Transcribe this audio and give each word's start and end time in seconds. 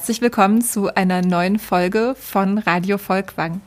Herzlich 0.00 0.22
willkommen 0.22 0.62
zu 0.62 0.94
einer 0.94 1.20
neuen 1.20 1.58
Folge 1.58 2.14
von 2.18 2.56
Radio 2.56 2.96
Volkwang. 2.96 3.60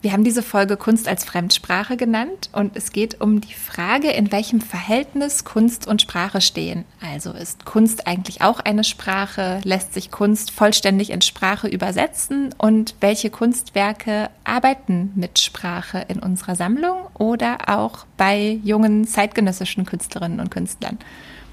Wir 0.00 0.12
haben 0.12 0.24
diese 0.24 0.42
Folge 0.42 0.78
Kunst 0.78 1.08
als 1.08 1.26
Fremdsprache 1.26 1.98
genannt 1.98 2.48
und 2.54 2.74
es 2.74 2.90
geht 2.90 3.20
um 3.20 3.42
die 3.42 3.52
Frage, 3.52 4.10
in 4.12 4.32
welchem 4.32 4.62
Verhältnis 4.62 5.44
Kunst 5.44 5.86
und 5.86 6.00
Sprache 6.00 6.40
stehen. 6.40 6.86
Also 7.02 7.32
ist 7.32 7.66
Kunst 7.66 8.06
eigentlich 8.06 8.40
auch 8.40 8.60
eine 8.60 8.82
Sprache? 8.82 9.60
Lässt 9.62 9.92
sich 9.92 10.10
Kunst 10.10 10.52
vollständig 10.52 11.10
in 11.10 11.20
Sprache 11.20 11.68
übersetzen? 11.68 12.54
Und 12.56 12.94
welche 13.00 13.28
Kunstwerke 13.28 14.30
arbeiten 14.44 15.12
mit 15.16 15.38
Sprache 15.38 16.06
in 16.08 16.18
unserer 16.18 16.56
Sammlung 16.56 16.96
oder 17.18 17.68
auch 17.68 18.06
bei 18.16 18.58
jungen 18.64 19.06
zeitgenössischen 19.06 19.84
Künstlerinnen 19.84 20.40
und 20.40 20.50
Künstlern? 20.50 20.98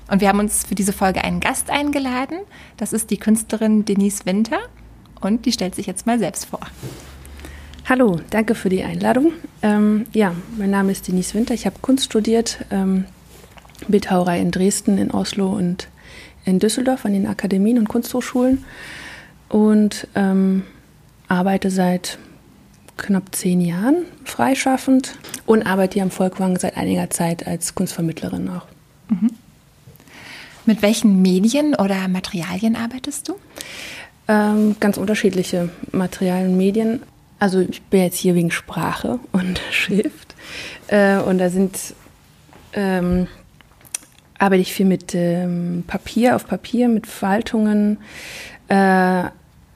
Und 0.10 0.22
wir 0.22 0.28
haben 0.28 0.40
uns 0.40 0.66
für 0.66 0.76
diese 0.76 0.94
Folge 0.94 1.24
einen 1.24 1.40
Gast 1.40 1.70
eingeladen. 1.70 2.40
Das 2.78 2.94
ist 2.94 3.12
die 3.12 3.18
Künstlerin 3.18 3.86
Denise 3.86 4.26
Winter. 4.26 4.58
Und 5.22 5.46
die 5.46 5.52
stellt 5.52 5.76
sich 5.76 5.86
jetzt 5.86 6.08
mal 6.08 6.18
selbst 6.18 6.46
vor. 6.46 6.62
Hallo, 7.88 8.20
danke 8.30 8.56
für 8.56 8.70
die 8.70 8.84
Einladung. 8.84 9.34
Ähm, 9.62 10.06
ja, 10.14 10.34
mein 10.58 10.70
Name 10.70 10.92
ist 10.92 11.08
Denise 11.08 11.34
Winter. 11.34 11.54
Ich 11.54 11.66
habe 11.66 11.78
Kunst 11.82 12.06
studiert, 12.06 12.66
ähm, 12.72 13.06
Bildhauerei 13.88 14.40
in 14.40 14.52
Dresden, 14.52 14.98
in 14.98 15.12
Oslo 15.12 15.50
und 15.50 15.88
in 16.46 16.60
Düsseldorf 16.60 17.06
an 17.06 17.14
den 17.14 17.28
Akademien 17.28 17.78
und 17.78 17.88
Kunsthochschulen 17.90 18.64
und 19.50 20.08
ähm, 20.16 20.64
arbeite 21.28 21.70
seit 21.70 22.18
knapp 22.98 23.34
zehn 23.34 23.62
Jahren 23.62 24.06
freischaffend 24.24 25.18
und 25.46 25.64
arbeite 25.64 25.96
hier 25.96 26.04
am 26.04 26.12
Volkwang 26.12 26.58
seit 26.58 26.78
einiger 26.78 27.10
Zeit 27.10 27.48
als 27.48 27.76
Kunstvermittlerin 27.76 28.50
auch. 28.50 28.68
Mhm. 29.10 29.32
Mit 30.70 30.84
welchen 30.84 31.24
Medien 31.24 31.74
oder 31.74 32.08
Materialien 32.08 32.76
arbeitest 32.76 33.28
du? 33.28 33.34
Ähm, 34.28 34.76
ganz 34.80 34.98
unterschiedliche 34.98 35.70
Materialien 35.92 36.58
Medien. 36.58 37.02
Also 37.40 37.62
ich 37.62 37.82
bin 37.82 38.04
jetzt 38.04 38.20
hier 38.20 38.36
wegen 38.36 38.52
Sprache 38.52 39.20
und 39.32 39.60
Schrift. 39.72 40.36
Äh, 40.86 41.18
und 41.22 41.40
da 41.40 41.50
sind 41.50 41.96
ähm, 42.74 43.26
arbeite 44.38 44.62
ich 44.62 44.72
viel 44.72 44.86
mit 44.86 45.16
ähm, 45.16 45.86
Papier 45.88 46.36
auf 46.36 46.46
Papier, 46.46 46.88
mit 46.88 47.08
Faltungen, 47.08 47.98
äh, 48.68 49.24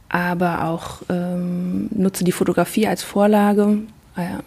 aber 0.10 0.66
auch 0.66 1.02
ähm, 1.10 1.90
nutze 1.90 2.24
die 2.24 2.32
Fotografie 2.32 2.86
als 2.86 3.02
Vorlage. 3.02 3.80
Äh, 4.16 4.44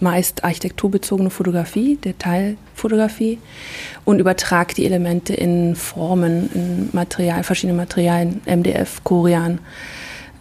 meist 0.00 0.44
architekturbezogene 0.44 1.30
Fotografie, 1.30 1.96
Detailfotografie 1.96 3.38
und 4.04 4.18
übertrage 4.18 4.74
die 4.74 4.84
Elemente 4.84 5.34
in 5.34 5.74
Formen, 5.76 6.50
in 6.54 6.88
Material, 6.92 7.42
verschiedene 7.42 7.76
Materialien, 7.76 8.40
MDF, 8.46 9.02
Korian 9.04 9.60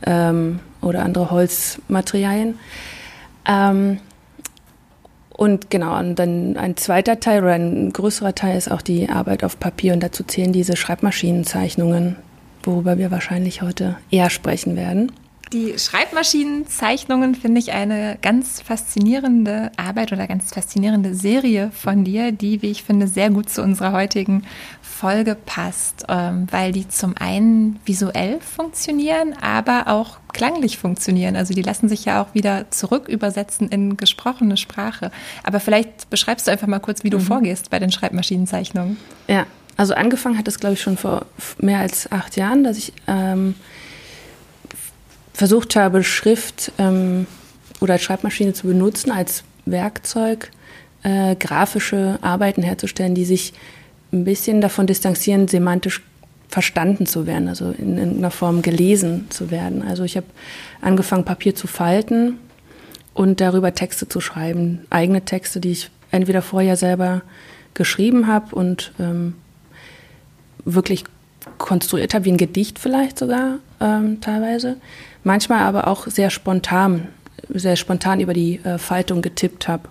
ähm, 0.06 0.59
oder 0.81 1.03
andere 1.03 1.31
Holzmaterialien. 1.31 2.59
Ähm, 3.47 4.00
und 5.30 5.69
genau, 5.69 5.97
und 6.00 6.16
dann 6.16 6.56
ein 6.56 6.78
zweiter 6.78 7.19
Teil 7.19 7.44
oder 7.44 7.53
ein 7.53 7.92
größerer 7.92 8.36
Teil 8.36 8.58
ist 8.58 8.72
auch 8.72 8.81
die 8.81 9.09
Arbeit 9.09 9.44
auf 9.44 9.59
Papier 9.59 9.94
und 9.94 10.02
dazu 10.02 10.23
zählen 10.23 10.53
diese 10.53 10.78
Schreibmaschinenzeichnungen, 10.78 12.16
worüber 12.64 12.97
wir 12.97 13.12
wahrscheinlich 13.12 13.62
heute 13.62 13.97
eher 14.12 14.30
sprechen 14.30 14.78
werden. 14.78 15.12
Die 15.56 15.80
Schreibmaschinenzeichnungen 15.80 17.34
finde 17.34 17.59
ich 17.59 17.72
eine 17.72 18.17
ganz 18.22 18.59
faszinierende 18.59 19.72
Arbeit 19.78 20.12
oder 20.12 20.28
ganz 20.28 20.53
faszinierende 20.53 21.16
Serie 21.16 21.72
von 21.72 22.03
dir, 22.03 22.34
die, 22.34 22.62
wie 22.62 22.72
ich 22.72 22.84
finde, 22.84 23.07
sehr 23.07 23.30
gut 23.30 23.50
zu 23.50 23.63
unserer 23.63 23.94
heutigen 23.94 24.44
Folge 24.81 25.38
passt, 25.46 26.07
ähm, 26.09 26.47
weil 26.52 26.74
die 26.74 26.90
zum 26.90 27.16
einen 27.18 27.80
visuell 27.85 28.41
funktionieren, 28.41 29.34
aber 29.40 29.88
auch 29.88 30.18
klanglich 30.34 30.78
funktionieren. 30.78 31.38
Also 31.38 31.53
die 31.53 31.62
lassen 31.62 31.88
sich 31.88 32.03
ja 32.03 32.22
auch 32.22 32.34
wieder 32.34 32.69
zurück 32.72 33.07
übersetzen 33.07 33.69
in 33.69 33.96
gesprochene 33.96 34.57
Sprache. 34.57 35.09
Aber 35.44 35.62
vielleicht 35.62 36.09
beschreibst 36.09 36.47
du 36.47 36.51
einfach 36.51 36.68
mal 36.68 36.80
kurz, 36.80 37.06
wie 37.06 37.09
du 37.09 37.19
mhm. 37.19 37.24
vorgehst 37.24 37.69
bei 37.69 37.80
den 37.80 37.94
Schreibmaschinenzeichnungen. 37.94 38.97
Ja, 39.30 39.46
also 39.78 39.94
angefangen 39.94 40.38
hat 40.38 40.50
es, 40.50 40.59
glaube 40.59 40.74
ich, 40.74 40.81
schon 40.81 40.97
vor 40.97 41.28
mehr 41.59 41.80
als 41.80 42.12
acht 42.12 42.35
Jahren, 42.35 42.66
dass 42.66 42.78
ich 42.78 42.91
ähm, 43.07 43.56
versucht 45.35 45.75
habe, 45.75 46.03
Schrift 46.03 46.72
ähm, 46.78 47.28
oder 47.81 48.00
Schreibmaschine 48.00 48.53
zu 48.53 48.68
benutzen 48.68 49.12
als 49.12 49.44
Werkzeug, 49.66 50.50
äh, 51.03 51.35
grafische 51.35 52.18
Arbeiten 52.22 52.63
herzustellen, 52.63 53.16
die 53.16 53.25
sich 53.25 53.53
ein 54.13 54.24
bisschen 54.24 54.62
davon 54.62 54.88
distanzieren, 54.88 55.47
semantisch 55.47 56.01
verstanden 56.47 57.06
zu 57.06 57.28
werden, 57.28 57.50
also 57.50 57.72
in 57.72 57.97
irgendeiner 57.97 58.31
Form 58.31 58.62
gelesen 58.62 59.28
zu 59.29 59.51
werden. 59.51 59.81
Also 59.81 60.03
ich 60.03 60.16
habe 60.16 60.28
angefangen, 60.79 61.25
Papier 61.25 61.53
zu 61.53 61.68
falten 61.68 62.38
und 63.13 63.41
darüber 63.41 63.74
Texte 63.74 64.07
zu 64.07 64.22
schreiben, 64.22 64.85
eigene 64.90 65.25
Texte, 65.25 65.59
die 65.59 65.72
ich 65.72 65.90
entweder 66.12 66.41
vorher 66.41 66.78
selber 66.78 67.24
geschrieben 67.74 68.28
habe 68.28 68.56
und 68.56 68.94
ähm, 69.00 69.34
wirklich 70.63 71.03
konstruiert 71.57 72.13
habe, 72.13 72.25
wie 72.25 72.31
ein 72.31 72.38
Gedicht 72.38 72.79
vielleicht 72.79 73.19
sogar 73.19 73.59
ähm, 73.81 74.22
teilweise, 74.22 74.78
manchmal 75.25 75.63
aber 75.63 75.88
auch 75.88 76.08
sehr 76.08 76.30
spontan, 76.30 77.09
sehr 77.50 77.75
spontan 77.75 78.22
über 78.22 78.34
die 78.34 78.62
äh, 78.63 78.78
Faltung 78.78 79.22
getippt 79.22 79.68
habe. 79.68 79.90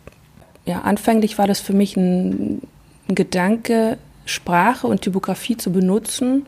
Ja, 0.64 0.80
anfänglich 0.80 1.36
war 1.36 1.46
das 1.46 1.60
für 1.60 1.74
mich 1.74 1.96
ein, 1.96 2.62
ein 3.08 3.14
Gedanke, 3.14 3.98
Sprache 4.24 4.86
und 4.86 5.02
Typografie 5.02 5.58
zu 5.58 5.70
benutzen 5.70 6.46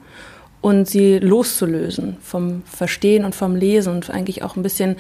und 0.63 0.89
sie 0.89 1.19
loszulösen 1.19 2.17
vom 2.23 2.63
Verstehen 2.65 3.27
und 3.27 3.35
vom 3.35 3.55
Lesen 3.55 3.93
und 3.93 4.09
eigentlich 4.11 4.43
auch 4.43 4.57
ein 4.57 4.63
bisschen 4.63 4.97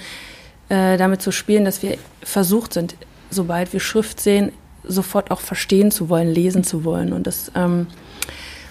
äh, 0.68 0.98
damit 0.98 1.22
zu 1.22 1.32
spielen, 1.32 1.64
dass 1.64 1.82
wir 1.82 1.96
versucht 2.22 2.74
sind, 2.74 2.96
sobald 3.30 3.72
wir 3.72 3.80
Schrift 3.80 4.20
sehen, 4.20 4.52
sofort 4.84 5.30
auch 5.30 5.40
verstehen 5.40 5.90
zu 5.90 6.08
wollen, 6.08 6.28
lesen 6.28 6.62
zu 6.62 6.84
wollen. 6.84 7.12
Und 7.12 7.26
das 7.26 7.50
ähm, 7.54 7.86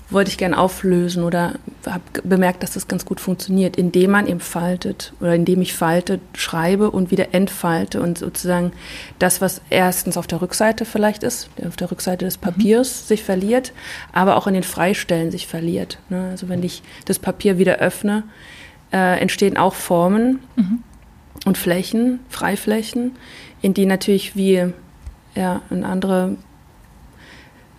wollte 0.09 0.29
ich 0.29 0.37
gerne 0.37 0.57
auflösen 0.57 1.23
oder 1.23 1.55
habe 1.85 2.03
bemerkt, 2.23 2.61
dass 2.61 2.73
das 2.73 2.87
ganz 2.87 3.05
gut 3.05 3.19
funktioniert, 3.19 3.75
indem 3.75 4.11
man 4.11 4.27
eben 4.27 4.39
faltet 4.39 5.13
oder 5.19 5.33
indem 5.33 5.61
ich 5.61 5.73
falte, 5.73 6.19
schreibe 6.33 6.91
und 6.91 7.09
wieder 7.09 7.33
entfalte 7.33 8.01
und 8.01 8.19
sozusagen 8.19 8.71
das, 9.17 9.41
was 9.41 9.61
erstens 9.69 10.15
auf 10.17 10.27
der 10.27 10.41
Rückseite 10.41 10.85
vielleicht 10.85 11.23
ist, 11.23 11.49
auf 11.65 11.75
der 11.75 11.89
Rückseite 11.89 12.25
des 12.25 12.37
Papiers 12.37 13.01
mhm. 13.01 13.07
sich 13.07 13.23
verliert, 13.23 13.73
aber 14.13 14.37
auch 14.37 14.45
in 14.45 14.53
den 14.53 14.63
Freistellen 14.63 15.31
sich 15.31 15.47
verliert. 15.47 15.97
Ne? 16.09 16.29
Also 16.29 16.49
wenn 16.49 16.61
ich 16.61 16.83
das 17.05 17.17
Papier 17.17 17.57
wieder 17.57 17.77
öffne, 17.77 18.23
äh, 18.93 19.19
entstehen 19.19 19.57
auch 19.57 19.73
Formen 19.73 20.39
mhm. 20.55 20.83
und 21.45 21.57
Flächen, 21.57 22.19
Freiflächen, 22.29 23.13
in 23.63 23.73
die 23.73 23.87
natürlich 23.87 24.35
wie 24.35 24.71
ja, 25.33 25.61
in 25.71 25.83
andere 25.83 26.37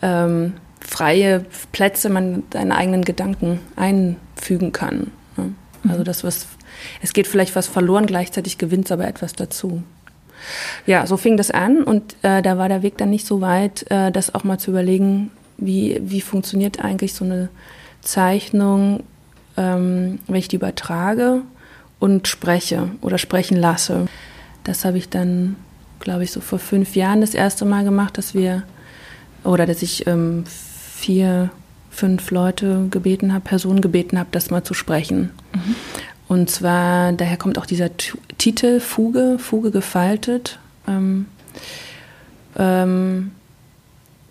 ähm, 0.03 0.54
freie 0.86 1.44
Plätze 1.72 2.08
man 2.08 2.44
seine 2.52 2.76
eigenen 2.76 3.04
Gedanken 3.04 3.60
einfügen 3.74 4.72
kann. 4.72 5.10
Ne? 5.36 5.52
Also 5.88 6.04
das, 6.04 6.24
was, 6.24 6.47
es 7.02 7.12
geht 7.12 7.26
vielleicht 7.26 7.56
was 7.56 7.66
verloren, 7.66 8.06
gleichzeitig 8.06 8.58
gewinnt 8.58 8.86
es 8.86 8.92
aber 8.92 9.06
etwas 9.06 9.34
dazu. 9.34 9.82
Ja, 10.86 11.06
so 11.06 11.16
fing 11.16 11.36
das 11.36 11.50
an 11.50 11.82
und 11.82 12.14
äh, 12.22 12.42
da 12.42 12.58
war 12.58 12.69
der 12.69 12.82
Weg 12.82 12.98
dann 12.98 13.10
nicht 13.10 13.26
so 13.26 13.41
weit, 13.41 13.91
äh, 13.91 14.12
das 14.12 14.34
auch 14.34 14.44
mal 14.44 14.58
zu 14.58 14.70
überlegen, 14.70 15.30
wie, 15.56 16.00
wie 16.02 16.20
funktioniert 16.20 16.84
eigentlich 16.84 17.14
so 17.14 17.24
eine 17.24 17.48
Zeichnung, 18.03 19.03
ähm, 19.56 20.20
wenn 20.26 20.36
ich 20.36 20.48
die 20.48 20.56
übertrage 20.56 21.42
und 21.98 22.28
spreche 22.28 22.91
oder 23.00 23.18
sprechen 23.18 23.56
lasse. 23.56 24.06
Das 24.65 24.84
habe 24.84 24.98
ich 24.98 25.09
dann, 25.09 25.56
glaube 26.00 26.24
ich, 26.24 26.30
so 26.30 26.41
vor 26.41 26.59
fünf 26.59 26.94
Jahren 26.94 27.22
das 27.22 27.34
erste 27.34 27.65
Mal 27.65 27.84
gemacht, 27.84 28.18
dass 28.18 28.34
wir 28.34 28.62
oder 29.42 29.66
dass 29.66 29.83
ich 29.83 30.06
ähm, 30.06 30.44
vier, 30.97 31.51
fünf 31.91 32.31
Leute 32.31 32.89
gebeten 32.91 33.33
habe, 33.33 33.45
Personen 33.45 33.81
gebeten 33.81 34.19
habe, 34.19 34.28
das 34.33 34.51
mal 34.51 34.65
zu 34.65 34.75
sprechen. 34.75 35.31
Mhm. 35.53 35.75
Und 36.28 36.51
zwar, 36.51 37.13
daher 37.13 37.37
kommt 37.37 37.59
auch 37.59 37.66
dieser 37.66 37.97
T 37.97 38.13
Titel 38.39 38.81
Fuge, 38.81 39.39
Fuge 39.39 39.71
gefaltet. 39.71 40.59
Ähm, 40.87 41.27
ähm, 42.57 43.33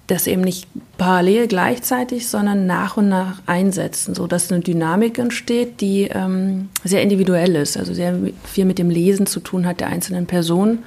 das 0.07 0.27
eben 0.27 0.41
nicht 0.41 0.67
parallel 0.97 1.47
gleichzeitig, 1.47 2.27
sondern 2.27 2.67
nach 2.67 2.95
und 2.97 3.09
nach 3.09 3.41
einsetzen, 3.47 4.13
sodass 4.13 4.51
eine 4.51 4.61
Dynamik 4.61 5.17
entsteht, 5.17 5.81
die 5.81 6.03
ähm, 6.03 6.69
sehr 6.83 7.01
individuell 7.01 7.55
ist, 7.55 7.75
also 7.75 7.93
sehr 7.93 8.15
viel 8.43 8.65
mit 8.65 8.77
dem 8.77 8.91
Lesen 8.91 9.25
zu 9.25 9.39
tun 9.39 9.65
hat 9.65 9.79
der 9.79 9.87
einzelnen 9.87 10.27
Person 10.27 10.79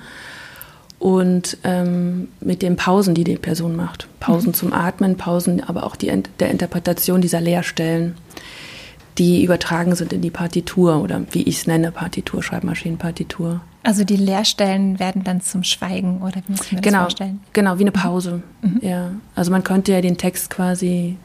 und 0.98 1.58
ähm, 1.62 2.28
mit 2.40 2.62
den 2.62 2.76
Pausen, 2.76 3.14
die 3.14 3.24
die 3.24 3.36
Person 3.36 3.76
macht. 3.76 4.08
Pausen 4.20 4.48
mhm. 4.48 4.54
zum 4.54 4.72
Atmen, 4.72 5.16
Pausen, 5.16 5.62
aber 5.62 5.84
auch 5.84 5.96
die, 5.96 6.12
der 6.40 6.50
Interpretation 6.50 7.20
dieser 7.20 7.40
Leerstellen, 7.40 8.16
die 9.16 9.44
übertragen 9.44 9.94
sind 9.94 10.12
in 10.12 10.22
die 10.22 10.30
Partitur 10.30 11.02
oder 11.02 11.22
wie 11.32 11.42
ich 11.42 11.58
es 11.58 11.66
nenne, 11.66 11.90
Partitur, 11.92 12.42
Schreibmaschinenpartitur. 12.42 13.60
Also 13.82 14.04
die 14.04 14.16
Leerstellen 14.16 14.98
werden 14.98 15.24
dann 15.24 15.40
zum 15.40 15.64
Schweigen 15.64 16.20
oder 16.22 16.36
wie 16.46 16.52
müssen 16.52 16.70
wir 16.72 16.80
genau, 16.80 16.98
das 16.98 17.04
vorstellen? 17.04 17.40
Genau, 17.52 17.78
wie 17.78 17.82
eine 17.82 17.90
mhm. 17.90 17.94
Pause. 17.94 18.42
Mhm. 18.62 18.80
Ja. 18.82 19.10
Also 19.34 19.50
man 19.50 19.64
könnte 19.64 19.92
ja 19.92 20.00
den 20.00 20.18
Text 20.18 20.50
quasi 20.50 21.16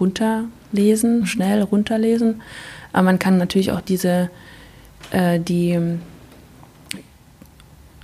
runterlesen, 0.00 1.20
mhm. 1.20 1.26
schnell 1.26 1.62
runterlesen. 1.62 2.42
Aber 2.92 3.04
man 3.04 3.18
kann 3.18 3.38
natürlich 3.38 3.72
auch 3.72 3.80
diese, 3.80 4.30
äh, 5.10 5.38
die 5.40 5.78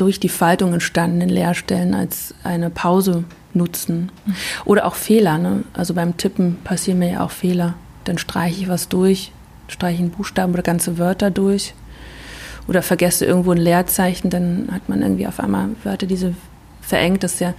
durch 0.02 0.18
die 0.18 0.28
Faltung 0.28 0.72
entstandenen 0.72 1.28
Leerstellen 1.28 1.94
als 1.94 2.34
eine 2.42 2.70
Pause 2.70 3.22
nutzen. 3.54 4.10
Oder 4.64 4.84
auch 4.84 4.96
Fehler. 4.96 5.38
Ne? 5.38 5.62
Also 5.74 5.94
beim 5.94 6.16
Tippen 6.16 6.58
passieren 6.64 6.98
mir 6.98 7.12
ja 7.12 7.24
auch 7.24 7.30
Fehler. 7.30 7.74
Dann 8.02 8.18
streiche 8.18 8.62
ich 8.62 8.68
was 8.68 8.88
durch, 8.88 9.30
streiche 9.68 10.00
einen 10.00 10.10
Buchstaben 10.10 10.52
oder 10.52 10.62
ganze 10.62 10.98
Wörter 10.98 11.30
durch. 11.30 11.74
Oder 12.66 12.82
vergesse 12.82 13.24
irgendwo 13.24 13.52
ein 13.52 13.58
Leerzeichen, 13.58 14.28
dann 14.28 14.68
hat 14.72 14.88
man 14.88 15.02
irgendwie 15.02 15.26
auf 15.28 15.38
einmal 15.38 15.68
Wörter, 15.84 16.06
diese 16.06 16.34
verengt. 16.80 17.22
Das 17.22 17.34
ist 17.34 17.40
ja 17.40 17.54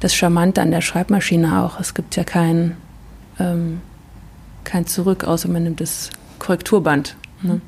das 0.00 0.14
Charmante 0.14 0.60
an 0.60 0.70
der 0.70 0.82
Schreibmaschine 0.82 1.62
auch. 1.62 1.80
Es 1.80 1.94
gibt 1.94 2.16
ja 2.16 2.24
kein, 2.24 2.76
ähm, 3.38 3.80
kein 4.64 4.86
Zurück, 4.86 5.24
außer 5.24 5.48
man 5.48 5.62
nimmt 5.62 5.80
das 5.80 6.10
Korrekturband. 6.38 7.16
Ne? 7.42 7.60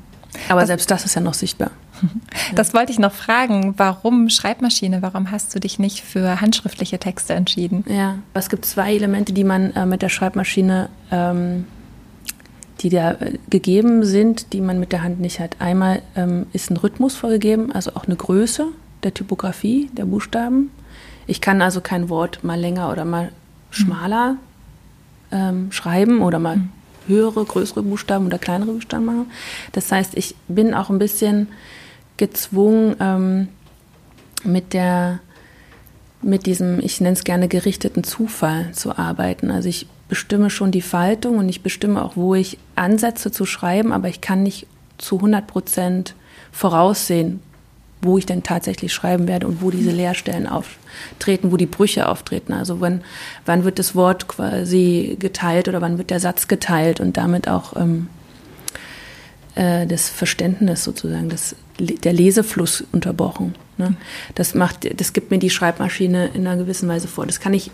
Aber 0.49 0.65
selbst 0.67 0.91
das 0.91 1.05
ist 1.05 1.15
ja 1.15 1.21
noch 1.21 1.33
sichtbar. 1.33 1.71
Das 2.55 2.73
wollte 2.73 2.91
ich 2.91 2.99
noch 2.99 3.11
fragen. 3.11 3.73
Warum 3.77 4.29
Schreibmaschine? 4.29 5.01
Warum 5.01 5.31
hast 5.31 5.53
du 5.53 5.59
dich 5.59 5.79
nicht 5.79 6.01
für 6.01 6.39
handschriftliche 6.39 6.97
Texte 6.97 7.33
entschieden? 7.33 7.83
Ja, 7.87 8.19
es 8.33 8.49
gibt 8.49 8.65
zwei 8.65 8.95
Elemente, 8.95 9.33
die 9.33 9.43
man 9.43 9.71
äh, 9.71 9.85
mit 9.85 10.01
der 10.01 10.09
Schreibmaschine, 10.09 10.89
ähm, 11.11 11.65
die 12.79 12.89
da 12.89 13.11
äh, 13.13 13.37
gegeben 13.49 14.05
sind, 14.05 14.53
die 14.53 14.61
man 14.61 14.79
mit 14.79 14.91
der 14.91 15.03
Hand 15.03 15.19
nicht 15.19 15.39
hat. 15.39 15.57
Einmal 15.59 16.01
ähm, 16.15 16.47
ist 16.53 16.71
ein 16.71 16.77
Rhythmus 16.77 17.15
vorgegeben, 17.15 17.71
also 17.71 17.91
auch 17.95 18.05
eine 18.05 18.15
Größe 18.15 18.67
der 19.03 19.13
Typografie 19.13 19.89
der 19.93 20.05
Buchstaben. 20.05 20.71
Ich 21.27 21.41
kann 21.41 21.61
also 21.61 21.81
kein 21.81 22.09
Wort 22.09 22.43
mal 22.43 22.59
länger 22.59 22.91
oder 22.91 23.03
mal 23.03 23.31
schmaler 23.69 24.37
ähm, 25.31 25.71
schreiben 25.71 26.21
oder 26.21 26.39
mal 26.39 26.57
mhm. 26.57 26.69
höhere, 27.07 27.43
größere 27.43 27.83
Buchstaben 27.83 28.25
oder 28.25 28.37
kleinere 28.37 28.71
Buchstaben 28.71 29.05
machen. 29.05 29.31
Das 29.73 29.91
heißt, 29.91 30.15
ich 30.15 30.35
bin 30.47 30.73
auch 30.73 30.89
ein 30.89 30.99
bisschen 30.99 31.49
gezwungen, 32.17 32.95
ähm, 32.99 33.47
mit 34.43 34.73
der 34.73 35.19
mit 36.21 36.45
diesem, 36.45 36.79
ich 36.79 36.99
nenne 36.99 37.13
es 37.13 37.23
gerne 37.23 37.47
gerichteten 37.47 38.03
Zufall 38.03 38.71
zu 38.73 38.97
arbeiten. 38.97 39.51
Also 39.51 39.69
ich 39.69 39.87
bestimme 40.09 40.49
schon 40.49 40.71
die 40.71 40.81
Faltung 40.81 41.37
und 41.37 41.49
ich 41.49 41.61
bestimme 41.61 42.03
auch, 42.03 42.15
wo 42.15 42.33
ich 42.35 42.57
ansetze 42.75 43.31
zu 43.31 43.45
schreiben, 43.45 43.91
aber 43.91 44.07
ich 44.07 44.21
kann 44.21 44.43
nicht 44.43 44.67
zu 44.97 45.17
100 45.17 45.45
Prozent 45.45 46.15
voraussehen, 46.51 47.39
wo 48.01 48.17
ich 48.17 48.25
denn 48.25 48.43
tatsächlich 48.43 48.93
schreiben 48.93 49.27
werde 49.27 49.47
und 49.47 49.61
wo 49.61 49.69
diese 49.69 49.91
Leerstellen 49.91 50.47
auftreten, 50.47 51.51
wo 51.51 51.57
die 51.57 51.65
Brüche 51.65 52.09
auftreten. 52.09 52.53
Also 52.53 52.79
wann, 52.79 53.01
wann 53.45 53.63
wird 53.63 53.79
das 53.79 53.95
Wort 53.95 54.27
quasi 54.27 55.17
geteilt 55.19 55.67
oder 55.67 55.81
wann 55.81 55.97
wird 55.97 56.09
der 56.09 56.19
Satz 56.19 56.47
geteilt 56.47 56.99
und 56.99 57.17
damit 57.17 57.47
auch 57.47 57.75
ähm, 57.75 58.07
äh, 59.55 59.85
das 59.87 60.09
Verständnis 60.09 60.83
sozusagen, 60.83 61.29
das, 61.29 61.55
der 61.79 62.13
Lesefluss 62.13 62.83
unterbrochen. 62.91 63.55
Ne? 63.77 63.95
Das 64.35 64.55
macht, 64.55 64.99
das 64.99 65.13
gibt 65.13 65.31
mir 65.31 65.39
die 65.39 65.49
Schreibmaschine 65.49 66.31
in 66.33 66.47
einer 66.47 66.57
gewissen 66.57 66.89
Weise 66.89 67.07
vor. 67.07 67.25
Das 67.25 67.39
kann 67.39 67.53
ich 67.53 67.71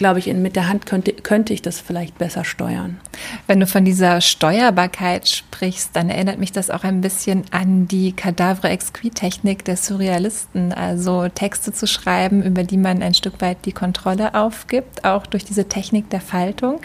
glaube 0.00 0.18
ich, 0.18 0.32
mit 0.32 0.56
der 0.56 0.66
Hand 0.66 0.86
könnte, 0.86 1.12
könnte 1.12 1.52
ich 1.52 1.60
das 1.60 1.78
vielleicht 1.78 2.16
besser 2.16 2.42
steuern. 2.42 2.98
Wenn 3.46 3.60
du 3.60 3.66
von 3.66 3.84
dieser 3.84 4.22
Steuerbarkeit 4.22 5.28
sprichst, 5.28 5.90
dann 5.92 6.08
erinnert 6.08 6.38
mich 6.38 6.52
das 6.52 6.70
auch 6.70 6.84
ein 6.84 7.02
bisschen 7.02 7.42
an 7.50 7.86
die 7.86 8.12
Cadavre 8.12 8.70
Exquis-Technik 8.70 9.62
der 9.66 9.76
Surrealisten, 9.76 10.72
also 10.72 11.28
Texte 11.28 11.74
zu 11.74 11.86
schreiben, 11.86 12.42
über 12.42 12.64
die 12.64 12.78
man 12.78 13.02
ein 13.02 13.12
Stück 13.12 13.42
weit 13.42 13.58
die 13.66 13.72
Kontrolle 13.72 14.34
aufgibt, 14.34 15.04
auch 15.04 15.26
durch 15.26 15.44
diese 15.44 15.68
Technik 15.68 16.08
der 16.08 16.22
Faltung. 16.22 16.80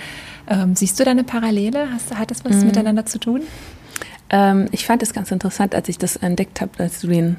Ähm, 0.50 0.76
siehst 0.76 1.00
du 1.00 1.06
da 1.06 1.12
eine 1.12 1.24
Parallele? 1.24 1.88
Hast, 1.94 2.14
hat 2.14 2.32
das 2.32 2.44
was 2.44 2.58
mhm. 2.58 2.66
miteinander 2.66 3.06
zu 3.06 3.18
tun? 3.18 3.44
Ähm, 4.30 4.68
ich 4.72 4.86
fand 4.86 5.04
es 5.04 5.14
ganz 5.14 5.32
interessant, 5.32 5.76
als 5.76 5.88
ich 5.88 5.98
das 5.98 6.16
entdeckt 6.16 6.62
habe, 6.62 6.72
dass 6.78 7.02
du, 7.02 7.08
den, 7.08 7.38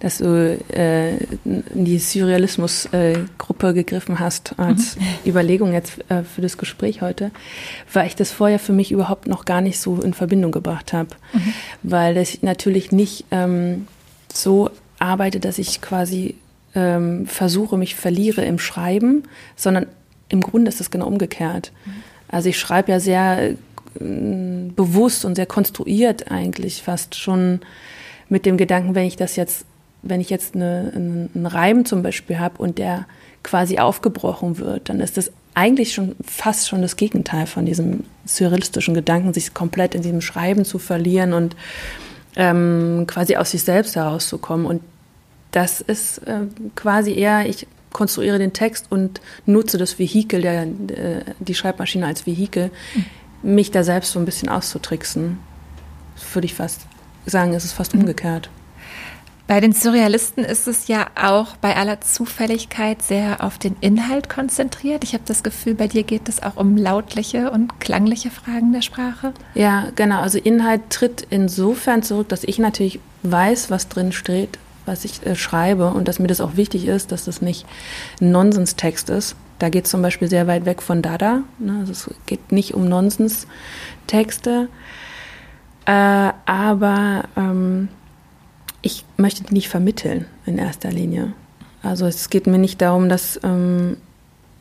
dass 0.00 0.18
du 0.18 0.58
äh, 0.72 1.16
in 1.44 1.84
die 1.84 1.98
Surrealismus-Gruppe 1.98 3.68
äh, 3.68 3.72
gegriffen 3.72 4.20
hast 4.20 4.54
als 4.58 4.96
mhm. 4.96 5.02
Überlegung 5.26 5.72
jetzt 5.72 5.98
äh, 6.10 6.22
für 6.22 6.40
das 6.40 6.56
Gespräch 6.56 7.02
heute, 7.02 7.30
weil 7.92 8.06
ich 8.06 8.16
das 8.16 8.30
vorher 8.30 8.58
für 8.58 8.72
mich 8.72 8.92
überhaupt 8.92 9.26
noch 9.26 9.44
gar 9.44 9.60
nicht 9.60 9.80
so 9.80 10.00
in 10.00 10.14
Verbindung 10.14 10.52
gebracht 10.52 10.92
habe, 10.92 11.10
mhm. 11.32 11.54
weil 11.82 12.16
ich 12.16 12.42
natürlich 12.42 12.92
nicht 12.92 13.24
ähm, 13.30 13.88
so 14.32 14.70
arbeite, 15.00 15.40
dass 15.40 15.58
ich 15.58 15.80
quasi 15.80 16.36
ähm, 16.74 17.26
versuche, 17.26 17.76
mich 17.76 17.96
verliere 17.96 18.44
im 18.44 18.58
Schreiben, 18.58 19.24
sondern 19.56 19.86
im 20.28 20.40
Grunde 20.40 20.68
ist 20.68 20.80
es 20.80 20.90
genau 20.90 21.06
umgekehrt. 21.06 21.72
Mhm. 21.84 21.90
Also 22.28 22.48
ich 22.50 22.58
schreibe 22.58 22.92
ja 22.92 23.00
sehr 23.00 23.54
bewusst 24.00 25.24
und 25.24 25.34
sehr 25.34 25.46
konstruiert 25.46 26.30
eigentlich 26.30 26.82
fast 26.82 27.16
schon 27.16 27.60
mit 28.28 28.46
dem 28.46 28.56
Gedanken, 28.56 28.94
wenn 28.94 29.06
ich 29.06 29.16
das 29.16 29.36
jetzt, 29.36 29.64
wenn 30.02 30.20
ich 30.20 30.30
jetzt 30.30 30.54
eine, 30.54 30.92
einen 30.94 31.46
Reim 31.46 31.84
zum 31.84 32.02
Beispiel 32.02 32.38
habe 32.38 32.58
und 32.58 32.78
der 32.78 33.06
quasi 33.42 33.78
aufgebrochen 33.78 34.58
wird, 34.58 34.88
dann 34.88 35.00
ist 35.00 35.16
das 35.16 35.32
eigentlich 35.54 35.94
schon 35.94 36.14
fast 36.24 36.68
schon 36.68 36.82
das 36.82 36.96
Gegenteil 36.96 37.46
von 37.46 37.66
diesem 37.66 38.04
surrealistischen 38.24 38.94
Gedanken, 38.94 39.32
sich 39.32 39.54
komplett 39.54 39.94
in 39.94 40.02
diesem 40.02 40.20
Schreiben 40.20 40.64
zu 40.64 40.78
verlieren 40.78 41.32
und 41.32 41.56
ähm, 42.36 43.04
quasi 43.08 43.36
aus 43.36 43.50
sich 43.50 43.62
selbst 43.62 43.96
herauszukommen. 43.96 44.66
Und 44.66 44.82
das 45.50 45.80
ist 45.80 46.18
äh, 46.18 46.42
quasi 46.76 47.12
eher, 47.14 47.48
ich 47.48 47.66
konstruiere 47.92 48.38
den 48.38 48.52
Text 48.52 48.86
und 48.90 49.20
nutze 49.46 49.78
das 49.78 49.98
Vehikel, 49.98 50.42
der, 50.42 50.62
äh, 50.62 51.24
die 51.40 51.54
Schreibmaschine 51.54 52.06
als 52.06 52.26
Vehikel, 52.26 52.70
mhm 52.94 53.04
mich 53.42 53.70
da 53.70 53.84
selbst 53.84 54.12
so 54.12 54.18
ein 54.18 54.24
bisschen 54.24 54.48
auszutricksen. 54.48 55.38
Würde 56.32 56.46
ich 56.46 56.54
fast 56.54 56.82
sagen, 57.26 57.52
ist 57.54 57.64
es 57.64 57.72
fast 57.72 57.94
mhm. 57.94 58.00
umgekehrt. 58.00 58.50
Bei 59.48 59.60
den 59.60 59.72
Surrealisten 59.72 60.44
ist 60.44 60.68
es 60.68 60.88
ja 60.88 61.06
auch 61.14 61.56
bei 61.56 61.74
aller 61.74 62.02
Zufälligkeit 62.02 63.00
sehr 63.00 63.42
auf 63.42 63.56
den 63.56 63.76
Inhalt 63.80 64.28
konzentriert. 64.28 65.04
Ich 65.04 65.14
habe 65.14 65.24
das 65.26 65.42
Gefühl, 65.42 65.74
bei 65.74 65.88
dir 65.88 66.02
geht 66.02 66.28
es 66.28 66.42
auch 66.42 66.56
um 66.56 66.76
lautliche 66.76 67.50
und 67.50 67.80
klangliche 67.80 68.30
Fragen 68.30 68.74
der 68.74 68.82
Sprache. 68.82 69.32
Ja, 69.54 69.86
genau. 69.96 70.20
Also 70.20 70.36
Inhalt 70.36 70.90
tritt 70.90 71.26
insofern 71.30 72.02
zurück, 72.02 72.28
dass 72.28 72.44
ich 72.44 72.58
natürlich 72.58 73.00
weiß, 73.22 73.70
was 73.70 73.88
drin 73.88 74.12
steht, 74.12 74.58
was 74.84 75.06
ich 75.06 75.24
äh, 75.24 75.34
schreibe 75.34 75.92
und 75.92 76.08
dass 76.08 76.18
mir 76.18 76.28
das 76.28 76.42
auch 76.42 76.56
wichtig 76.56 76.86
ist, 76.86 77.10
dass 77.10 77.24
das 77.24 77.40
nicht 77.40 77.64
ein 78.20 78.30
Nonsenstext 78.30 79.08
ist, 79.08 79.34
da 79.58 79.68
geht 79.68 79.84
es 79.84 79.90
zum 79.90 80.02
Beispiel 80.02 80.28
sehr 80.28 80.46
weit 80.46 80.64
weg 80.64 80.82
von 80.82 81.02
Dada. 81.02 81.42
Ne? 81.58 81.78
Also 81.80 81.92
es 81.92 82.10
geht 82.26 82.52
nicht 82.52 82.74
um 82.74 82.88
Nonsens-Texte. 82.88 84.68
Äh, 85.86 86.32
aber 86.46 87.24
ähm, 87.36 87.88
ich 88.82 89.04
möchte 89.16 89.44
die 89.44 89.54
nicht 89.54 89.68
vermitteln 89.68 90.26
in 90.46 90.58
erster 90.58 90.90
Linie. 90.90 91.32
Also 91.82 92.06
es 92.06 92.30
geht 92.30 92.46
mir 92.46 92.58
nicht 92.58 92.80
darum, 92.80 93.08
dass, 93.08 93.40
ähm, 93.42 93.96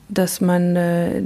dass 0.10 0.42
man 0.42 0.76
äh, 0.76 1.22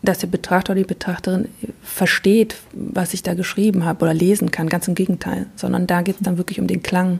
dass 0.00 0.18
der 0.18 0.28
Betrachter 0.28 0.72
oder 0.72 0.82
die 0.82 0.86
Betrachterin 0.86 1.48
versteht, 1.82 2.56
was 2.72 3.14
ich 3.14 3.24
da 3.24 3.34
geschrieben 3.34 3.84
habe 3.84 4.04
oder 4.04 4.14
lesen 4.14 4.52
kann. 4.52 4.68
Ganz 4.68 4.86
im 4.86 4.94
Gegenteil. 4.94 5.46
Sondern 5.56 5.88
da 5.88 6.02
geht 6.02 6.16
es 6.16 6.22
dann 6.22 6.38
wirklich 6.38 6.60
um 6.60 6.68
den 6.68 6.82
Klang. 6.84 7.18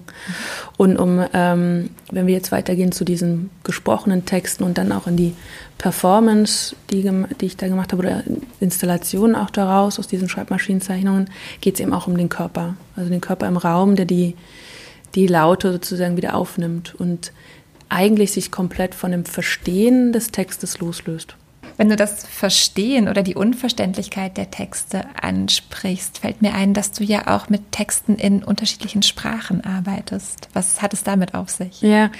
Und 0.77 0.97
um, 0.97 1.25
ähm, 1.33 1.91
wenn 2.13 2.27
wir 2.29 2.35
jetzt 2.35 2.53
weitergehen 2.53 2.93
zu 2.93 3.05
diesen 3.05 3.51
gesprochenen 3.65 4.27
Texten 4.27 4.63
und 4.63 4.79
dann 4.79 4.93
auch 4.93 5.09
in 5.09 5.17
die 5.17 5.35
Performance, 5.77 6.77
die, 6.91 7.03
die 7.41 7.47
ich 7.47 7.57
da 7.57 7.67
gemacht 7.67 7.91
habe, 7.91 8.03
oder 8.03 8.23
Installationen 8.61 9.35
auch 9.35 9.51
daraus, 9.51 9.99
aus 9.99 10.07
diesen 10.07 10.29
Schreibmaschinenzeichnungen, 10.29 11.31
geht 11.61 11.75
es 11.75 11.81
eben 11.81 11.93
auch 11.93 12.07
um 12.07 12.17
den 12.17 12.29
Körper. 12.29 12.77
Also 12.95 13.11
den 13.11 13.21
Körper 13.21 13.49
im 13.49 13.57
Raum, 13.57 13.97
der 13.97 14.05
die, 14.05 14.37
die 15.17 15.27
Laute 15.27 15.73
sozusagen 15.73 16.17
wieder 16.17 16.37
aufnimmt 16.37 16.95
und 16.95 17.33
eigentlich 17.89 18.31
sich 18.31 18.53
komplett 18.53 18.95
von 18.95 19.11
dem 19.11 19.25
Verstehen 19.25 20.13
des 20.13 20.31
Textes 20.31 20.79
loslöst. 20.79 21.35
Wenn 21.79 21.91
du 21.91 21.95
das 21.95 22.27
Verstehen 22.27 23.09
oder 23.09 23.23
die 23.23 23.37
Unverständlichkeit 23.37 24.37
der 24.37 24.51
Texte 24.51 25.05
ansprichst, 25.23 26.19
fällt 26.19 26.43
mir 26.43 26.53
ein, 26.53 26.75
dass 26.75 26.91
du 26.91 27.05
ja 27.05 27.29
auch 27.29 27.49
mit 27.49 27.71
Texten 27.71 28.17
in 28.17 28.43
unterschiedlichen 28.43 29.05
Sprachen 29.05 29.65
arbeitest. 29.65 30.49
Was 30.55 30.83
hat 30.83 30.93
es 30.93 31.05
damit 31.05 31.35
auf 31.35 31.51
sich? 31.51 31.81
Ja, 31.81 32.11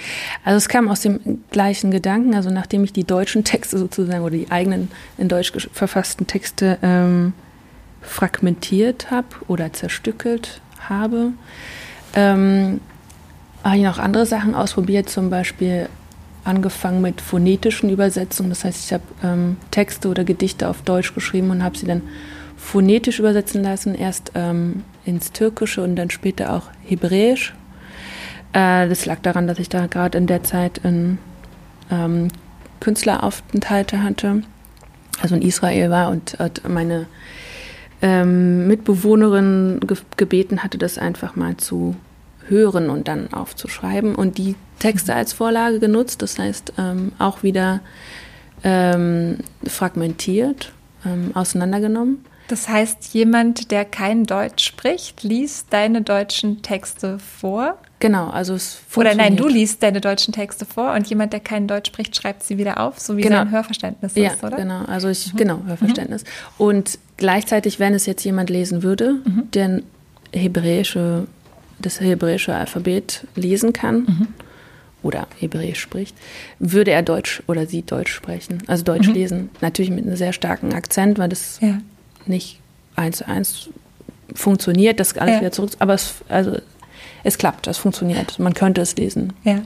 also 0.45 0.55
es 0.55 0.69
kam 0.69 0.87
aus 0.87 1.01
dem 1.01 1.43
gleichen 1.51 1.91
Gedanken. 1.91 2.33
Also 2.35 2.49
nachdem 2.49 2.85
ich 2.85 2.93
die 2.93 3.03
deutschen 3.03 3.43
Texte 3.43 3.77
sozusagen 3.77 4.23
oder 4.23 4.37
die 4.37 4.49
eigenen 4.49 4.89
in 5.17 5.27
Deutsch 5.27 5.51
verfassten 5.73 6.25
Texte 6.25 6.77
ähm, 6.81 7.33
fragmentiert 8.01 9.11
habe 9.11 9.27
oder 9.49 9.73
zerstückelt 9.73 10.61
habe, 10.87 11.33
ähm, 12.15 12.79
habe 13.61 13.75
ich 13.75 13.83
noch 13.83 13.99
andere 13.99 14.25
Sachen 14.25 14.55
ausprobiert, 14.55 15.09
zum 15.09 15.29
Beispiel 15.29 15.89
angefangen 16.49 17.01
mit 17.01 17.21
phonetischen 17.21 17.89
Übersetzungen. 17.89 18.49
Das 18.49 18.65
heißt, 18.65 18.85
ich 18.85 18.93
habe 18.93 19.03
ähm, 19.23 19.57
Texte 19.71 20.09
oder 20.09 20.23
Gedichte 20.23 20.67
auf 20.67 20.81
Deutsch 20.81 21.13
geschrieben 21.13 21.51
und 21.51 21.63
habe 21.63 21.77
sie 21.77 21.85
dann 21.85 22.01
phonetisch 22.57 23.19
übersetzen 23.19 23.63
lassen, 23.63 23.95
erst 23.95 24.31
ähm, 24.35 24.83
ins 25.05 25.31
Türkische 25.31 25.83
und 25.83 25.95
dann 25.95 26.09
später 26.09 26.53
auch 26.53 26.63
Hebräisch. 26.83 27.53
Äh, 28.53 28.89
das 28.89 29.05
lag 29.05 29.19
daran, 29.21 29.47
dass 29.47 29.59
ich 29.59 29.69
da 29.69 29.87
gerade 29.87 30.17
in 30.17 30.27
der 30.27 30.43
Zeit 30.43 30.83
einen 30.83 31.19
ähm, 31.91 32.29
Künstleraufenthalte 32.79 34.03
hatte. 34.03 34.43
also 35.21 35.35
in 35.35 35.41
Israel 35.41 35.89
war 35.89 36.09
und 36.09 36.37
meine 36.67 37.05
ähm, 38.01 38.67
Mitbewohnerin 38.67 39.79
ge 39.85 39.97
gebeten 40.17 40.63
hatte, 40.63 40.77
das 40.77 40.97
einfach 40.97 41.35
mal 41.35 41.57
zu 41.57 41.95
hören 42.49 42.89
und 42.89 43.07
dann 43.07 43.33
aufzuschreiben 43.33 44.15
und 44.15 44.37
die 44.37 44.55
Texte 44.79 45.13
als 45.13 45.33
Vorlage 45.33 45.79
genutzt, 45.79 46.21
das 46.21 46.39
heißt 46.39 46.73
ähm, 46.77 47.11
auch 47.19 47.43
wieder 47.43 47.81
ähm, 48.63 49.37
fragmentiert, 49.65 50.71
ähm, 51.05 51.31
auseinandergenommen. 51.33 52.25
Das 52.49 52.67
heißt, 52.67 53.13
jemand, 53.13 53.69
der 53.69 53.85
kein 53.85 54.25
Deutsch 54.25 54.65
spricht, 54.65 55.21
liest 55.21 55.67
deine 55.69 56.01
deutschen 56.01 56.63
Texte 56.63 57.19
vor? 57.19 57.77
Genau, 57.99 58.29
also 58.29 58.55
es 58.55 58.81
Oder 58.95 59.13
nein, 59.13 59.35
du 59.35 59.47
liest 59.47 59.83
deine 59.83 60.01
deutschen 60.01 60.33
Texte 60.33 60.65
vor 60.65 60.93
und 60.93 61.05
jemand, 61.07 61.31
der 61.31 61.41
kein 61.41 61.67
Deutsch 61.67 61.89
spricht, 61.89 62.15
schreibt 62.15 62.41
sie 62.43 62.57
wieder 62.57 62.79
auf, 62.79 62.99
so 62.99 63.17
wie 63.17 63.21
genau. 63.21 63.37
sein 63.37 63.51
Hörverständnis 63.51 64.15
ja, 64.15 64.31
ist, 64.31 64.43
oder? 64.43 64.57
genau, 64.57 64.83
also 64.85 65.09
ich, 65.09 65.33
mhm. 65.33 65.37
genau, 65.37 65.61
Hörverständnis. 65.67 66.23
Mhm. 66.23 66.65
Und 66.65 66.99
gleichzeitig, 67.17 67.79
wenn 67.79 67.93
es 67.93 68.07
jetzt 68.07 68.23
jemand 68.23 68.49
lesen 68.49 68.81
würde, 68.81 69.19
mhm. 69.25 69.51
der 69.53 69.81
hebräische, 70.33 71.27
das 71.81 71.99
hebräische 72.01 72.53
Alphabet 72.55 73.25
lesen 73.35 73.73
kann, 73.73 73.95
mhm. 73.99 74.27
oder 75.03 75.27
Hebräisch 75.39 75.79
spricht, 75.79 76.15
würde 76.59 76.91
er 76.91 77.01
Deutsch 77.01 77.41
oder 77.47 77.65
sie 77.65 77.83
Deutsch 77.83 78.13
sprechen, 78.13 78.63
also 78.67 78.83
Deutsch 78.83 79.07
mhm. 79.07 79.13
lesen. 79.13 79.49
Natürlich 79.61 79.91
mit 79.91 80.05
einem 80.05 80.15
sehr 80.15 80.33
starken 80.33 80.73
Akzent, 80.73 81.17
weil 81.17 81.29
das 81.29 81.59
ja. 81.61 81.79
nicht 82.25 82.59
eins 82.95 83.17
zu 83.17 83.27
eins 83.27 83.69
funktioniert, 84.35 84.99
das 84.99 85.17
alles 85.17 85.35
ja. 85.35 85.41
wieder 85.41 85.51
zurück, 85.51 85.71
aber 85.79 85.93
es, 85.93 86.15
also 86.27 86.57
es 87.23 87.37
klappt, 87.37 87.67
es 87.67 87.77
funktioniert. 87.77 88.39
Man 88.39 88.53
könnte 88.53 88.81
es 88.81 88.95
lesen. 88.95 89.33
Ja, 89.43 89.61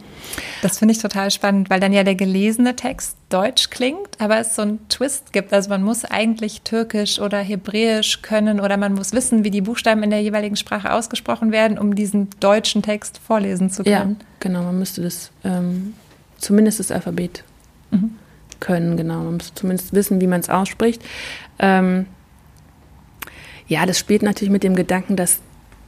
das 0.62 0.80
finde 0.80 0.94
ich 0.94 1.00
total 1.00 1.30
spannend, 1.32 1.70
weil 1.70 1.80
dann 1.80 1.94
ja 1.94 2.04
der 2.04 2.16
gelesene 2.16 2.76
Text 2.76 3.18
deutsch 3.30 3.70
klingt, 3.70 4.20
aber 4.20 4.40
es 4.40 4.56
so 4.56 4.64
einen 4.64 4.88
Twist 4.90 5.34
gibt. 5.34 5.54
Also 5.54 5.70
man 5.70 5.84
muss 5.84 6.06
eigentlich 6.06 6.62
Türkisch 6.62 7.20
oder 7.20 7.40
Hebräisch 7.40 8.22
können 8.22 8.60
oder 8.60 8.78
man 8.78 8.94
muss 8.94 9.14
wissen, 9.14 9.44
wie 9.44 9.52
die 9.52 9.62
Buchstaben 9.62 10.04
in 10.04 10.10
der 10.10 10.22
jeweiligen 10.22 10.56
Sprache 10.56 10.92
ausgesprochen 10.94 11.52
werden, 11.52 11.78
um 11.78 11.96
diesen 11.96 12.30
deutschen 12.40 12.82
Text 12.82 13.20
vorlesen 13.20 13.70
zu 13.70 13.84
können. 13.84 14.18
Ja, 14.20 14.26
genau. 14.40 14.64
Man 14.64 14.80
müsste 14.80 15.02
das 15.02 15.32
ähm, 15.44 15.94
zumindest 16.38 16.80
das 16.80 16.92
Alphabet 16.92 17.44
mhm. 17.92 18.16
können. 18.60 18.98
Genau, 18.98 19.24
man 19.24 19.38
müsste 19.38 19.54
zumindest 19.56 19.94
wissen, 19.94 20.22
wie 20.22 20.28
man 20.28 20.42
es 20.42 20.50
ausspricht. 20.50 21.02
Ähm, 21.60 22.08
ja, 23.68 23.86
das 23.86 23.98
spielt 23.98 24.24
natürlich 24.24 24.52
mit 24.52 24.64
dem 24.64 24.76
Gedanken, 24.76 25.16
dass 25.16 25.40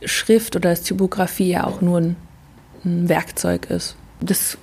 Schrift 0.05 0.55
oder 0.55 0.75
Typografie 0.75 1.51
ja 1.51 1.65
auch 1.65 1.81
nur 1.81 1.99
ein, 1.99 2.15
ein 2.83 3.09
Werkzeug 3.09 3.69
ist. 3.69 3.95
Das 4.21 4.57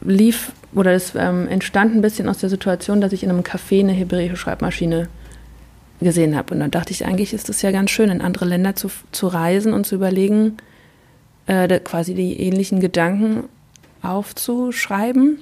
lief 0.00 0.52
oder 0.74 0.92
das 0.92 1.14
ähm, 1.14 1.48
entstand 1.48 1.94
ein 1.94 2.02
bisschen 2.02 2.28
aus 2.28 2.38
der 2.38 2.50
Situation, 2.50 3.00
dass 3.00 3.12
ich 3.12 3.22
in 3.22 3.30
einem 3.30 3.42
Café 3.42 3.80
eine 3.80 3.92
hebräische 3.92 4.36
Schreibmaschine 4.36 5.08
gesehen 6.00 6.36
habe. 6.36 6.54
Und 6.54 6.60
dann 6.60 6.70
dachte 6.70 6.92
ich, 6.92 7.04
eigentlich 7.04 7.32
ist 7.32 7.48
es 7.48 7.62
ja 7.62 7.70
ganz 7.70 7.90
schön, 7.90 8.10
in 8.10 8.20
andere 8.20 8.44
Länder 8.44 8.74
zu, 8.74 8.90
zu 9.12 9.28
reisen 9.28 9.72
und 9.72 9.86
zu 9.86 9.94
überlegen, 9.94 10.56
äh, 11.46 11.78
quasi 11.80 12.14
die 12.14 12.40
ähnlichen 12.40 12.80
Gedanken 12.80 13.44
aufzuschreiben, 14.02 15.38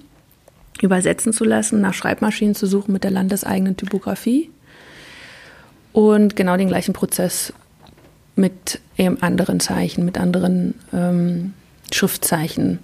übersetzen 0.82 1.32
zu 1.32 1.44
lassen, 1.44 1.80
nach 1.80 1.94
Schreibmaschinen 1.94 2.54
zu 2.54 2.66
suchen 2.66 2.92
mit 2.92 3.04
der 3.04 3.10
landeseigenen 3.10 3.76
Typografie 3.76 4.50
und 5.92 6.36
genau 6.36 6.56
den 6.56 6.68
gleichen 6.68 6.92
Prozess 6.92 7.52
mit 8.40 8.80
eben 8.96 9.22
anderen 9.22 9.60
Zeichen, 9.60 10.04
mit 10.04 10.18
anderen 10.18 10.74
ähm, 10.92 11.54
Schriftzeichen 11.92 12.80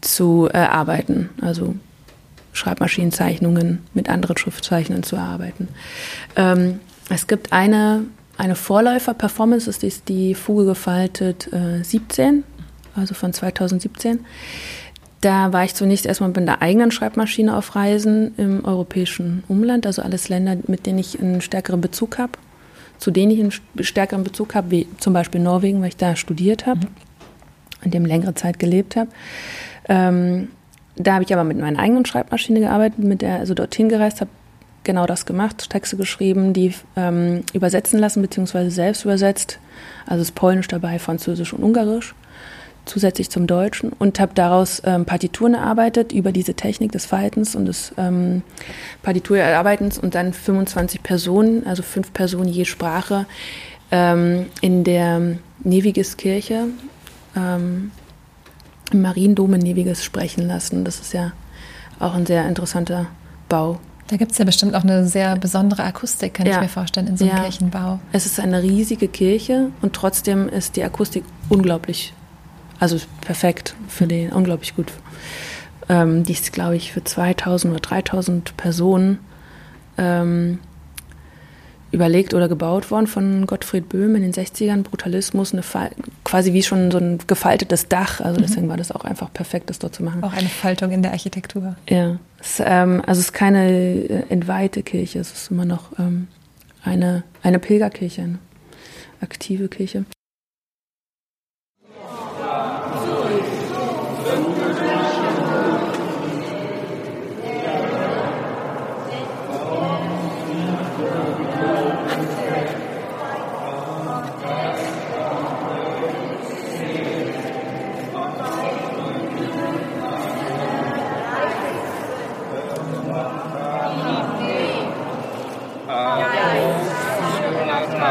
zu 0.00 0.48
erarbeiten. 0.52 1.30
Also 1.40 1.74
Schreibmaschinenzeichnungen 2.52 3.80
mit 3.94 4.08
anderen 4.08 4.36
Schriftzeichen 4.36 5.02
zu 5.02 5.16
erarbeiten. 5.16 5.68
Ähm, 6.36 6.80
es 7.10 7.26
gibt 7.26 7.52
eine, 7.52 8.04
eine 8.38 8.56
Vorläufer-Performance, 8.56 9.66
das 9.66 9.82
ist 9.82 10.08
die 10.08 10.34
Fuge 10.34 10.64
gefaltet 10.64 11.52
äh, 11.52 11.82
17, 11.84 12.42
also 12.96 13.14
von 13.14 13.32
2017. 13.32 14.20
Da 15.20 15.52
war 15.52 15.64
ich 15.64 15.74
zunächst 15.74 16.06
erstmal 16.06 16.28
mit 16.28 16.38
einer 16.38 16.62
eigenen 16.62 16.90
Schreibmaschine 16.90 17.56
auf 17.56 17.74
Reisen 17.74 18.34
im 18.36 18.64
europäischen 18.64 19.44
Umland, 19.48 19.86
also 19.86 20.02
alles 20.02 20.28
Länder, 20.28 20.56
mit 20.66 20.86
denen 20.86 20.98
ich 20.98 21.20
einen 21.20 21.40
stärkeren 21.40 21.80
Bezug 21.80 22.18
habe 22.18 22.32
zu 22.98 23.10
denen 23.10 23.32
ich 23.32 23.40
einen 23.40 23.84
stärkeren 23.84 24.24
Bezug 24.24 24.54
habe, 24.54 24.70
wie 24.70 24.88
zum 24.98 25.12
Beispiel 25.12 25.40
Norwegen, 25.40 25.80
weil 25.80 25.88
ich 25.88 25.96
da 25.96 26.16
studiert 26.16 26.66
habe, 26.66 26.80
mhm. 26.80 26.86
in 27.82 27.90
dem 27.90 28.06
längere 28.06 28.34
Zeit 28.34 28.58
gelebt 28.58 28.96
habe. 28.96 29.10
Ähm, 29.88 30.48
da 30.96 31.14
habe 31.14 31.24
ich 31.24 31.32
aber 31.32 31.44
mit 31.44 31.58
meiner 31.58 31.78
eigenen 31.78 32.06
Schreibmaschine 32.06 32.60
gearbeitet, 32.60 32.98
mit 32.98 33.22
der 33.22 33.36
also 33.36 33.54
dorthin 33.54 33.88
gereist 33.88 34.20
habe, 34.20 34.30
genau 34.84 35.06
das 35.06 35.26
gemacht, 35.26 35.68
Texte 35.68 35.96
geschrieben, 35.96 36.52
die 36.52 36.72
ähm, 36.96 37.42
übersetzen 37.52 37.98
lassen, 37.98 38.22
beziehungsweise 38.22 38.70
selbst 38.70 39.04
übersetzt. 39.04 39.58
Also 40.06 40.22
das 40.22 40.32
Polnisch 40.32 40.68
dabei, 40.68 40.98
Französisch 40.98 41.52
und 41.52 41.62
Ungarisch 41.62 42.14
zusätzlich 42.86 43.30
zum 43.30 43.46
Deutschen 43.46 43.92
und 43.92 44.18
habe 44.18 44.32
daraus 44.34 44.80
ähm, 44.84 45.04
Partituren 45.04 45.54
erarbeitet 45.54 46.12
über 46.12 46.32
diese 46.32 46.54
Technik 46.54 46.92
des 46.92 47.04
Faltens 47.04 47.54
und 47.54 47.66
des 47.66 47.92
ähm, 47.98 48.42
Partiturerarbeitens 49.02 49.98
und 49.98 50.14
dann 50.14 50.32
25 50.32 51.02
Personen, 51.02 51.66
also 51.66 51.82
fünf 51.82 52.12
Personen 52.12 52.48
je 52.48 52.64
Sprache, 52.64 53.26
ähm, 53.90 54.46
in 54.60 54.84
der 54.84 55.20
Nevigiskirche 55.62 56.68
ähm, 57.36 57.90
im 58.92 59.02
Mariendom 59.02 59.54
in 59.54 59.60
Neviges 59.60 60.04
sprechen 60.04 60.46
lassen. 60.46 60.84
Das 60.84 61.00
ist 61.00 61.12
ja 61.12 61.32
auch 61.98 62.14
ein 62.14 62.24
sehr 62.24 62.46
interessanter 62.48 63.06
Bau. 63.48 63.80
Da 64.08 64.16
gibt 64.16 64.32
es 64.32 64.38
ja 64.38 64.44
bestimmt 64.44 64.76
auch 64.76 64.84
eine 64.84 65.06
sehr 65.08 65.34
besondere 65.36 65.82
Akustik, 65.82 66.34
kann 66.34 66.46
ja. 66.46 66.54
ich 66.54 66.60
mir 66.60 66.68
vorstellen, 66.68 67.08
in 67.08 67.16
so 67.16 67.24
einem 67.24 67.36
ja. 67.36 67.42
Kirchenbau. 67.42 67.98
Es 68.12 68.24
ist 68.24 68.38
eine 68.38 68.62
riesige 68.62 69.08
Kirche 69.08 69.70
und 69.82 69.94
trotzdem 69.94 70.48
ist 70.48 70.76
die 70.76 70.84
Akustik 70.84 71.24
unglaublich 71.48 72.14
also 72.78 72.98
perfekt 73.20 73.74
für 73.88 74.06
den, 74.06 74.32
unglaublich 74.32 74.74
gut. 74.76 74.92
Ähm, 75.88 76.24
die 76.24 76.32
ist, 76.32 76.52
glaube 76.52 76.76
ich, 76.76 76.92
für 76.92 77.04
2000 77.04 77.72
oder 77.72 77.80
3000 77.80 78.56
Personen 78.56 79.18
ähm, 79.98 80.58
überlegt 81.92 82.34
oder 82.34 82.48
gebaut 82.48 82.90
worden 82.90 83.06
von 83.06 83.46
Gottfried 83.46 83.88
Böhm 83.88 84.16
in 84.16 84.22
den 84.22 84.32
60ern. 84.32 84.82
Brutalismus, 84.82 85.52
eine 85.52 85.62
quasi 86.24 86.52
wie 86.52 86.62
schon 86.62 86.90
so 86.90 86.98
ein 86.98 87.18
gefaltetes 87.26 87.88
Dach. 87.88 88.20
Also 88.20 88.38
mhm. 88.38 88.44
deswegen 88.44 88.68
war 88.68 88.76
das 88.76 88.90
auch 88.90 89.04
einfach 89.04 89.32
perfekt, 89.32 89.70
das 89.70 89.78
dort 89.78 89.94
zu 89.94 90.02
machen. 90.02 90.22
Auch 90.24 90.32
eine 90.32 90.48
Faltung 90.48 90.90
in 90.90 91.02
der 91.02 91.12
Architektur. 91.12 91.76
Ja. 91.88 92.18
Es, 92.40 92.60
ähm, 92.64 93.02
also 93.06 93.20
es 93.20 93.26
ist 93.26 93.32
keine 93.32 93.70
äh, 93.70 94.22
entweihte 94.28 94.82
Kirche, 94.82 95.20
es 95.20 95.32
ist 95.32 95.50
immer 95.50 95.64
noch 95.64 95.98
ähm, 95.98 96.28
eine, 96.82 97.22
eine 97.42 97.58
Pilgerkirche, 97.58 98.22
eine 98.22 98.38
aktive 99.20 99.68
Kirche. 99.68 100.04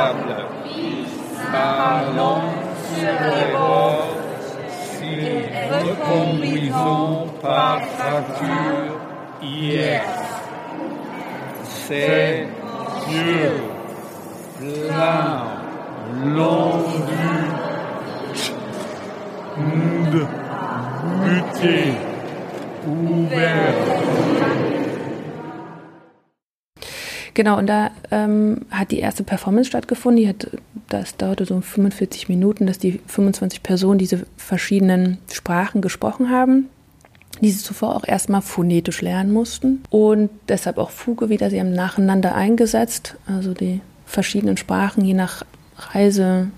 sable, 0.05 0.35
ballons 1.51 2.41
sur 2.93 3.17
les 3.35 3.47
bords, 3.53 4.07
si 4.69 5.11
reconduisons 5.71 7.27
par 7.41 7.79
fracture 7.81 8.99
hier. 9.41 10.01
C'est 11.63 12.47
Dieu, 13.07 13.51
plein, 14.59 15.43
long 16.25 16.83
du, 19.57 20.25
buté, 21.23 21.93
ouvert. 22.87 24.74
Genau, 27.35 27.57
und 27.57 27.67
da 27.67 27.91
ähm, 28.11 28.61
hat 28.71 28.91
die 28.91 28.99
erste 28.99 29.23
Performance 29.23 29.67
stattgefunden. 29.67 30.23
Die 30.23 30.29
hat, 30.29 30.49
das 30.87 31.17
dauerte 31.17 31.45
so 31.45 31.59
45 31.59 32.29
Minuten, 32.29 32.65
dass 32.65 32.79
die 32.79 33.01
25 33.07 33.61
Personen 33.61 33.99
diese 33.99 34.25
verschiedenen 34.37 35.17
Sprachen 35.31 35.81
gesprochen 35.81 36.29
haben, 36.29 36.69
die 37.41 37.51
sie 37.51 37.61
zuvor 37.61 37.97
auch 37.97 38.07
erstmal 38.07 38.41
phonetisch 38.41 39.01
lernen 39.01 39.33
mussten. 39.33 39.83
Und 39.89 40.29
deshalb 40.47 40.77
auch 40.77 40.91
Fuge 40.91 41.27
wieder. 41.27 41.49
Sie 41.49 41.59
haben 41.59 41.73
nacheinander 41.73 42.35
eingesetzt, 42.35 43.17
also 43.27 43.53
die 43.53 43.81
verschiedenen 44.05 44.55
Sprachen, 44.55 45.03
je 45.03 45.13
nach 45.13 45.43
Reisezeit 45.77 46.49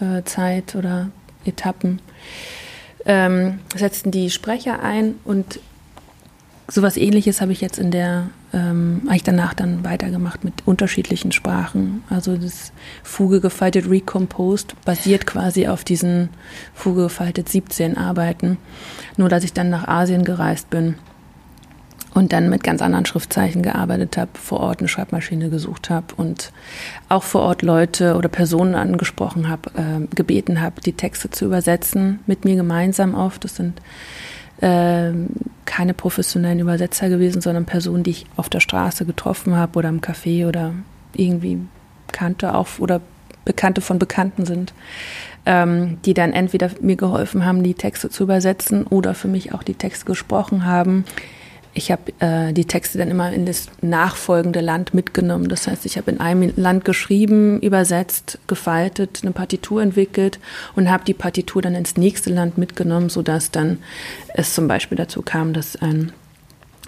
äh, 0.00 0.76
oder 0.76 1.08
Etappen, 1.46 2.02
ähm, 3.06 3.60
setzten 3.74 4.10
die 4.10 4.28
Sprecher 4.28 4.82
ein 4.82 5.14
und 5.24 5.60
sowas 6.70 6.96
ähnliches 6.96 7.40
habe 7.40 7.52
ich 7.52 7.60
jetzt 7.60 7.78
in 7.78 7.90
der, 7.90 8.28
ähm, 8.52 9.02
habe 9.06 9.16
ich 9.16 9.22
danach 9.22 9.54
dann 9.54 9.84
weitergemacht 9.84 10.44
mit 10.44 10.54
unterschiedlichen 10.66 11.32
Sprachen. 11.32 12.02
Also 12.08 12.36
das 12.36 12.72
Fuge 13.02 13.40
gefaltet 13.40 13.90
Recomposed 13.90 14.74
basiert 14.84 15.26
quasi 15.26 15.66
auf 15.66 15.84
diesen 15.84 16.30
Fuge 16.74 17.04
gefaltet 17.04 17.48
17 17.48 17.96
Arbeiten. 17.96 18.56
Nur 19.16 19.28
dass 19.28 19.44
ich 19.44 19.52
dann 19.52 19.70
nach 19.70 19.88
Asien 19.88 20.24
gereist 20.24 20.70
bin 20.70 20.94
und 22.14 22.32
dann 22.32 22.50
mit 22.50 22.64
ganz 22.64 22.82
anderen 22.82 23.06
Schriftzeichen 23.06 23.62
gearbeitet 23.62 24.16
habe, 24.16 24.30
vor 24.34 24.60
Ort 24.60 24.80
eine 24.80 24.88
Schreibmaschine 24.88 25.50
gesucht 25.50 25.90
habe 25.90 26.14
und 26.16 26.52
auch 27.08 27.22
vor 27.22 27.42
Ort 27.42 27.62
Leute 27.62 28.16
oder 28.16 28.28
Personen 28.28 28.74
angesprochen 28.74 29.48
habe, 29.48 29.70
äh, 29.76 30.14
gebeten 30.14 30.60
habe, 30.60 30.80
die 30.80 30.92
Texte 30.92 31.30
zu 31.30 31.44
übersetzen, 31.44 32.20
mit 32.26 32.44
mir 32.44 32.56
gemeinsam 32.56 33.14
oft. 33.14 33.44
Das 33.44 33.56
sind 33.56 33.80
keine 34.60 35.94
professionellen 35.94 36.60
Übersetzer 36.60 37.08
gewesen, 37.08 37.40
sondern 37.40 37.64
Personen, 37.64 38.02
die 38.02 38.10
ich 38.10 38.26
auf 38.36 38.48
der 38.48 38.60
Straße 38.60 39.04
getroffen 39.04 39.56
habe 39.56 39.78
oder 39.78 39.88
im 39.88 40.00
Café 40.00 40.46
oder 40.46 40.74
irgendwie 41.14 41.58
kannte 42.12 42.54
auch 42.54 42.68
oder 42.78 43.00
Bekannte 43.44 43.80
von 43.80 43.98
Bekannten 43.98 44.44
sind, 44.44 44.74
ähm, 45.46 45.98
die 46.04 46.14
dann 46.14 46.32
entweder 46.32 46.70
mir 46.80 46.96
geholfen 46.96 47.44
haben, 47.44 47.62
die 47.62 47.74
Texte 47.74 48.10
zu 48.10 48.24
übersetzen 48.24 48.86
oder 48.86 49.14
für 49.14 49.28
mich 49.28 49.54
auch 49.54 49.62
die 49.62 49.74
Texte 49.74 50.04
gesprochen 50.04 50.66
haben 50.66 51.04
ich 51.72 51.90
habe 51.92 52.12
äh, 52.18 52.52
die 52.52 52.64
Texte 52.64 52.98
dann 52.98 53.10
immer 53.10 53.32
in 53.32 53.46
das 53.46 53.68
nachfolgende 53.80 54.60
Land 54.60 54.92
mitgenommen. 54.92 55.48
Das 55.48 55.68
heißt, 55.68 55.86
ich 55.86 55.96
habe 55.96 56.10
in 56.10 56.20
einem 56.20 56.52
Land 56.56 56.84
geschrieben, 56.84 57.60
übersetzt, 57.60 58.38
gefaltet, 58.48 59.20
eine 59.22 59.32
Partitur 59.32 59.80
entwickelt 59.80 60.40
und 60.74 60.90
habe 60.90 61.04
die 61.04 61.14
Partitur 61.14 61.62
dann 61.62 61.74
ins 61.74 61.96
nächste 61.96 62.30
Land 62.30 62.58
mitgenommen, 62.58 63.08
sodass 63.08 63.50
dann 63.50 63.78
es 64.34 64.54
zum 64.54 64.66
Beispiel 64.66 64.96
dazu 64.96 65.22
kam, 65.22 65.52
dass 65.52 65.76
ein 65.76 66.12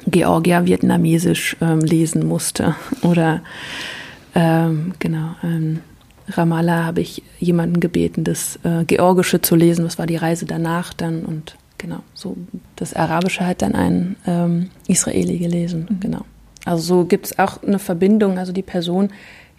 Georgier 0.06 0.66
Vietnamesisch 0.66 1.56
ähm, 1.60 1.80
lesen 1.80 2.26
musste 2.26 2.74
oder 3.02 3.42
ähm, 4.34 4.94
genau. 4.98 5.36
Ähm, 5.44 5.80
Ramallah 6.28 6.84
habe 6.84 7.00
ich 7.00 7.22
jemanden 7.38 7.80
gebeten, 7.80 8.24
das 8.24 8.58
äh, 8.64 8.84
Georgische 8.84 9.42
zu 9.42 9.54
lesen. 9.54 9.84
Das 9.84 9.98
war 9.98 10.06
die 10.06 10.16
Reise 10.16 10.46
danach 10.46 10.92
dann 10.94 11.24
und 11.24 11.56
genau. 11.82 11.98
So 12.14 12.36
das 12.76 12.94
Arabische 12.94 13.46
hat 13.46 13.60
dann 13.60 13.74
ein 13.74 14.16
ähm, 14.26 14.70
Israeli 14.86 15.38
gelesen, 15.38 15.86
mhm. 15.90 16.00
genau. 16.00 16.24
Also 16.64 16.82
so 16.82 17.04
gibt 17.04 17.26
es 17.26 17.38
auch 17.38 17.62
eine 17.62 17.78
Verbindung. 17.78 18.38
Also 18.38 18.52
die 18.52 18.62
Personen 18.62 19.12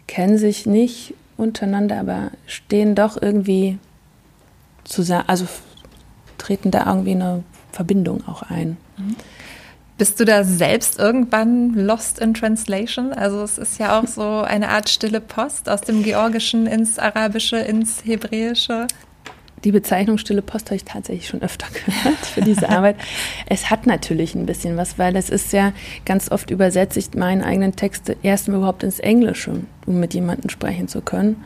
kennen 0.08 0.38
sich 0.38 0.66
nicht 0.66 1.14
untereinander, 1.38 2.00
aber 2.00 2.32
stehen 2.48 2.96
doch 2.96 3.22
irgendwie 3.22 3.78
zusammen, 4.86 5.26
also 5.28 5.46
treten 6.38 6.72
da 6.72 6.86
irgendwie 6.88 7.12
eine 7.12 7.44
Verbindung 7.72 8.28
auch 8.28 8.44
ein. 8.44 8.78
Mhm. 8.98 9.16
Bist 9.98 10.20
du 10.20 10.26
da 10.26 10.44
selbst 10.44 10.98
irgendwann 10.98 11.76
lost 11.76 12.20
in 12.20 12.34
translation? 12.34 13.14
Also 13.14 13.44
es 13.44 13.58
ist 13.58 13.80
ja 13.80 14.00
auch 14.00 14.08
so 14.08 14.42
eine 14.42 14.70
Art 14.70 14.90
stille 14.90 15.22
Post 15.22 15.70
aus 15.70 15.82
dem 15.82 16.02
Georgischen 16.04 16.66
ins 16.66 16.98
Arabische, 16.98 17.58
ins 17.58 18.04
Hebräische. 18.04 18.88
Die 19.64 19.72
Bezeichnung 19.72 20.18
Stille 20.18 20.42
Post 20.42 20.68
habe 20.68 20.76
ich 20.76 20.84
tatsächlich 20.84 21.28
schon 21.28 21.42
öfter 21.42 21.68
gehört 21.86 22.26
für 22.26 22.42
diese 22.42 22.70
Arbeit. 22.70 22.98
es 23.48 23.70
hat 23.70 23.86
natürlich 23.88 24.36
ein 24.36 24.46
bisschen 24.46 24.78
was, 24.78 25.00
weil 25.00 25.16
es 25.16 25.30
ist 25.30 25.54
ja 25.54 25.74
ganz 26.06 26.32
oft 26.32 26.50
übersetze 26.52 27.00
ich 27.00 27.14
meine 27.14 27.46
eigenen 27.46 27.76
Texte 27.76 28.18
erstmal 28.24 28.58
überhaupt 28.58 28.84
ins 28.84 29.00
Englische, 29.00 29.62
um 29.86 30.00
mit 30.00 30.14
jemandem 30.14 30.50
sprechen 30.50 30.88
zu 30.88 31.02
können. 31.02 31.44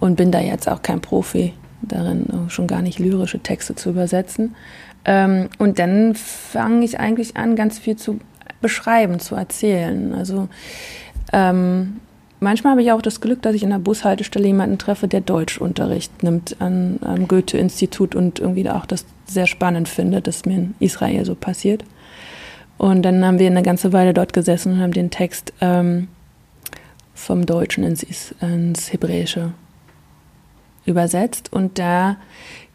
Und 0.00 0.16
bin 0.16 0.32
da 0.32 0.40
jetzt 0.40 0.68
auch 0.68 0.82
kein 0.82 1.00
Profi 1.00 1.52
darin, 1.82 2.26
schon 2.48 2.66
gar 2.66 2.82
nicht 2.82 2.98
lyrische 2.98 3.38
Texte 3.38 3.76
zu 3.76 3.90
übersetzen. 3.90 4.56
Ähm, 5.04 5.48
und 5.58 5.78
dann 5.78 6.14
fange 6.14 6.84
ich 6.84 6.98
eigentlich 6.98 7.36
an, 7.36 7.54
ganz 7.54 7.78
viel 7.78 7.96
zu 7.96 8.18
beschreiben, 8.60 9.20
zu 9.20 9.34
erzählen. 9.34 10.14
Also 10.14 10.48
ähm, 11.32 12.00
Manchmal 12.42 12.72
habe 12.72 12.82
ich 12.82 12.90
auch 12.90 13.02
das 13.02 13.20
Glück, 13.20 13.40
dass 13.42 13.54
ich 13.54 13.62
in 13.62 13.70
der 13.70 13.78
Bushaltestelle 13.78 14.48
jemanden 14.48 14.76
treffe, 14.76 15.06
der 15.06 15.20
Deutschunterricht 15.20 16.24
nimmt 16.24 16.56
an, 16.60 16.98
am 17.02 17.28
Goethe-Institut 17.28 18.16
und 18.16 18.40
irgendwie 18.40 18.68
auch 18.68 18.84
das 18.84 19.04
sehr 19.26 19.46
spannend 19.46 19.88
findet, 19.88 20.26
dass 20.26 20.44
mir 20.44 20.56
in 20.56 20.74
Israel 20.80 21.24
so 21.24 21.36
passiert. 21.36 21.84
Und 22.78 23.02
dann 23.02 23.24
haben 23.24 23.38
wir 23.38 23.46
eine 23.46 23.62
ganze 23.62 23.92
Weile 23.92 24.12
dort 24.12 24.32
gesessen 24.32 24.72
und 24.72 24.80
haben 24.80 24.92
den 24.92 25.10
Text 25.10 25.52
ähm, 25.60 26.08
vom 27.14 27.46
Deutschen 27.46 27.84
ins, 27.84 28.02
ins 28.40 28.92
Hebräische 28.92 29.52
übersetzt. 30.84 31.52
Und 31.52 31.78
da 31.78 32.16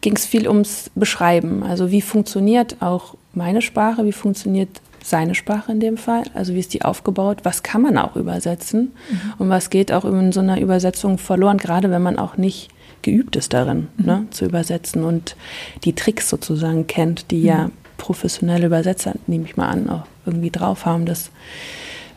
ging 0.00 0.16
es 0.16 0.24
viel 0.24 0.48
ums 0.48 0.90
Beschreiben. 0.94 1.62
Also 1.62 1.90
wie 1.90 2.00
funktioniert 2.00 2.80
auch 2.80 3.16
meine 3.34 3.60
Sprache, 3.60 4.06
wie 4.06 4.12
funktioniert 4.12 4.80
seine 5.02 5.34
Sprache 5.34 5.72
in 5.72 5.80
dem 5.80 5.96
Fall, 5.96 6.24
also 6.34 6.54
wie 6.54 6.58
ist 6.58 6.74
die 6.74 6.82
aufgebaut, 6.82 7.40
was 7.44 7.62
kann 7.62 7.82
man 7.82 7.98
auch 7.98 8.16
übersetzen 8.16 8.92
mhm. 9.10 9.32
und 9.38 9.48
was 9.48 9.70
geht 9.70 9.92
auch 9.92 10.04
in 10.04 10.32
so 10.32 10.40
einer 10.40 10.60
Übersetzung 10.60 11.18
verloren, 11.18 11.58
gerade 11.58 11.90
wenn 11.90 12.02
man 12.02 12.18
auch 12.18 12.36
nicht 12.36 12.70
geübt 13.02 13.36
ist 13.36 13.52
darin, 13.52 13.88
mhm. 13.96 14.06
ne, 14.06 14.26
zu 14.30 14.44
übersetzen 14.44 15.04
und 15.04 15.36
die 15.84 15.94
Tricks 15.94 16.28
sozusagen 16.28 16.86
kennt, 16.86 17.30
die 17.30 17.40
mhm. 17.40 17.46
ja 17.46 17.70
professionelle 17.96 18.66
Übersetzer, 18.66 19.14
nehme 19.26 19.44
ich 19.44 19.56
mal 19.56 19.68
an, 19.68 19.90
auch 19.90 20.06
irgendwie 20.24 20.50
drauf 20.50 20.86
haben, 20.86 21.04
das 21.04 21.30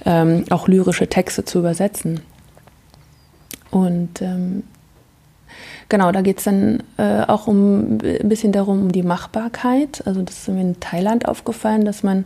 ähm, 0.06 0.46
auch 0.50 0.68
lyrische 0.68 1.08
Texte 1.08 1.44
zu 1.44 1.60
übersetzen. 1.60 2.22
Und 3.72 4.22
ähm, 4.22 4.64
genau, 5.90 6.12
da 6.12 6.22
geht 6.22 6.40
es 6.40 6.44
dann 6.44 6.84
äh, 6.98 7.24
auch 7.24 7.48
um 7.48 7.98
ein 7.98 8.30
bisschen 8.30 8.52
darum, 8.52 8.82
um 8.82 8.92
die 8.92 9.04
Machbarkeit. 9.04 10.04
Also 10.06 10.22
das 10.22 10.40
ist 10.40 10.48
mir 10.50 10.62
in 10.62 10.80
Thailand 10.80 11.28
aufgefallen, 11.28 11.86
dass 11.86 12.04
man 12.04 12.26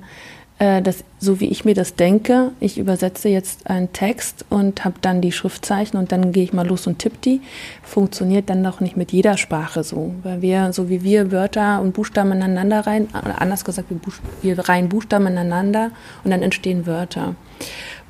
äh, 0.58 0.82
das, 0.82 1.04
so 1.20 1.40
wie 1.40 1.48
ich 1.48 1.66
mir 1.66 1.74
das 1.74 1.96
denke, 1.96 2.52
ich 2.60 2.78
übersetze 2.78 3.28
jetzt 3.28 3.70
einen 3.70 3.92
Text 3.92 4.46
und 4.50 4.86
habe 4.86 4.96
dann 5.02 5.20
die 5.20 5.32
Schriftzeichen 5.32 5.98
und 5.98 6.12
dann 6.12 6.32
gehe 6.32 6.44
ich 6.44 6.54
mal 6.54 6.66
los 6.66 6.88
und 6.88 7.00
tippe 7.00 7.18
die, 7.24 7.42
funktioniert 7.84 8.50
dann 8.50 8.64
doch 8.64 8.80
nicht 8.80 8.96
mit 8.96 9.12
jeder 9.12 9.38
Sprache 9.38 9.84
so. 9.84 10.14
Weil 10.24 10.42
wir, 10.42 10.72
so 10.72 10.90
wie 10.90 11.04
wir 11.04 11.32
Wörter 11.32 11.82
und 11.82 11.94
Buchstaben 11.94 12.32
ineinander 12.32 12.88
rein, 12.88 13.08
oder 13.22 13.42
anders 13.42 13.66
gesagt, 13.66 13.90
wir, 13.90 13.98
Buch, 13.98 14.14
wir 14.42 14.58
reihen 14.58 14.88
Buchstaben 14.88 15.28
ineinander 15.28 15.92
und 16.24 16.32
dann 16.32 16.42
entstehen 16.42 16.86
Wörter. 16.86 17.36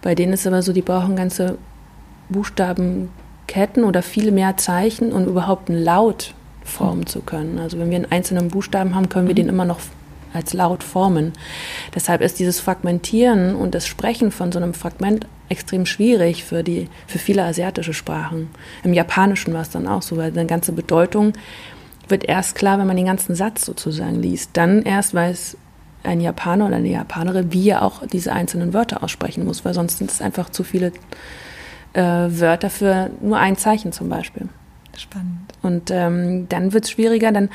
Bei 0.01 0.13
denen 0.13 0.33
ist 0.33 0.45
aber 0.45 0.61
so, 0.61 0.71
die 0.71 0.83
brauchen 0.83 1.15
ganze 1.15 1.57
Buchstabenketten 2.29 3.83
oder 3.83 4.03
viel 4.03 4.31
mehr 4.31 4.55
Zeichen, 4.57 5.11
um 5.11 5.25
überhaupt 5.25 5.69
einen 5.69 5.83
Laut 5.83 6.35
formen 6.63 7.07
zu 7.07 7.21
können. 7.21 7.57
Also 7.57 7.79
wenn 7.79 7.89
wir 7.89 7.95
einen 7.95 8.11
einzelnen 8.11 8.49
Buchstaben 8.49 8.93
haben, 8.93 9.09
können 9.09 9.27
wir 9.27 9.33
mhm. 9.33 9.37
den 9.37 9.49
immer 9.49 9.65
noch 9.65 9.79
als 10.35 10.53
laut 10.53 10.83
formen. 10.83 11.33
Deshalb 11.93 12.21
ist 12.21 12.39
dieses 12.39 12.59
Fragmentieren 12.59 13.55
und 13.55 13.75
das 13.75 13.87
Sprechen 13.87 14.31
von 14.31 14.51
so 14.51 14.59
einem 14.59 14.73
Fragment 14.73 15.27
extrem 15.49 15.85
schwierig 15.85 16.43
für, 16.43 16.63
die, 16.63 16.89
für 17.07 17.19
viele 17.19 17.43
asiatische 17.43 17.93
Sprachen. 17.93 18.49
Im 18.83 18.93
Japanischen 18.93 19.53
war 19.53 19.61
es 19.61 19.69
dann 19.69 19.87
auch 19.87 20.01
so, 20.01 20.17
weil 20.17 20.31
eine 20.31 20.45
ganze 20.45 20.71
Bedeutung 20.71 21.33
wird 22.07 22.25
erst 22.25 22.55
klar, 22.55 22.77
wenn 22.79 22.87
man 22.87 22.97
den 22.97 23.05
ganzen 23.05 23.35
Satz 23.35 23.65
sozusagen 23.65 24.21
liest. 24.21 24.51
Dann 24.53 24.83
erst 24.83 25.13
weiß 25.13 25.57
ein 26.03 26.21
Japaner 26.21 26.67
oder 26.67 26.75
eine 26.77 26.89
Japanerin, 26.89 27.51
wie 27.51 27.69
er 27.69 27.81
auch 27.81 28.05
diese 28.05 28.31
einzelnen 28.31 28.73
Wörter 28.73 29.03
aussprechen 29.03 29.45
muss, 29.45 29.65
weil 29.65 29.73
sonst 29.73 29.97
sind 29.97 30.11
es 30.11 30.21
einfach 30.21 30.49
zu 30.49 30.63
viele 30.63 30.91
äh, 31.93 32.01
Wörter 32.01 32.69
für 32.69 33.09
nur 33.21 33.37
ein 33.37 33.57
Zeichen 33.57 33.91
zum 33.91 34.09
Beispiel. 34.09 34.49
Spannend. 34.97 35.53
Und 35.61 35.91
ähm, 35.91 36.47
dann 36.49 36.73
wird 36.73 36.85
es 36.85 36.91
schwieriger. 36.91 37.31
Dann 37.31 37.49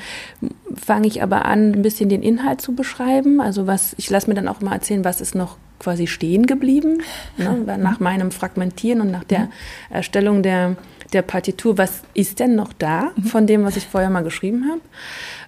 fange 0.75 1.07
ich 1.07 1.23
aber 1.23 1.47
an, 1.47 1.73
ein 1.73 1.83
bisschen 1.83 2.09
den 2.09 2.23
Inhalt 2.23 2.61
zu 2.61 2.75
beschreiben. 2.75 3.41
Also 3.41 3.67
was, 3.67 3.95
ich 3.99 4.11
lasse 4.11 4.29
mir 4.29 4.35
dann 4.35 4.49
auch 4.49 4.61
mal 4.61 4.75
erzählen, 4.75 5.05
was 5.05 5.21
ist 5.21 5.35
noch 5.35 5.57
quasi 5.79 6.07
stehen 6.07 6.47
geblieben, 6.47 7.03
ne? 7.39 7.79
nach 7.79 8.01
meinem 8.01 8.31
Fragmentieren 8.31 9.01
und 9.01 9.11
nach 9.11 9.25
der 9.25 9.41
mhm. 9.41 9.49
Erstellung 9.89 10.43
der, 10.43 10.77
der 11.13 11.23
Partitur. 11.23 11.79
Was 11.79 12.03
ist 12.13 12.39
denn 12.39 12.55
noch 12.55 12.73
da 12.75 13.13
mhm. 13.17 13.25
von 13.25 13.47
dem, 13.47 13.65
was 13.65 13.77
ich 13.77 13.87
vorher 13.87 14.11
mal 14.11 14.23
geschrieben 14.23 14.67
habe? 14.71 14.81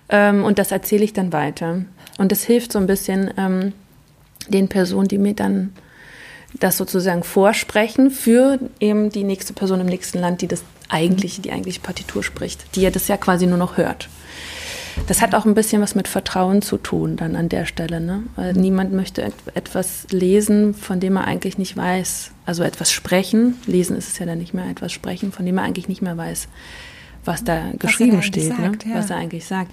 Ähm, 0.08 0.44
und 0.44 0.58
das 0.58 0.72
erzähle 0.72 1.04
ich 1.04 1.12
dann 1.12 1.32
weiter. 1.32 1.84
Und 2.18 2.32
das 2.32 2.44
hilft 2.44 2.72
so 2.72 2.78
ein 2.78 2.86
bisschen 2.86 3.32
ähm, 3.36 3.72
den 4.48 4.68
Personen, 4.68 5.08
die 5.08 5.18
mir 5.18 5.34
dann 5.34 5.72
das 6.60 6.76
sozusagen 6.76 7.22
vorsprechen 7.22 8.10
für 8.10 8.58
eben 8.80 9.10
die 9.10 9.24
nächste 9.24 9.52
Person 9.52 9.80
im 9.80 9.86
nächsten 9.86 10.18
Land, 10.18 10.42
die 10.42 10.48
das 10.48 10.64
eigentliche, 10.92 11.42
die 11.42 11.52
eigentliche 11.52 11.80
Partitur 11.80 12.22
spricht, 12.22 12.76
die 12.76 12.82
ja 12.82 12.90
das 12.90 13.08
ja 13.08 13.16
quasi 13.16 13.46
nur 13.46 13.58
noch 13.58 13.76
hört. 13.76 14.08
Das 15.06 15.22
hat 15.22 15.34
auch 15.34 15.46
ein 15.46 15.54
bisschen 15.54 15.80
was 15.80 15.94
mit 15.94 16.06
Vertrauen 16.06 16.60
zu 16.60 16.76
tun 16.76 17.16
dann 17.16 17.34
an 17.34 17.48
der 17.48 17.64
Stelle, 17.64 18.00
ne? 18.00 18.24
Weil 18.36 18.52
niemand 18.52 18.92
möchte 18.92 19.32
etwas 19.54 20.06
lesen, 20.10 20.74
von 20.74 21.00
dem 21.00 21.16
er 21.16 21.24
eigentlich 21.24 21.56
nicht 21.56 21.76
weiß, 21.76 22.32
also 22.44 22.62
etwas 22.62 22.92
sprechen, 22.92 23.54
lesen 23.66 23.96
ist 23.96 24.08
es 24.08 24.18
ja 24.18 24.26
dann 24.26 24.38
nicht 24.38 24.52
mehr, 24.52 24.68
etwas 24.68 24.92
sprechen, 24.92 25.32
von 25.32 25.46
dem 25.46 25.56
er 25.56 25.64
eigentlich 25.64 25.88
nicht 25.88 26.02
mehr 26.02 26.16
weiß, 26.16 26.48
was 27.24 27.42
da 27.42 27.70
was 27.72 27.78
geschrieben 27.78 28.22
steht, 28.22 28.50
ne? 28.50 28.56
sagt, 28.56 28.86
ne? 28.86 28.92
ja. 28.92 28.98
was 28.98 29.08
er 29.08 29.16
eigentlich 29.16 29.46
sagt. 29.46 29.72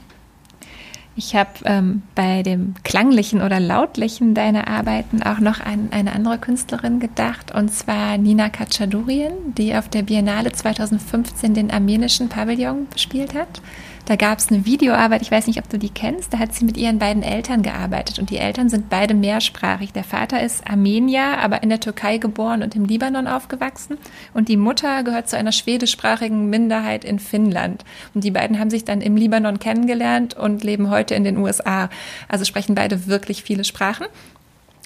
Ich 1.20 1.36
habe 1.36 1.50
ähm, 1.66 2.04
bei 2.16 2.44
dem 2.44 2.76
klanglichen 2.86 3.42
oder 3.42 3.60
lautlichen 3.60 4.34
deiner 4.34 4.70
Arbeiten 4.70 5.22
auch 5.22 5.40
noch 5.40 5.60
an 5.60 5.90
eine 5.92 6.14
andere 6.14 6.38
Künstlerin 6.38 7.02
gedacht, 7.02 7.54
und 7.54 7.74
zwar 7.74 8.18
Nina 8.18 8.48
Kachadurien, 8.48 9.34
die 9.58 9.76
auf 9.76 9.90
der 9.90 10.04
Biennale 10.04 10.54
2015 10.54 11.54
den 11.54 11.72
armenischen 11.72 12.30
Pavillon 12.30 12.88
bespielt 12.90 13.34
hat. 13.34 13.62
Da 14.10 14.16
gab 14.16 14.40
es 14.40 14.50
eine 14.50 14.66
Videoarbeit, 14.66 15.22
ich 15.22 15.30
weiß 15.30 15.46
nicht, 15.46 15.60
ob 15.60 15.70
du 15.70 15.78
die 15.78 15.92
kennst, 15.92 16.34
da 16.34 16.40
hat 16.40 16.56
sie 16.56 16.66
mit 16.66 16.78
ihren 16.78 16.98
beiden 16.98 17.22
Eltern 17.22 17.62
gearbeitet 17.62 18.18
und 18.18 18.32
die 18.32 18.40
Eltern 18.40 18.68
sind 18.68 18.90
beide 18.90 19.14
mehrsprachig. 19.14 19.94
Der 19.94 20.04
Vater 20.04 20.42
ist 20.42 20.68
Armenier, 20.68 21.38
aber 21.38 21.62
in 21.62 21.70
der 21.70 21.80
Türkei 21.80 22.18
geboren 22.18 22.64
und 22.64 22.76
im 22.76 22.86
Libanon 22.86 23.28
aufgewachsen 23.28 24.00
und 24.34 24.50
die 24.50 24.58
Mutter 24.58 25.04
gehört 25.04 25.30
zu 25.30 25.38
einer 25.38 25.52
schwedischsprachigen 25.52 26.50
Minderheit 26.50 27.06
in 27.06 27.20
Finnland. 27.20 27.86
Und 28.16 28.24
die 28.24 28.32
beiden 28.32 28.58
haben 28.58 28.72
sich 28.72 28.84
dann 28.84 29.02
im 29.02 29.16
Libanon 29.16 29.60
kennengelernt 29.60 30.34
und 30.34 30.64
leben 30.64 30.90
heute 30.90 31.14
in 31.14 31.24
den 31.24 31.38
USA. 31.38 31.92
Also 32.28 32.46
sprechen 32.46 32.74
beide 32.74 33.06
wirklich 33.06 33.44
viele 33.44 33.64
Sprachen 33.64 34.08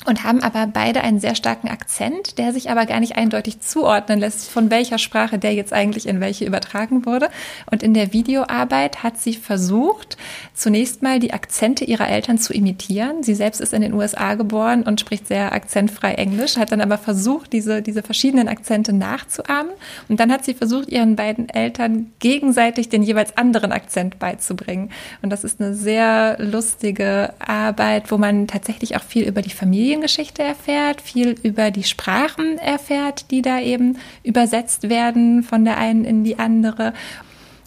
und 0.06 0.23
haben 0.23 0.43
aber 0.43 0.67
beide 0.67 1.01
einen 1.01 1.19
sehr 1.19 1.36
starken 1.36 1.69
Akzent, 1.69 2.38
der 2.38 2.51
sich 2.51 2.69
aber 2.69 2.86
gar 2.86 2.99
nicht 2.99 3.15
eindeutig 3.15 3.62
zuordnen 3.62 4.19
lässt, 4.19 4.49
von 4.49 4.69
welcher 4.69 4.97
Sprache 4.97 5.39
der 5.39 5.53
jetzt 5.53 5.71
eigentlich 5.71 6.08
in 6.08 6.19
welche 6.19 6.45
übertragen 6.45 7.06
wurde. 7.06 7.29
Und 7.71 7.84
in 7.84 7.93
der 7.93 8.12
Videoarbeit 8.12 9.03
hat 9.03 9.17
sie 9.17 9.34
versucht, 9.34 10.17
zunächst 10.53 11.03
mal 11.03 11.19
die 11.19 11.32
Akzente 11.32 11.86
ihrer 11.86 12.10
Eltern 12.10 12.38
zu 12.38 12.53
imitieren. 12.53 13.23
Sie 13.23 13.34
selbst 13.34 13.62
ist 13.62 13.73
in 13.73 13.82
den 13.82 13.93
USA 13.93 14.36
geboren 14.36 14.84
und 14.84 14.99
spricht 14.99 15.27
sehr 15.27 15.53
akzentfrei 15.53 16.15
Englisch, 16.15 16.58
hat 16.58 16.71
dann 16.71 16.82
aber 16.82 16.97
versucht, 16.97 17.53
diese, 17.53 17.82
diese 17.82 18.03
verschiedenen 18.03 18.49
Akzente 18.49 18.91
nachzuahmen. 18.91 19.71
Und 20.10 20.19
dann 20.19 20.32
hat 20.32 20.43
sie 20.43 20.53
versucht, 20.53 20.89
ihren 20.89 21.15
beiden 21.15 21.47
Eltern 21.47 22.12
gegenseitig 22.19 22.89
den 22.89 23.03
jeweils 23.03 23.38
anderen 23.38 23.71
Akzent 23.71 24.19
beizubringen. 24.19 24.89
Und 25.21 25.29
das 25.29 25.45
ist 25.45 25.62
eine 25.62 25.73
sehr 25.73 26.36
lustige 26.39 27.34
Arbeit, 27.39 28.12
wo 28.12 28.17
man 28.17 28.47
tatsächlich 28.47 28.97
auch 28.97 29.03
viel 29.03 29.25
über 29.25 29.41
die 29.41 29.49
Familie 29.49 29.82
Familiengeschichte 29.83 30.41
erfährt, 30.41 31.01
viel 31.01 31.35
über 31.43 31.69
die 31.69 31.83
Sprachen 31.83 32.57
erfährt, 32.57 33.31
die 33.31 33.41
da 33.41 33.59
eben 33.59 33.97
übersetzt 34.23 34.87
werden 34.87 35.43
von 35.43 35.65
der 35.65 35.77
einen 35.77 36.05
in 36.05 36.23
die 36.23 36.39
andere. 36.39 36.93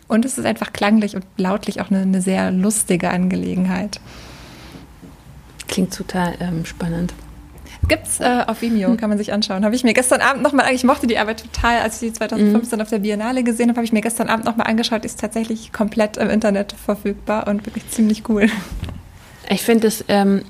Und 0.09 0.25
es 0.25 0.39
ist 0.39 0.47
einfach 0.47 0.73
klanglich 0.73 1.15
und 1.15 1.27
lautlich 1.37 1.83
auch 1.83 1.91
eine, 1.91 2.01
eine 2.01 2.23
sehr 2.23 2.51
lustige 2.51 3.11
Angelegenheit. 3.11 4.01
Klingt 5.69 5.95
total 5.95 6.37
ähm, 6.41 6.65
spannend. 6.65 7.13
Gibt's 7.87 8.19
äh, 8.21 8.45
auf 8.47 8.63
Vimeo, 8.63 8.97
kann 8.97 9.11
man 9.11 9.19
sich 9.19 9.35
anschauen. 9.35 9.67
Habe 9.67 9.75
ich 9.75 9.85
mir 9.85 9.93
gestern 9.93 10.23
Abend 10.23 10.43
nochmal, 10.43 10.73
ich 10.73 10.85
mochte 10.85 11.07
die 11.07 11.19
Arbeit 11.19 11.43
total, 11.43 11.81
als 11.81 12.01
ich 12.01 12.09
die 12.09 12.15
2015 12.15 12.79
mhm. 12.79 12.83
auf 12.83 12.89
der 12.89 13.01
Biennale 13.01 13.45
gesehen 13.45 13.69
habe, 13.69 13.77
habe 13.77 13.85
ich 13.85 13.93
mir 13.93 14.01
gestern 14.01 14.29
Abend 14.29 14.47
nochmal 14.47 14.69
angeschaut, 14.69 15.05
ist 15.05 15.21
tatsächlich 15.21 15.71
komplett 15.71 16.17
im 16.17 16.31
Internet 16.31 16.73
verfügbar 16.73 17.47
und 17.47 17.67
wirklich 17.67 17.87
ziemlich 17.91 18.27
cool. 18.31 18.49
Ich 19.51 19.63
finde 19.63 19.87
es 19.87 20.05
ähm, 20.09 20.43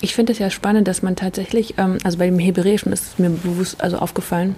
ich 0.00 0.14
finde 0.14 0.32
es 0.32 0.38
ja 0.38 0.50
spannend, 0.50 0.88
dass 0.88 1.02
man 1.02 1.16
tatsächlich, 1.16 1.74
ähm, 1.78 1.98
also 2.04 2.18
bei 2.18 2.26
dem 2.26 2.38
Hebräischen 2.38 2.92
ist 2.92 3.12
es 3.12 3.18
mir 3.18 3.30
bewusst, 3.30 3.80
also 3.82 3.98
aufgefallen, 3.98 4.56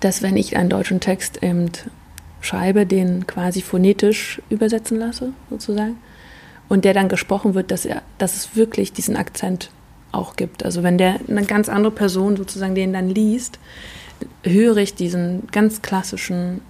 dass 0.00 0.22
wenn 0.22 0.36
ich 0.36 0.56
einen 0.56 0.68
deutschen 0.68 1.00
Text 1.00 1.42
eben 1.42 1.70
schreibe, 2.40 2.86
den 2.86 3.26
quasi 3.26 3.62
phonetisch 3.62 4.42
übersetzen 4.50 4.98
lasse, 4.98 5.32
sozusagen, 5.50 5.96
und 6.68 6.84
der 6.84 6.94
dann 6.94 7.08
gesprochen 7.08 7.54
wird, 7.54 7.70
dass, 7.70 7.84
er, 7.84 8.02
dass 8.18 8.36
es 8.36 8.56
wirklich 8.56 8.92
diesen 8.92 9.16
Akzent 9.16 9.70
auch 10.10 10.36
gibt. 10.36 10.64
Also 10.64 10.82
wenn 10.82 10.98
der 10.98 11.20
eine 11.28 11.44
ganz 11.44 11.68
andere 11.68 11.92
Person 11.92 12.36
sozusagen 12.36 12.74
den 12.74 12.92
dann 12.92 13.08
liest, 13.08 13.58
höre 14.42 14.78
ich 14.78 14.94
diesen 14.94 15.46
ganz 15.52 15.82
klassischen 15.82 16.60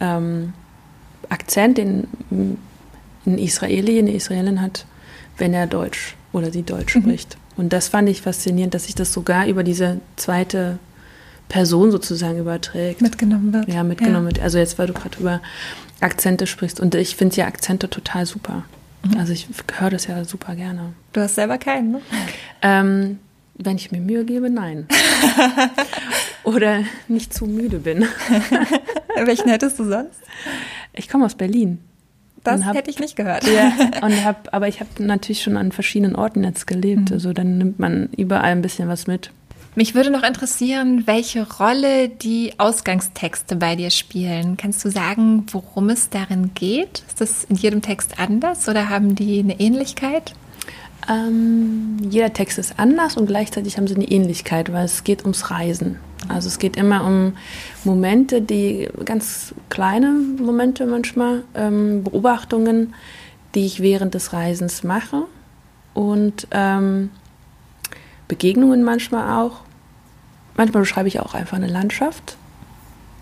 ähm, 0.00 0.54
Akzent, 1.28 1.76
den 1.76 2.06
ein 3.26 3.38
Israeli, 3.38 3.98
eine 3.98 4.14
Israelin 4.14 4.62
hat, 4.62 4.86
wenn 5.36 5.52
er 5.52 5.66
Deutsch 5.66 6.16
oder 6.32 6.50
sie 6.50 6.62
Deutsch 6.62 6.94
mhm. 6.94 7.02
spricht. 7.02 7.36
Und 7.56 7.72
das 7.72 7.88
fand 7.88 8.08
ich 8.08 8.22
faszinierend, 8.22 8.74
dass 8.74 8.84
sich 8.84 8.94
das 8.94 9.12
sogar 9.12 9.46
über 9.46 9.64
diese 9.64 10.00
zweite 10.16 10.78
Person 11.48 11.90
sozusagen 11.90 12.38
überträgt. 12.38 13.00
Mitgenommen 13.00 13.52
wird. 13.52 13.68
Ja, 13.68 13.82
mitgenommen 13.82 14.28
ja. 14.28 14.36
wird. 14.36 14.40
Also 14.40 14.58
jetzt, 14.58 14.78
weil 14.78 14.86
du 14.86 14.92
gerade 14.92 15.18
über 15.18 15.40
Akzente 16.00 16.46
sprichst. 16.46 16.78
Und 16.78 16.94
ich 16.94 17.16
finde 17.16 17.36
ja 17.36 17.46
Akzente 17.46 17.90
total 17.90 18.26
super. 18.26 18.64
Mhm. 19.02 19.18
Also 19.18 19.32
ich 19.32 19.48
höre 19.78 19.90
das 19.90 20.06
ja 20.06 20.24
super 20.24 20.54
gerne. 20.54 20.92
Du 21.12 21.20
hast 21.20 21.34
selber 21.34 21.58
keinen, 21.58 21.92
ne? 21.92 22.00
Ähm, 22.62 23.18
wenn 23.54 23.76
ich 23.76 23.90
mir 23.90 24.00
Mühe 24.00 24.24
gebe, 24.24 24.50
nein. 24.50 24.86
Oder 26.44 26.84
nicht 27.08 27.34
zu 27.34 27.46
müde 27.46 27.80
bin. 27.80 28.06
Welchen 29.16 29.48
hättest 29.48 29.78
du 29.78 29.84
sonst? 29.84 30.20
Ich 30.92 31.08
komme 31.08 31.26
aus 31.26 31.34
Berlin. 31.34 31.80
Das 32.56 32.64
hab, 32.64 32.76
hätte 32.76 32.90
ich 32.90 32.98
nicht 32.98 33.16
gehört. 33.16 33.44
Ja, 33.46 33.72
und 34.02 34.24
hab, 34.24 34.48
aber 34.52 34.68
ich 34.68 34.80
habe 34.80 34.90
natürlich 34.98 35.42
schon 35.42 35.56
an 35.56 35.72
verschiedenen 35.72 36.16
Orten 36.16 36.44
jetzt 36.44 36.66
gelebt. 36.66 37.10
Mhm. 37.10 37.12
Also 37.14 37.32
dann 37.32 37.58
nimmt 37.58 37.78
man 37.78 38.08
überall 38.16 38.52
ein 38.52 38.62
bisschen 38.62 38.88
was 38.88 39.06
mit. 39.06 39.30
Mich 39.74 39.94
würde 39.94 40.10
noch 40.10 40.24
interessieren, 40.24 41.06
welche 41.06 41.46
Rolle 41.48 42.08
die 42.08 42.54
Ausgangstexte 42.58 43.54
bei 43.54 43.76
dir 43.76 43.90
spielen. 43.90 44.56
Kannst 44.56 44.84
du 44.84 44.90
sagen, 44.90 45.46
worum 45.52 45.88
es 45.88 46.10
darin 46.10 46.50
geht? 46.54 47.04
Ist 47.06 47.20
das 47.20 47.44
in 47.44 47.54
jedem 47.54 47.80
Text 47.80 48.18
anders 48.18 48.68
oder 48.68 48.88
haben 48.88 49.14
die 49.14 49.38
eine 49.38 49.60
Ähnlichkeit? 49.60 50.34
Ähm, 51.08 51.96
jeder 52.10 52.32
Text 52.32 52.58
ist 52.58 52.78
anders 52.78 53.16
und 53.16 53.26
gleichzeitig 53.26 53.76
haben 53.76 53.86
sie 53.86 53.94
eine 53.94 54.08
Ähnlichkeit, 54.08 54.72
weil 54.72 54.84
es 54.84 55.04
geht 55.04 55.22
ums 55.22 55.50
Reisen. 55.50 55.96
Also 56.28 56.48
es 56.48 56.58
geht 56.58 56.76
immer 56.76 57.04
um 57.04 57.34
Momente, 57.84 58.42
die 58.42 58.88
ganz 59.04 59.54
kleine 59.70 60.12
Momente 60.12 60.84
manchmal, 60.84 61.44
ähm, 61.54 62.04
Beobachtungen, 62.04 62.94
die 63.54 63.64
ich 63.64 63.80
während 63.80 64.14
des 64.14 64.32
Reisens 64.32 64.84
mache 64.84 65.22
und 65.94 66.46
ähm, 66.50 67.10
Begegnungen 68.26 68.84
manchmal 68.84 69.42
auch. 69.42 69.60
Manchmal 70.56 70.82
beschreibe 70.82 71.08
ich 71.08 71.20
auch 71.20 71.34
einfach 71.34 71.56
eine 71.56 71.68
Landschaft, 71.68 72.36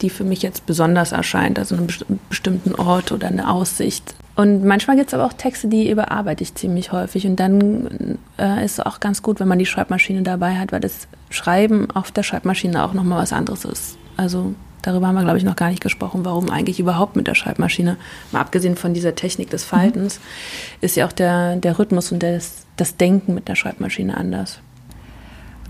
die 0.02 0.10
für 0.10 0.24
mich 0.24 0.42
jetzt 0.42 0.66
besonders 0.66 1.12
erscheint, 1.12 1.58
also 1.58 1.76
einen 1.76 1.86
bestimmten 2.28 2.74
Ort 2.74 3.12
oder 3.12 3.28
eine 3.28 3.48
Aussicht. 3.48 4.15
Und 4.36 4.64
manchmal 4.64 4.96
gibt 4.96 5.08
es 5.08 5.14
aber 5.14 5.24
auch 5.24 5.32
Texte, 5.32 5.66
die 5.66 5.90
überarbeite 5.90 6.42
ich 6.42 6.54
ziemlich 6.54 6.92
häufig. 6.92 7.26
Und 7.26 7.36
dann 7.36 8.18
äh, 8.38 8.64
ist 8.64 8.72
es 8.72 8.80
auch 8.80 9.00
ganz 9.00 9.22
gut, 9.22 9.40
wenn 9.40 9.48
man 9.48 9.58
die 9.58 9.66
Schreibmaschine 9.66 10.22
dabei 10.22 10.56
hat, 10.56 10.72
weil 10.72 10.80
das 10.80 11.08
Schreiben 11.30 11.90
auf 11.90 12.12
der 12.12 12.22
Schreibmaschine 12.22 12.84
auch 12.84 12.92
nochmal 12.92 13.22
was 13.22 13.32
anderes 13.32 13.64
ist. 13.64 13.96
Also 14.18 14.54
darüber 14.82 15.06
haben 15.06 15.14
wir, 15.14 15.22
glaube 15.22 15.38
ich, 15.38 15.44
noch 15.44 15.56
gar 15.56 15.70
nicht 15.70 15.82
gesprochen, 15.82 16.26
warum 16.26 16.50
eigentlich 16.50 16.78
überhaupt 16.78 17.16
mit 17.16 17.26
der 17.26 17.34
Schreibmaschine, 17.34 17.96
mal 18.30 18.40
abgesehen 18.40 18.76
von 18.76 18.92
dieser 18.92 19.14
Technik 19.14 19.48
des 19.48 19.64
Faltens, 19.64 20.18
mhm. 20.18 20.76
ist 20.82 20.96
ja 20.96 21.06
auch 21.06 21.12
der, 21.12 21.56
der 21.56 21.78
Rhythmus 21.78 22.12
und 22.12 22.22
das, 22.22 22.66
das 22.76 22.98
Denken 22.98 23.34
mit 23.34 23.48
der 23.48 23.54
Schreibmaschine 23.54 24.16
anders. 24.16 24.60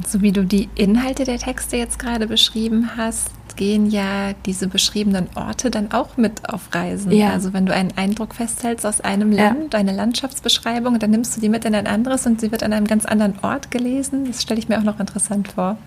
So 0.06 0.20
wie 0.22 0.32
du 0.32 0.44
die 0.44 0.68
Inhalte 0.74 1.24
der 1.24 1.38
Texte 1.38 1.76
jetzt 1.76 1.98
gerade 1.98 2.26
beschrieben 2.26 2.96
hast, 2.96 3.30
gehen 3.56 3.90
ja 3.90 4.34
diese 4.44 4.68
beschriebenen 4.68 5.28
Orte 5.34 5.70
dann 5.70 5.92
auch 5.92 6.16
mit 6.16 6.48
auf 6.50 6.74
Reisen. 6.74 7.10
Ja. 7.12 7.30
Also 7.30 7.52
wenn 7.52 7.66
du 7.66 7.72
einen 7.72 7.96
Eindruck 7.96 8.34
festhältst 8.34 8.86
aus 8.86 9.00
einem 9.00 9.32
Land, 9.32 9.72
ja. 9.72 9.80
eine 9.80 9.92
Landschaftsbeschreibung, 9.92 10.98
dann 10.98 11.10
nimmst 11.10 11.36
du 11.36 11.40
die 11.40 11.48
mit 11.48 11.64
in 11.64 11.74
ein 11.74 11.86
anderes 11.86 12.26
und 12.26 12.40
sie 12.40 12.52
wird 12.52 12.62
an 12.62 12.72
einem 12.72 12.86
ganz 12.86 13.06
anderen 13.06 13.38
Ort 13.42 13.70
gelesen. 13.70 14.26
Das 14.26 14.42
stelle 14.42 14.60
ich 14.60 14.68
mir 14.68 14.78
auch 14.78 14.84
noch 14.84 15.00
interessant 15.00 15.48
vor. 15.48 15.78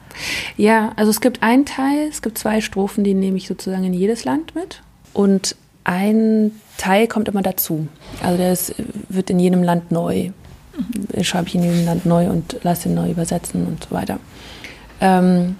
Ja, 0.58 0.92
also 0.96 1.12
es 1.12 1.22
gibt 1.22 1.44
einen 1.44 1.66
Teil, 1.66 2.08
es 2.10 2.22
gibt 2.22 2.38
zwei 2.38 2.62
Strophen, 2.62 3.04
die 3.04 3.14
nehme 3.14 3.38
ich 3.38 3.48
sozusagen 3.48 3.84
in 3.84 3.94
jedes 3.94 4.26
Land 4.26 4.56
mit. 4.56 4.82
Und 5.14 5.56
ein 5.84 6.52
Teil 6.78 7.08
kommt 7.08 7.28
immer 7.28 7.42
dazu. 7.42 7.88
Also 8.22 8.44
ist, 8.44 8.76
wird 9.10 9.30
in 9.30 9.40
jedem 9.40 9.64
Land 9.64 9.92
neu. 9.92 10.32
Schreibe 11.22 11.48
ich 11.48 11.56
in 11.56 11.64
jedem 11.64 11.86
Land 11.86 12.06
neu 12.06 12.30
und 12.30 12.58
lasse 12.64 12.90
ihn 12.90 12.96
neu 12.96 13.10
übersetzen 13.10 13.66
und 13.66 13.84
so 13.84 13.92
weiter. 13.92 14.20
Ähm, 15.02 15.56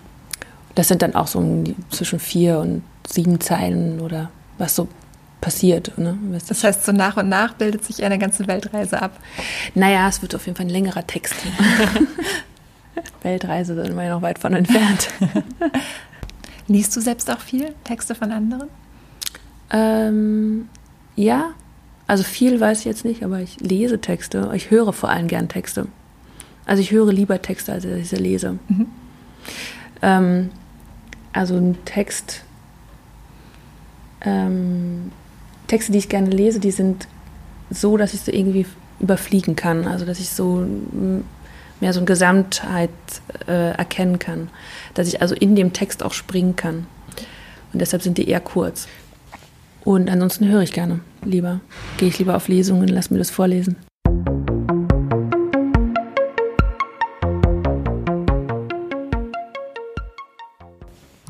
das 0.76 0.88
sind 0.88 1.02
dann 1.02 1.16
auch 1.16 1.28
so 1.28 1.64
zwischen 1.90 2.20
vier 2.20 2.60
und 2.60 2.84
sieben 3.08 3.40
Zeilen 3.40 4.00
oder 4.00 4.30
was 4.58 4.76
so 4.76 4.88
passiert. 5.42 5.98
Ne? 5.98 6.18
Das 6.48 6.64
heißt, 6.64 6.86
so 6.86 6.92
nach 6.92 7.18
und 7.18 7.30
nach 7.30 7.54
bildet 7.54 7.84
sich 7.84 8.04
eine 8.04 8.18
ganze 8.18 8.48
Weltreise 8.48 9.02
ab. 9.02 9.20
Naja, 9.76 10.08
es 10.08 10.22
wird 10.22 10.36
auf 10.36 10.46
jeden 10.46 10.58
Fall 10.58 10.66
ein 10.66 10.72
längerer 10.72 11.06
Text. 11.06 11.36
Weltreise 13.24 13.76
sind 13.76 13.96
wir 13.96 14.04
ja 14.04 14.16
noch 14.16 14.22
weit 14.22 14.40
von 14.40 14.54
entfernt. 14.54 15.10
Liest 16.68 16.96
du 16.96 17.02
selbst 17.02 17.30
auch 17.32 17.40
viel 17.40 17.74
Texte 17.84 18.16
von 18.16 18.32
anderen? 18.32 18.70
Ähm, 19.72 20.70
ja, 21.16 21.52
also 22.10 22.24
viel 22.24 22.60
weiß 22.60 22.80
ich 22.80 22.86
jetzt 22.86 23.06
nicht, 23.06 23.24
aber 23.24 23.40
ich 23.40 23.60
lese 23.60 24.02
Texte. 24.02 24.52
Ich 24.56 24.72
höre 24.72 24.94
vor 24.94 25.10
allem 25.10 25.28
gern 25.28 25.48
Texte. 25.48 25.86
Also 26.66 26.82
ich 26.82 26.90
höre 26.90 27.14
lieber 27.14 27.40
Texte, 27.40 27.72
als 27.72 27.86
ich 27.86 28.10
sie 28.10 28.16
lese. 28.16 28.58
Mhm. 28.68 28.88
Ähm, 30.02 30.50
also 31.34 31.56
ein 31.56 31.78
Text, 31.86 32.42
ähm, 34.22 35.12
Texte, 35.68 35.92
die 35.92 36.00
ich 36.00 36.10
gerne 36.10 36.32
lese, 36.32 36.60
die 36.60 36.72
sind 36.72 37.08
so, 37.70 37.96
dass 37.96 38.16
ich 38.16 38.22
sie 38.22 38.32
irgendwie 38.32 38.66
überfliegen 39.00 39.56
kann. 39.56 39.86
Also 39.86 40.04
dass 40.04 40.20
ich 40.20 40.32
so 40.32 40.66
mehr 41.80 41.94
so 41.94 42.00
eine 42.00 42.08
Gesamtheit 42.08 42.90
äh, 43.48 43.74
erkennen 43.74 44.18
kann. 44.18 44.50
Dass 44.96 45.08
ich 45.08 45.22
also 45.22 45.36
in 45.36 45.56
dem 45.56 45.74
Text 45.74 46.02
auch 46.02 46.14
springen 46.14 46.56
kann. 46.56 46.88
Und 47.72 47.80
deshalb 47.80 48.02
sind 48.02 48.18
die 48.18 48.28
eher 48.28 48.40
kurz. 48.40 48.88
Und 49.84 50.10
ansonsten 50.10 50.48
höre 50.48 50.62
ich 50.62 50.74
gerne 50.74 51.00
lieber. 51.24 51.62
Gehe 51.98 52.10
ich 52.10 52.20
lieber 52.20 52.36
auf 52.36 52.48
Lesungen, 52.48 52.88
lass 52.88 53.10
mir 53.10 53.18
das 53.18 53.30
vorlesen. 53.30 53.76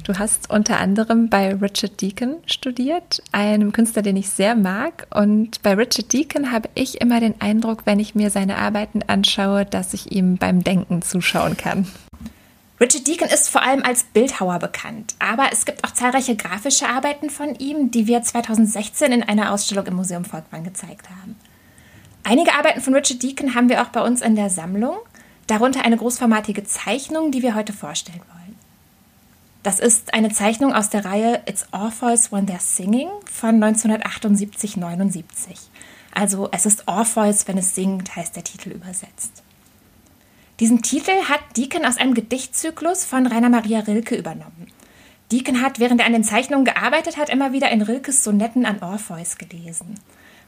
Du 0.09 0.17
hast 0.17 0.49
unter 0.49 0.79
anderem 0.79 1.29
bei 1.29 1.53
Richard 1.53 2.01
Deacon 2.01 2.37
studiert, 2.47 3.21
einem 3.31 3.71
Künstler, 3.71 4.01
den 4.01 4.17
ich 4.17 4.31
sehr 4.31 4.55
mag. 4.55 5.05
Und 5.13 5.61
bei 5.61 5.75
Richard 5.75 6.11
Deacon 6.11 6.51
habe 6.51 6.67
ich 6.73 6.99
immer 6.99 7.19
den 7.19 7.39
Eindruck, 7.39 7.85
wenn 7.85 7.99
ich 7.99 8.15
mir 8.15 8.31
seine 8.31 8.57
Arbeiten 8.57 9.01
anschaue, 9.05 9.65
dass 9.65 9.93
ich 9.93 10.11
ihm 10.11 10.37
beim 10.37 10.63
Denken 10.63 11.03
zuschauen 11.03 11.57
kann. 11.57 11.85
Richard 12.79 13.07
Deacon 13.07 13.27
ist 13.27 13.49
vor 13.49 13.61
allem 13.61 13.83
als 13.83 14.03
Bildhauer 14.03 14.57
bekannt, 14.59 15.15
aber 15.19 15.49
es 15.51 15.65
gibt 15.65 15.83
auch 15.83 15.91
zahlreiche 15.91 16.37
grafische 16.37 16.87
Arbeiten 16.87 17.29
von 17.29 17.55
ihm, 17.55 17.91
die 17.91 18.07
wir 18.07 18.23
2016 18.23 19.11
in 19.11 19.23
einer 19.23 19.51
Ausstellung 19.51 19.85
im 19.85 19.95
Museum 19.95 20.23
Volkwang 20.23 20.63
gezeigt 20.63 21.09
haben. 21.09 21.35
Einige 22.23 22.53
Arbeiten 22.53 22.79
von 22.79 22.93
Richard 22.93 23.21
Deacon 23.21 23.53
haben 23.53 23.67
wir 23.67 23.81
auch 23.81 23.89
bei 23.89 24.01
uns 24.01 24.21
in 24.21 24.37
der 24.37 24.49
Sammlung, 24.49 24.95
darunter 25.47 25.83
eine 25.83 25.97
großformatige 25.97 26.63
Zeichnung, 26.63 27.31
die 27.31 27.41
wir 27.41 27.53
heute 27.53 27.73
vorstellen 27.73 28.21
wollen. 28.31 28.55
Das 29.61 29.81
ist 29.81 30.13
eine 30.13 30.29
Zeichnung 30.31 30.73
aus 30.73 30.89
der 30.89 31.03
Reihe 31.03 31.41
It's 31.47 31.67
Orpheus 31.71 32.31
When 32.31 32.47
They're 32.47 32.61
Singing 32.61 33.09
von 33.29 33.61
1978-79. 33.61 35.23
Also 36.13 36.47
es 36.53 36.65
ist 36.65 36.87
Orpheus, 36.87 37.45
wenn 37.49 37.57
es 37.57 37.75
singt, 37.75 38.15
heißt 38.15 38.37
der 38.37 38.45
Titel 38.45 38.69
übersetzt. 38.69 39.43
Diesen 40.59 40.81
Titel 40.81 41.13
hat 41.29 41.39
Deacon 41.55 41.85
aus 41.85 41.95
einem 41.95 42.13
Gedichtzyklus 42.13 43.05
von 43.05 43.25
Rainer 43.27 43.49
Maria 43.49 43.79
Rilke 43.79 44.15
übernommen. 44.15 44.67
Deacon 45.31 45.61
hat, 45.61 45.79
während 45.79 46.01
er 46.01 46.07
an 46.07 46.11
den 46.11 46.25
Zeichnungen 46.25 46.65
gearbeitet 46.65 47.15
hat, 47.15 47.29
immer 47.29 47.53
wieder 47.53 47.69
in 47.71 47.81
Rilkes 47.81 48.25
Sonetten 48.25 48.65
an 48.65 48.79
Orpheus 48.81 49.37
gelesen. 49.37 49.95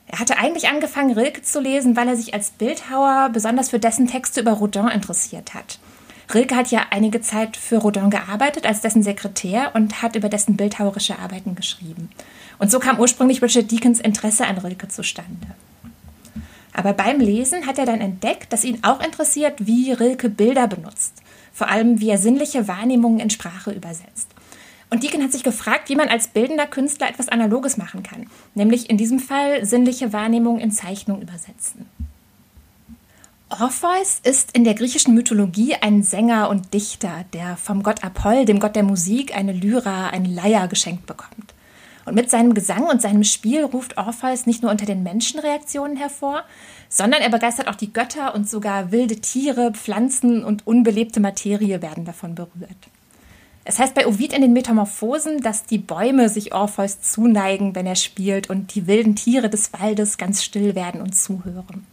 Er 0.08 0.20
hatte 0.20 0.38
eigentlich 0.38 0.68
angefangen, 0.68 1.18
Rilke 1.18 1.44
zu 1.44 1.62
lesen, 1.62 1.96
weil 1.96 2.10
er 2.10 2.18
sich 2.18 2.34
als 2.34 2.52
Bildhauer 2.52 3.30
besonders 3.32 3.70
für 3.70 3.80
dessen 3.80 4.08
Texte 4.08 4.42
über 4.42 4.52
Rodin 4.52 4.90
interessiert 4.90 5.54
hat. 5.54 5.80
Rilke 6.34 6.58
hat 6.58 6.72
ja 6.72 6.88
einige 6.90 7.22
Zeit 7.22 7.56
für 7.56 7.78
Rodin 7.78 8.10
gearbeitet 8.10 8.66
als 8.66 8.82
dessen 8.82 9.04
Sekretär 9.04 9.72
und 9.76 10.02
hat 10.02 10.18
über 10.18 10.28
dessen 10.28 10.58
bildhauerische 10.58 11.20
Arbeiten 11.20 11.56
geschrieben. 11.56 12.10
Und 12.60 12.70
so 12.70 12.80
kam 12.80 13.00
ursprünglich 13.00 13.42
Richard 13.42 13.72
Deacons 13.72 14.02
Interesse 14.02 14.46
an 14.46 14.58
Rilke 14.58 14.90
zustande. 14.90 15.48
Aber 16.74 16.94
beim 16.94 17.20
Lesen 17.20 17.66
hat 17.68 17.78
er 17.78 17.86
dann 17.86 18.02
entdeckt, 18.02 18.54
dass 18.54 18.64
ihn 18.64 18.80
auch 18.84 19.04
interessiert, 19.04 19.66
wie 19.66 19.92
Rilke 19.92 20.30
Bilder 20.30 20.68
benutzt. 20.68 21.22
Vor 21.54 21.70
allem, 21.70 22.00
wie 22.00 22.10
er 22.10 22.18
sinnliche 22.18 22.68
Wahrnehmungen 22.68 23.20
in 23.20 23.30
Sprache 23.30 23.72
übersetzt. 23.72 24.30
Und 24.90 25.04
Deacon 25.04 25.24
hat 25.24 25.32
sich 25.32 25.44
gefragt, 25.44 25.90
wie 25.90 25.96
man 25.96 26.10
als 26.10 26.28
bildender 26.28 26.68
Künstler 26.68 27.10
etwas 27.10 27.30
Analoges 27.30 27.78
machen 27.78 28.04
kann. 28.04 28.28
Nämlich 28.56 28.90
in 28.90 28.98
diesem 28.98 29.20
Fall 29.20 29.66
sinnliche 29.66 30.12
Wahrnehmungen 30.12 30.60
in 30.60 30.72
Zeichnung 30.72 31.22
übersetzen. 31.22 31.86
Orpheus 33.50 34.20
ist 34.24 34.52
in 34.56 34.64
der 34.64 34.76
griechischen 34.76 35.14
Mythologie 35.14 35.76
ein 35.76 36.04
Sänger 36.04 36.50
und 36.50 36.74
Dichter, 36.74 37.26
der 37.34 37.58
vom 37.58 37.84
Gott 37.84 38.04
Apoll, 38.04 38.46
dem 38.46 38.60
Gott 38.60 38.78
der 38.78 38.84
Musik, 38.84 39.36
eine 39.36 39.52
Lyra, 39.52 40.08
eine 40.08 40.30
Leier 40.30 40.70
geschenkt 40.70 41.06
bekommt. 41.06 41.51
Und 42.06 42.16
mit 42.16 42.30
seinem 42.30 42.54
Gesang 42.54 42.84
und 42.84 43.02
seinem 43.02 43.24
Spiel 43.24 43.64
ruft 43.64 43.98
Orpheus 43.98 44.46
nicht 44.46 44.64
nur 44.64 44.72
unter 44.72 44.86
den 44.86 45.04
Menschen 45.04 45.40
Reaktionen 45.40 45.98
hervor, 45.98 46.44
sondern 46.90 47.22
er 47.22 47.30
begeistert 47.30 47.68
auch 47.68 47.76
die 47.76 47.94
Götter 47.94 48.34
und 48.34 48.50
sogar 48.50 48.92
wilde 48.92 49.18
Tiere, 49.18 49.72
Pflanzen 49.74 50.44
und 50.44 50.66
unbelebte 50.66 51.20
Materie 51.20 51.82
werden 51.82 52.06
davon 52.06 52.36
berührt. 52.36 52.90
Es 53.64 53.78
heißt 53.78 53.94
bei 53.94 54.08
Ovid 54.08 54.34
in 54.34 54.42
den 54.42 54.54
Metamorphosen, 54.54 55.42
dass 55.42 55.64
die 55.66 55.78
Bäume 55.78 56.30
sich 56.30 56.54
Orpheus 56.54 57.02
zuneigen, 57.02 57.76
wenn 57.76 57.86
er 57.86 57.96
spielt, 57.96 58.50
und 58.50 58.74
die 58.74 58.88
wilden 58.88 59.16
Tiere 59.16 59.50
des 59.50 59.72
Waldes 59.74 60.18
ganz 60.18 60.44
still 60.44 60.74
werden 60.74 61.00
und 61.00 61.16
zuhören. 61.16 61.86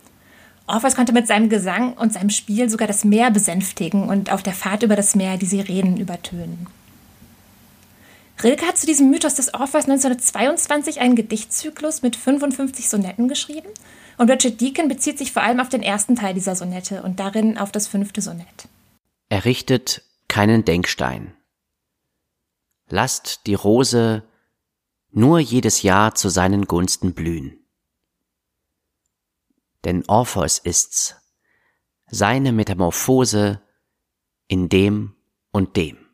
Orpheus 0.67 0.97
konnte 0.97 1.13
mit 1.13 1.27
seinem 1.27 1.49
Gesang 1.49 1.93
und 1.95 2.13
seinem 2.13 2.31
Spiel 2.31 2.71
sogar 2.71 2.89
das 2.89 3.05
Meer 3.05 3.31
besänftigen 3.31 4.09
und 4.09 4.33
auf 4.33 4.43
der 4.43 4.53
Fahrt 4.55 4.83
über 4.83 4.97
das 4.97 5.15
Meer 5.15 5.37
die 5.37 5.47
Sirenen 5.47 5.99
übertönen. 5.99 6.67
Rilke 8.43 8.67
hat 8.67 8.79
zu 8.79 8.87
diesem 8.87 9.11
Mythos 9.11 9.35
des 9.35 9.53
Orpheus 9.53 9.85
1922 9.85 11.01
einen 11.01 11.17
Gedichtzyklus 11.17 12.03
mit 12.03 12.15
55 12.15 12.89
Sonetten 12.89 13.27
geschrieben 13.27 13.69
und 14.17 14.31
Richard 14.31 14.61
Deacon 14.61 14.89
bezieht 14.89 15.19
sich 15.19 15.33
vor 15.33 15.43
allem 15.43 15.59
auf 15.59 15.69
den 15.69 15.83
ersten 15.83 16.15
Teil 16.15 16.35
dieser 16.35 16.55
Sonette 16.55 17.03
und 17.03 17.19
darin 17.19 17.59
auf 17.59 17.73
das 17.73 17.89
fünfte 17.89 18.21
Sonett. 18.21 18.69
Errichtet 19.29 20.03
keinen 20.29 20.65
Denkstein. 20.65 21.35
Lasst 22.89 23.47
die 23.47 23.55
Rose 23.55 24.23
nur 25.11 25.41
jedes 25.41 25.83
Jahr 25.83 26.15
zu 26.15 26.29
seinen 26.29 26.67
Gunsten 26.67 27.15
blühen. 27.15 27.59
Denn 29.85 30.05
Orpheus 30.07 30.59
ist's, 30.59 31.17
seine 32.07 32.53
Metamorphose 32.53 33.61
in 34.47 34.69
dem 34.69 35.17
und 35.51 35.77
dem. 35.77 36.08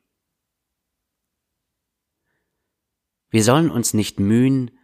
Wir 3.34 3.42
sollen 3.42 3.68
uns 3.68 3.94
nicht 3.94 4.20
mühen 4.20 4.78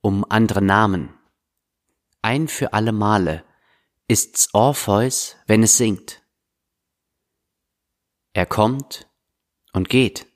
um 0.00 0.28
andere 0.28 0.60
Namen. 0.60 1.16
Ein 2.22 2.48
für 2.48 2.72
alle 2.72 2.90
Male 2.90 3.44
ist's 4.08 4.52
Orpheus, 4.52 5.36
wenn 5.46 5.62
es 5.62 5.76
singt. 5.76 6.20
Er 8.32 8.46
kommt 8.46 9.08
und 9.72 9.88
geht. 9.88 10.26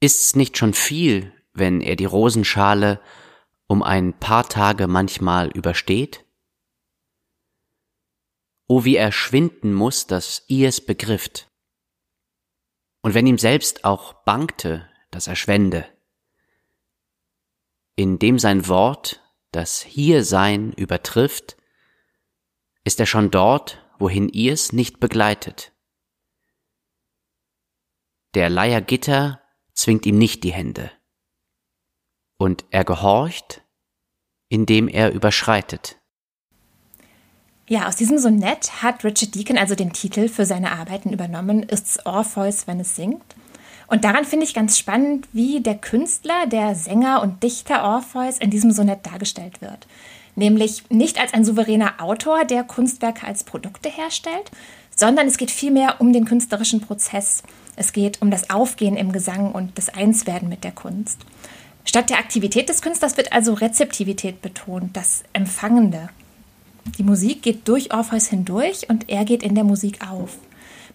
Ist's 0.00 0.34
nicht 0.34 0.58
schon 0.58 0.74
viel, 0.74 1.32
wenn 1.52 1.80
er 1.80 1.94
die 1.94 2.04
Rosenschale 2.04 3.00
um 3.68 3.84
ein 3.84 4.18
paar 4.18 4.48
Tage 4.48 4.88
manchmal 4.88 5.52
übersteht? 5.52 6.24
O 8.66 8.84
wie 8.84 8.96
er 8.96 9.12
schwinden 9.12 9.72
muss, 9.72 10.08
dass 10.08 10.42
ihr 10.48 10.68
es 10.68 10.84
begrifft. 10.84 11.48
Und 13.02 13.14
wenn 13.14 13.28
ihm 13.28 13.38
selbst 13.38 13.84
auch 13.84 14.24
bangte, 14.24 14.90
dass 15.10 15.26
er 15.26 15.36
schwende. 15.36 15.86
Indem 17.94 18.38
sein 18.38 18.68
Wort 18.68 19.22
das 19.52 19.80
Hiersein 19.82 20.72
übertrifft, 20.72 21.56
ist 22.84 23.00
er 23.00 23.06
schon 23.06 23.30
dort, 23.30 23.82
wohin 23.98 24.28
ihr's 24.28 24.72
nicht 24.72 25.00
begleitet. 25.00 25.72
Der 28.34 28.50
Leiergitter 28.50 29.40
zwingt 29.72 30.04
ihm 30.04 30.18
nicht 30.18 30.44
die 30.44 30.52
Hände. 30.52 30.90
Und 32.36 32.66
er 32.70 32.84
gehorcht, 32.84 33.62
indem 34.48 34.88
er 34.88 35.12
überschreitet. 35.12 35.98
Ja, 37.68 37.88
aus 37.88 37.96
diesem 37.96 38.18
Sonett 38.18 38.82
hat 38.82 39.04
Richard 39.04 39.34
Deacon 39.34 39.58
also 39.58 39.74
den 39.74 39.92
Titel 39.92 40.28
für 40.28 40.46
seine 40.46 40.72
Arbeiten 40.72 41.12
übernommen, 41.12 41.64
Ist's 41.64 42.04
Orpheus, 42.06 42.66
wenn 42.66 42.78
es 42.78 42.94
singt. 42.94 43.34
Und 43.86 44.04
daran 44.04 44.24
finde 44.24 44.44
ich 44.44 44.54
ganz 44.54 44.78
spannend, 44.78 45.28
wie 45.32 45.60
der 45.60 45.76
Künstler, 45.76 46.46
der 46.46 46.74
Sänger 46.74 47.22
und 47.22 47.42
Dichter 47.42 47.84
Orpheus 47.84 48.38
in 48.38 48.50
diesem 48.50 48.72
Sonett 48.72 49.06
dargestellt 49.06 49.60
wird. 49.60 49.86
Nämlich 50.34 50.82
nicht 50.90 51.20
als 51.20 51.32
ein 51.32 51.44
souveräner 51.44 51.94
Autor, 51.98 52.44
der 52.44 52.64
Kunstwerke 52.64 53.26
als 53.26 53.44
Produkte 53.44 53.88
herstellt, 53.88 54.50
sondern 54.94 55.26
es 55.26 55.36
geht 55.36 55.50
vielmehr 55.50 56.00
um 56.00 56.12
den 56.12 56.24
künstlerischen 56.24 56.80
Prozess. 56.80 57.42
Es 57.76 57.92
geht 57.92 58.20
um 58.22 58.30
das 58.30 58.50
Aufgehen 58.50 58.96
im 58.96 59.12
Gesang 59.12 59.52
und 59.52 59.78
das 59.78 59.88
Einswerden 59.88 60.48
mit 60.48 60.64
der 60.64 60.72
Kunst. 60.72 61.20
Statt 61.84 62.10
der 62.10 62.18
Aktivität 62.18 62.68
des 62.68 62.82
Künstlers 62.82 63.16
wird 63.16 63.32
also 63.32 63.54
Rezeptivität 63.54 64.42
betont, 64.42 64.96
das 64.96 65.22
Empfangende. 65.32 66.08
Die 66.98 67.02
Musik 67.02 67.42
geht 67.42 67.68
durch 67.68 67.92
Orpheus 67.94 68.28
hindurch 68.28 68.88
und 68.88 69.08
er 69.08 69.24
geht 69.24 69.42
in 69.42 69.54
der 69.54 69.64
Musik 69.64 70.06
auf. 70.06 70.38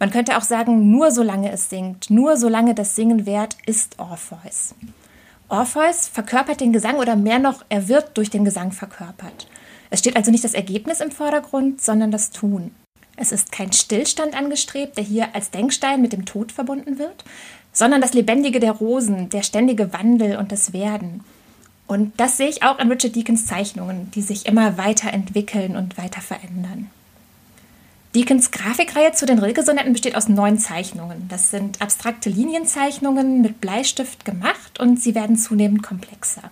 Man 0.01 0.09
könnte 0.09 0.35
auch 0.35 0.41
sagen, 0.41 0.89
nur 0.89 1.11
solange 1.11 1.51
es 1.51 1.69
singt, 1.69 2.09
nur 2.09 2.35
solange 2.35 2.73
das 2.73 2.95
Singen 2.95 3.27
währt, 3.27 3.55
ist 3.67 3.99
Orpheus. 3.99 4.73
Orpheus 5.47 6.07
verkörpert 6.07 6.59
den 6.59 6.73
Gesang 6.73 6.95
oder 6.95 7.15
mehr 7.15 7.37
noch, 7.37 7.63
er 7.69 7.87
wird 7.87 8.17
durch 8.17 8.31
den 8.31 8.43
Gesang 8.43 8.71
verkörpert. 8.71 9.47
Es 9.91 9.99
steht 9.99 10.15
also 10.15 10.31
nicht 10.31 10.43
das 10.43 10.55
Ergebnis 10.55 11.01
im 11.01 11.11
Vordergrund, 11.11 11.83
sondern 11.83 12.09
das 12.09 12.31
Tun. 12.31 12.71
Es 13.15 13.31
ist 13.31 13.51
kein 13.51 13.73
Stillstand 13.73 14.35
angestrebt, 14.35 14.97
der 14.97 15.03
hier 15.03 15.35
als 15.35 15.51
Denkstein 15.51 16.01
mit 16.01 16.13
dem 16.13 16.25
Tod 16.25 16.51
verbunden 16.51 16.97
wird, 16.97 17.23
sondern 17.71 18.01
das 18.01 18.15
Lebendige 18.15 18.59
der 18.59 18.71
Rosen, 18.71 19.29
der 19.29 19.43
ständige 19.43 19.93
Wandel 19.93 20.37
und 20.37 20.51
das 20.51 20.73
Werden. 20.73 21.23
Und 21.85 22.19
das 22.19 22.37
sehe 22.37 22.49
ich 22.49 22.63
auch 22.63 22.79
in 22.79 22.91
Richard 22.91 23.15
Deakins 23.15 23.45
Zeichnungen, 23.45 24.09
die 24.15 24.23
sich 24.23 24.47
immer 24.47 24.79
weiter 24.79 25.13
entwickeln 25.13 25.75
und 25.75 25.99
weiter 25.99 26.21
verändern. 26.21 26.89
Deakins 28.13 28.51
Grafikreihe 28.51 29.13
zu 29.13 29.25
den 29.25 29.39
Rilke-Sonetten 29.39 29.93
besteht 29.93 30.15
aus 30.15 30.27
neun 30.27 30.57
Zeichnungen. 30.57 31.29
Das 31.29 31.49
sind 31.49 31.81
abstrakte 31.81 32.29
Linienzeichnungen 32.29 33.41
mit 33.41 33.61
Bleistift 33.61 34.25
gemacht 34.25 34.81
und 34.81 35.01
sie 35.01 35.15
werden 35.15 35.37
zunehmend 35.37 35.81
komplexer. 35.81 36.49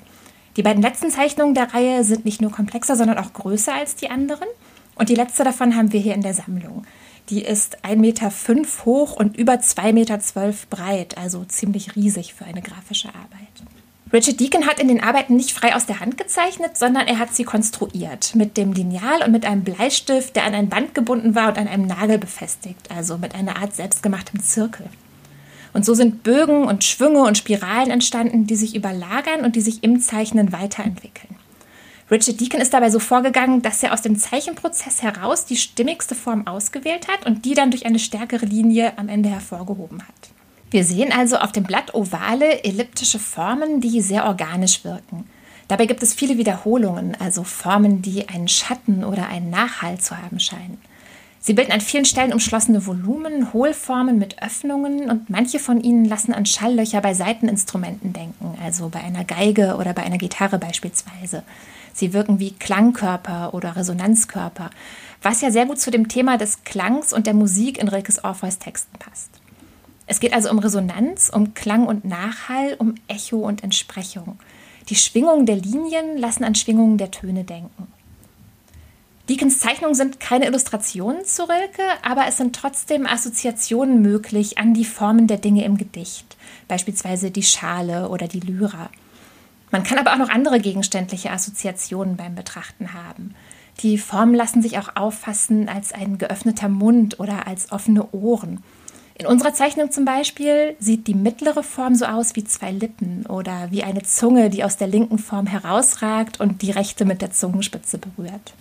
Die 0.55 0.63
beiden 0.63 0.81
letzten 0.81 1.11
Zeichnungen 1.11 1.55
der 1.55 1.73
Reihe 1.73 2.05
sind 2.05 2.23
nicht 2.23 2.41
nur 2.41 2.51
komplexer, 2.51 2.95
sondern 2.95 3.17
auch 3.17 3.33
größer 3.33 3.73
als 3.73 3.95
die 3.95 4.09
anderen. 4.09 4.47
Und 4.95 5.09
die 5.09 5.15
letzte 5.15 5.43
davon 5.43 5.75
haben 5.75 5.91
wir 5.91 5.99
hier 5.99 6.13
in 6.13 6.21
der 6.21 6.33
Sammlung. 6.33 6.85
Die 7.29 7.43
ist 7.43 7.83
1,5 7.83 7.95
Meter 7.97 8.31
hoch 8.85 9.17
und 9.17 9.37
über 9.37 9.53
2,12 9.53 9.93
Meter 9.93 10.19
breit, 10.69 11.17
also 11.17 11.43
ziemlich 11.43 11.95
riesig 11.97 12.33
für 12.33 12.45
eine 12.45 12.61
grafische 12.61 13.09
Arbeit. 13.09 13.68
Richard 14.11 14.39
Deacon 14.39 14.65
hat 14.65 14.79
in 14.79 14.87
den 14.87 15.03
Arbeiten 15.03 15.35
nicht 15.35 15.51
frei 15.51 15.75
aus 15.75 15.85
der 15.85 15.99
Hand 15.99 16.17
gezeichnet, 16.17 16.77
sondern 16.77 17.05
er 17.05 17.19
hat 17.19 17.35
sie 17.35 17.43
konstruiert 17.43 18.33
mit 18.33 18.57
dem 18.57 18.73
Lineal 18.73 19.21
und 19.23 19.31
mit 19.31 19.45
einem 19.45 19.63
Bleistift, 19.63 20.35
der 20.35 20.45
an 20.45 20.55
ein 20.55 20.67
Band 20.67 20.95
gebunden 20.95 21.35
war 21.35 21.49
und 21.49 21.59
an 21.59 21.67
einem 21.67 21.85
Nagel 21.85 22.17
befestigt, 22.17 22.89
also 22.89 23.19
mit 23.19 23.35
einer 23.35 23.57
Art 23.57 23.75
selbstgemachtem 23.75 24.41
Zirkel. 24.41 24.87
Und 25.73 25.85
so 25.85 25.93
sind 25.93 26.23
Bögen 26.23 26.63
und 26.63 26.83
Schwünge 26.83 27.21
und 27.21 27.37
Spiralen 27.37 27.91
entstanden, 27.91 28.47
die 28.47 28.55
sich 28.55 28.75
überlagern 28.75 29.45
und 29.45 29.55
die 29.55 29.61
sich 29.61 29.83
im 29.83 29.99
Zeichnen 29.99 30.51
weiterentwickeln. 30.51 31.35
Richard 32.09 32.39
Deacon 32.41 32.59
ist 32.59 32.73
dabei 32.73 32.89
so 32.89 32.97
vorgegangen, 32.97 33.61
dass 33.61 33.83
er 33.83 33.93
aus 33.93 34.01
dem 34.01 34.17
Zeichenprozess 34.17 35.03
heraus 35.03 35.45
die 35.45 35.57
stimmigste 35.57 36.15
Form 36.15 36.47
ausgewählt 36.47 37.07
hat 37.07 37.27
und 37.27 37.45
die 37.45 37.53
dann 37.53 37.69
durch 37.69 37.85
eine 37.85 37.99
stärkere 37.99 38.47
Linie 38.47 38.97
am 38.97 39.09
Ende 39.09 39.29
hervorgehoben 39.29 40.01
hat. 40.01 40.31
Wir 40.71 40.83
sehen 40.83 41.11
also 41.11 41.37
auf 41.37 41.51
dem 41.51 41.63
Blatt 41.63 41.95
ovale, 41.95 42.63
elliptische 42.63 43.17
Formen, 43.17 43.81
die 43.81 44.01
sehr 44.01 44.25
organisch 44.25 44.83
wirken. 44.83 45.27
Dabei 45.67 45.87
gibt 45.87 46.03
es 46.03 46.13
viele 46.13 46.37
Wiederholungen, 46.37 47.15
also 47.19 47.43
Formen, 47.43 48.01
die 48.01 48.29
einen 48.29 48.47
Schatten 48.47 49.03
oder 49.03 49.27
einen 49.27 49.49
Nachhall 49.49 49.99
zu 49.99 50.17
haben 50.17 50.39
scheinen. 50.39 50.79
Sie 51.39 51.53
bilden 51.53 51.71
an 51.71 51.81
vielen 51.81 52.05
Stellen 52.05 52.33
umschlossene 52.33 52.85
Volumen, 52.85 53.53
Hohlformen 53.53 54.19
mit 54.19 54.43
Öffnungen 54.43 55.09
und 55.09 55.29
manche 55.29 55.57
von 55.57 55.79
ihnen 55.81 56.05
lassen 56.05 56.33
an 56.33 56.45
Schalllöcher 56.45 57.01
bei 57.01 57.13
Saiteninstrumenten 57.13 58.13
denken, 58.13 58.57
also 58.63 58.89
bei 58.89 58.99
einer 58.99 59.23
Geige 59.23 59.77
oder 59.77 59.93
bei 59.93 60.03
einer 60.03 60.17
Gitarre 60.17 60.59
beispielsweise. 60.59 61.43
Sie 61.93 62.13
wirken 62.13 62.39
wie 62.39 62.51
Klangkörper 62.51 63.53
oder 63.53 63.75
Resonanzkörper, 63.75 64.69
was 65.21 65.41
ja 65.41 65.49
sehr 65.49 65.65
gut 65.65 65.79
zu 65.79 65.91
dem 65.91 66.09
Thema 66.09 66.37
des 66.37 66.63
Klangs 66.63 67.13
und 67.13 67.25
der 67.25 67.33
Musik 67.33 67.77
in 67.77 67.87
Rilkes 67.87 68.23
Orpheus 68.23 68.59
Texten 68.59 68.97
passt. 68.99 69.29
Es 70.09 70.19
geht 70.19 70.33
also 70.33 70.49
um 70.49 70.57
Resonanz, 70.57 71.29
um 71.31 71.53
Klang 71.53 71.85
und 71.85 72.03
Nachhall, 72.03 72.75
um 72.79 72.95
Echo 73.07 73.37
und 73.37 73.63
Entsprechung. 73.63 74.39
Die 74.89 74.95
Schwingungen 74.95 75.45
der 75.45 75.57
Linien 75.57 76.17
lassen 76.17 76.43
an 76.43 76.55
Schwingungen 76.55 76.97
der 76.97 77.11
Töne 77.11 77.43
denken. 77.43 77.87
Deakins 79.29 79.59
Zeichnungen 79.59 79.93
sind 79.93 80.19
keine 80.19 80.47
Illustrationen 80.47 81.25
zu 81.25 81.43
Rilke, 81.43 81.83
aber 82.01 82.25
es 82.25 82.37
sind 82.37 82.55
trotzdem 82.55 83.05
Assoziationen 83.05 84.01
möglich 84.01 84.57
an 84.57 84.73
die 84.73 84.83
Formen 84.83 85.27
der 85.27 85.37
Dinge 85.37 85.63
im 85.63 85.77
Gedicht, 85.77 86.37
beispielsweise 86.67 87.29
die 87.29 87.43
Schale 87.43 88.09
oder 88.09 88.27
die 88.27 88.39
Lyra. 88.39 88.89
Man 89.69 89.83
kann 89.83 89.99
aber 89.99 90.13
auch 90.13 90.17
noch 90.17 90.29
andere 90.29 90.59
gegenständliche 90.59 91.29
Assoziationen 91.29 92.17
beim 92.17 92.33
Betrachten 92.33 92.95
haben. 92.95 93.35
Die 93.81 93.99
Formen 93.99 94.33
lassen 94.33 94.63
sich 94.63 94.79
auch 94.79 94.95
auffassen 94.95 95.69
als 95.69 95.93
ein 95.93 96.17
geöffneter 96.17 96.67
Mund 96.67 97.19
oder 97.19 97.45
als 97.45 97.71
offene 97.71 98.11
Ohren. 98.11 98.63
In 99.19 99.25
unserer 99.25 99.53
Zeichnung 99.53 99.91
zum 99.91 100.05
Beispiel 100.05 100.77
sieht 100.79 101.05
die 101.07 101.13
mittlere 101.13 101.61
Form 101.61 101.93
so 101.93 102.05
aus 102.05 102.37
wie 102.37 102.45
zwei 102.45 102.71
Lippen 102.71 103.25
oder 103.25 103.67
wie 103.69 103.83
eine 103.83 104.01
Zunge, 104.01 104.49
die 104.49 104.63
aus 104.63 104.77
der 104.77 104.87
linken 104.87 105.17
Form 105.17 105.45
herausragt 105.45 106.39
und 106.39 106.61
die 106.61 106.71
rechte 106.71 107.03
mit 107.03 107.21
der 107.21 107.31
Zungenspitze 107.31 107.97
berührt. 107.97 108.53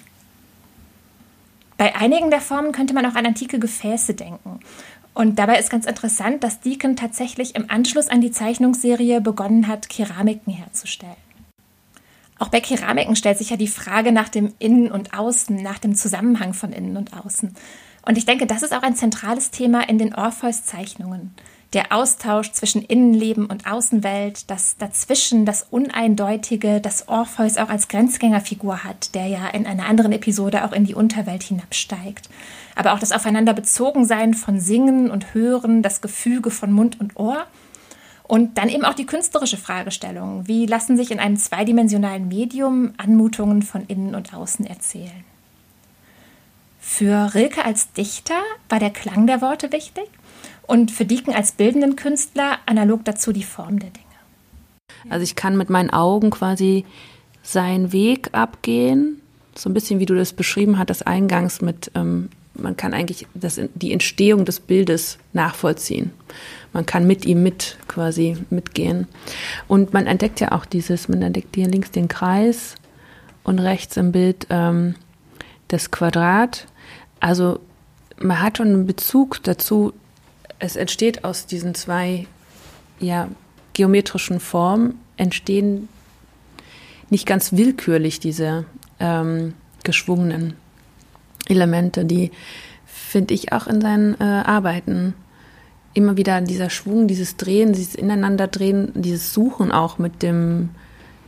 Bei 1.77 1.95
einigen 1.95 2.31
der 2.31 2.41
Formen 2.41 2.73
könnte 2.73 2.93
man 2.93 3.07
auch 3.07 3.15
an 3.15 3.25
antike 3.25 3.61
Gefäße 3.61 4.15
denken. 4.15 4.59
Und 5.15 5.39
dabei 5.39 5.61
ist 5.61 5.71
ganz 5.71 5.87
interessant, 5.87 6.43
dass 6.43 6.59
Deacon 6.59 6.97
tatsächlich 6.97 7.55
im 7.55 7.71
Anschluss 7.71 8.09
an 8.09 8.21
die 8.21 8.33
Zeichnungsserie 8.33 9.21
begonnen 9.21 9.69
hat, 9.69 9.89
Keramiken 9.89 10.53
herzustellen. 10.53 11.15
Auch 12.41 12.49
bei 12.49 12.61
Keramiken 12.61 13.15
stellt 13.15 13.39
sich 13.39 13.51
ja 13.51 13.57
die 13.57 13.69
Frage 13.69 14.11
nach 14.11 14.29
dem 14.29 14.53
Innen 14.59 14.91
und 14.91 15.15
Außen, 15.17 15.55
nach 15.63 15.79
dem 15.79 15.95
Zusammenhang 15.95 16.53
von 16.53 16.73
Innen 16.73 16.97
und 16.97 17.13
Außen. 17.13 17.55
Und 18.03 18.19
ich 18.19 18.27
denke, 18.27 18.47
das 18.47 18.63
ist 18.63 18.75
auch 18.75 18.83
ein 18.83 18.97
zentrales 18.97 19.51
Thema 19.51 19.89
in 19.89 19.99
den 19.99 20.15
Orpheus-Zeichnungen 20.15 21.35
der 21.75 21.93
Austausch 21.93 22.53
zwischen 22.53 22.83
Innenleben 22.83 23.47
und 23.47 23.67
Außenwelt, 23.71 24.51
das 24.51 24.79
Dazwischen, 24.79 25.45
das 25.45 25.67
Uneindeutige, 25.71 26.81
das 26.81 27.09
Orpheus 27.09 27.59
auch 27.59 27.69
als 27.69 27.89
Grenzgängerfigur 27.89 28.85
hat, 28.85 29.15
der 29.15 29.27
ja 29.27 29.49
in 29.49 29.67
einer 29.67 29.87
anderen 29.87 30.13
Episode 30.13 30.65
auch 30.65 30.73
in 30.73 30.85
die 30.85 30.95
Unterwelt 30.95 31.43
hinabsteigt. 31.43 32.31
Aber 32.75 32.95
auch 32.95 32.99
das 32.99 33.13
Aufeinanderbezogensein 33.13 34.35
von 34.35 34.61
Singen 34.61 35.11
und 35.11 35.35
Hören, 35.35 35.83
das 35.83 36.01
Gefüge 36.01 36.51
von 36.51 36.73
Mund 36.73 36.99
und 37.01 37.17
Ohr. 37.17 37.45
Und 38.23 38.57
dann 38.59 38.69
eben 38.69 38.85
auch 38.85 38.95
die 38.95 39.07
künstlerische 39.07 39.57
Fragestellung. 39.57 40.47
Wie 40.47 40.67
lassen 40.67 40.97
sich 40.97 41.11
in 41.11 41.19
einem 41.19 41.37
zweidimensionalen 41.37 42.29
Medium 42.29 42.93
Anmutungen 42.99 43.63
von 43.63 43.85
innen 43.87 44.15
und 44.15 44.35
außen 44.35 44.67
erzählen? 44.67 45.25
Für 46.79 47.35
Rilke 47.35 47.65
als 47.65 47.93
Dichter 47.93 48.41
war 48.69 48.79
der 48.79 48.91
Klang 48.91 49.27
der 49.27 49.41
Worte 49.41 49.73
wichtig 49.73 50.07
und 50.67 50.91
für 50.91 51.05
Deacon 51.05 51.35
als 51.35 51.53
bildenden 51.53 51.97
Künstler 51.97 52.59
analog 52.67 53.05
dazu 53.05 53.33
die 53.33 53.43
Form 53.43 53.79
der 53.79 53.91
Dinge. 53.91 54.07
Also 55.11 55.25
ich 55.25 55.35
kann 55.35 55.57
mit 55.57 55.71
meinen 55.71 55.91
Augen 55.91 56.31
quasi 56.31 56.85
seinen 57.43 57.93
Weg 57.93 58.31
abgehen, 58.33 59.21
so 59.55 59.69
ein 59.69 59.75
bisschen 59.75 59.99
wie 59.99 60.07
du 60.07 60.15
das 60.15 60.33
beschrieben 60.33 60.79
hattest 60.79 61.07
eingangs 61.07 61.61
mit, 61.61 61.91
ähm, 61.95 62.29
man 62.55 62.77
kann 62.77 62.95
eigentlich 62.95 63.27
das, 63.35 63.61
die 63.75 63.93
Entstehung 63.93 64.45
des 64.45 64.61
Bildes 64.61 65.19
nachvollziehen. 65.33 66.11
Man 66.73 66.87
kann 66.87 67.07
mit 67.07 67.25
ihm 67.25 67.43
mit 67.43 67.77
quasi 67.89 68.37
mitgehen. 68.51 69.07
Und 69.69 69.93
man 69.93 70.07
entdeckt 70.07 70.41
ja 70.41 70.53
auch 70.53 70.67
dieses, 70.67 71.09
man 71.09 71.23
entdeckt 71.23 71.55
hier 71.55 71.69
links 71.69 71.91
den 71.91 72.09
Kreis 72.09 72.75
und 73.45 73.59
rechts 73.59 73.97
im 73.97 74.13
Bild 74.13 74.47
ähm, 74.51 74.97
das 75.69 75.91
Quadrat. 75.91 76.67
Also 77.21 77.61
man 78.19 78.41
hat 78.41 78.59
schon 78.59 78.69
einen 78.69 78.87
Bezug 78.87 79.43
dazu, 79.45 79.93
es 80.59 80.77
entsteht 80.77 81.25
aus 81.25 81.47
diesen 81.47 81.75
zwei 81.75 82.27
ja, 82.99 83.29
geometrischen 83.75 84.41
Formen, 84.41 84.99
entstehen 85.17 85.89
nicht 87.11 87.27
ganz 87.27 87.53
willkürlich 87.53 88.21
diese 88.21 88.65
ähm, 88.99 89.55
geschwungenen 89.85 90.55
Elemente, 91.47 92.05
die 92.05 92.31
finde 92.87 93.35
ich 93.35 93.53
auch 93.53 93.67
in 93.67 93.81
seinen 93.81 94.21
äh, 94.21 94.25
Arbeiten 94.25 95.15
immer 95.95 96.17
wieder 96.17 96.41
dieser 96.41 96.71
Schwung, 96.71 97.09
dieses 97.09 97.37
Drehen, 97.37 97.73
dieses 97.73 97.95
Ineinanderdrehen, 97.95 98.93
dieses 98.95 99.33
Suchen 99.33 99.73
auch 99.73 99.99
mit 99.99 100.23
dem 100.23 100.71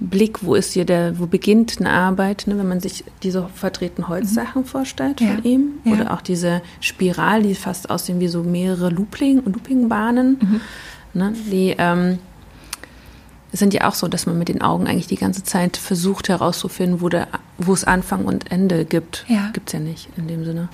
Blick, 0.01 0.43
wo 0.43 0.55
ist 0.55 0.73
hier 0.73 0.87
der, 0.87 1.19
wo 1.19 1.27
beginnt 1.27 1.77
eine 1.79 1.91
Arbeit, 1.91 2.45
ne, 2.47 2.59
wenn 2.59 2.69
man 2.69 2.81
sich 2.81 3.05
diese 3.23 3.49
verdrehten 3.55 4.09
Holzsachen 4.09 4.63
mhm. 4.63 4.67
vorstellt 4.67 5.19
von 5.21 5.29
ja. 5.29 5.45
ihm. 5.45 5.75
Ja. 5.85 5.93
Oder 5.93 6.15
auch 6.15 6.23
diese 6.23 6.63
Spirale, 6.81 7.43
die 7.43 7.55
fast 7.55 7.91
aussehen 7.91 8.19
wie 8.19 8.29
so 8.29 8.43
mehrere 8.43 8.89
Looping, 8.89 9.43
Loopingbahnen. 9.45 10.39
Mhm. 10.41 10.61
Ne, 11.13 11.33
die 11.51 11.75
ähm, 11.77 12.19
sind 13.53 13.75
ja 13.75 13.89
auch 13.89 13.95
so, 13.95 14.09
dass 14.09 14.27
man 14.27 14.39
mit 14.39 14.49
den 14.49 14.63
Augen 14.63 14.87
eigentlich 14.87 15.09
die 15.09 15.17
ganze 15.17 15.43
Zeit 15.45 15.77
versucht 15.77 16.29
herauszufinden, 16.29 17.01
wo, 17.01 17.09
der, 17.09 17.29
wo 17.59 17.75
es 17.75 17.85
Anfang 17.85 18.25
und 18.25 18.51
Ende 18.51 18.85
gibt. 18.85 19.25
Ja. 19.29 19.51
Gibt 19.53 19.69
es 19.69 19.73
ja 19.75 19.81
nicht 19.81 20.09
in 20.17 20.29
dem 20.29 20.45
Sinne. 20.45 20.69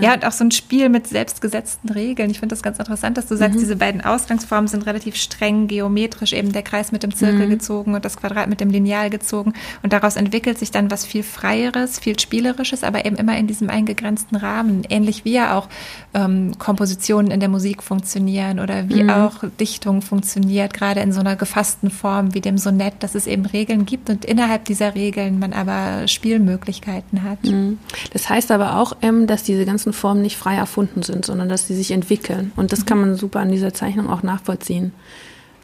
Ja. 0.00 0.14
und 0.14 0.24
auch 0.24 0.32
so 0.32 0.44
ein 0.44 0.50
Spiel 0.50 0.88
mit 0.88 1.06
selbstgesetzten 1.06 1.90
Regeln. 1.90 2.30
Ich 2.30 2.40
finde 2.40 2.54
das 2.54 2.62
ganz 2.62 2.78
interessant, 2.78 3.16
dass 3.18 3.26
du 3.26 3.36
sagst, 3.36 3.56
mhm. 3.56 3.60
diese 3.60 3.76
beiden 3.76 4.00
Ausgangsformen 4.00 4.68
sind 4.68 4.86
relativ 4.86 5.16
streng 5.16 5.68
geometrisch, 5.68 6.32
eben 6.32 6.52
der 6.52 6.62
Kreis 6.62 6.92
mit 6.92 7.02
dem 7.02 7.14
Zirkel 7.14 7.46
mhm. 7.46 7.50
gezogen 7.50 7.94
und 7.94 8.04
das 8.04 8.16
Quadrat 8.16 8.48
mit 8.48 8.60
dem 8.60 8.70
Lineal 8.70 9.10
gezogen. 9.10 9.54
Und 9.82 9.92
daraus 9.92 10.16
entwickelt 10.16 10.58
sich 10.58 10.70
dann 10.70 10.90
was 10.90 11.04
viel 11.04 11.22
Freieres, 11.22 11.98
viel 11.98 12.18
Spielerisches, 12.18 12.84
aber 12.84 13.04
eben 13.04 13.16
immer 13.16 13.36
in 13.36 13.46
diesem 13.46 13.70
eingegrenzten 13.70 14.36
Rahmen. 14.36 14.84
Ähnlich 14.88 15.24
wie 15.24 15.32
ja 15.32 15.56
auch 15.58 15.68
ähm, 16.14 16.52
Kompositionen 16.58 17.30
in 17.30 17.40
der 17.40 17.48
Musik 17.48 17.82
funktionieren 17.82 18.60
oder 18.60 18.88
wie 18.88 19.02
mhm. 19.02 19.10
auch 19.10 19.44
Dichtung 19.60 20.02
funktioniert, 20.02 20.74
gerade 20.74 21.00
in 21.00 21.12
so 21.12 21.20
einer 21.20 21.36
gefassten 21.36 21.90
Form 21.90 22.34
wie 22.34 22.40
dem 22.40 22.58
Sonett, 22.58 22.94
dass 23.00 23.14
es 23.14 23.26
eben 23.26 23.46
Regeln 23.46 23.86
gibt 23.86 24.10
und 24.10 24.24
innerhalb 24.24 24.64
dieser 24.64 24.94
Regeln 24.94 25.38
man 25.38 25.52
aber 25.52 26.08
Spielmöglichkeiten 26.08 27.22
hat. 27.22 27.42
Mhm. 27.44 27.78
Das 28.12 28.28
heißt 28.28 28.50
aber 28.50 28.78
auch, 28.78 28.96
ähm, 29.02 29.26
dass 29.26 29.42
diese 29.42 29.64
ganzen 29.64 29.73
Formen 29.78 30.22
nicht 30.22 30.36
frei 30.36 30.56
erfunden 30.56 31.02
sind, 31.02 31.24
sondern 31.24 31.48
dass 31.48 31.66
sie 31.66 31.74
sich 31.74 31.90
entwickeln. 31.90 32.52
Und 32.56 32.72
das 32.72 32.80
mhm. 32.80 32.86
kann 32.86 33.00
man 33.00 33.16
super 33.16 33.40
an 33.40 33.50
dieser 33.50 33.74
Zeichnung 33.74 34.08
auch 34.08 34.22
nachvollziehen. 34.22 34.92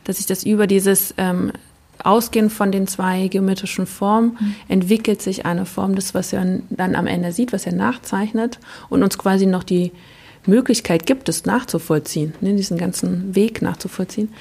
Dass 0.05 0.16
sich 0.16 0.27
das 0.27 0.44
über 0.44 0.66
dieses 0.66 1.14
ähm, 1.18 1.53
Ausgehen 2.03 2.51
von 2.51 2.73
den 2.73 2.87
zwei 2.87 3.29
geometrischen 3.29 3.87
Formen 3.87 4.37
mhm. 4.40 4.55
entwickelt 4.68 5.23
sich 5.23 5.46
eine 5.46 5.66
Form, 5.66 5.94
das, 5.94 6.14
was 6.14 6.33
er 6.33 6.61
dann 6.70 6.94
am 6.94 7.07
Ende 7.07 7.33
sieht, 7.33 7.53
was 7.53 7.66
er 7.66 7.75
nachzeichnet 7.75 8.59
und 8.88 9.03
uns 9.03 9.18
quasi 9.18 9.46
noch 9.46 9.64
die 9.64 9.92
Möglichkeit 10.46 11.06
gibt, 11.06 11.29
es 11.29 11.44
nachzuvollziehen, 11.44 12.35
ne, 12.40 12.54
diesen 12.54 12.79
ganzen 12.79 13.35
Weg 13.35 13.61
nachzuvollziehen, 13.61 14.33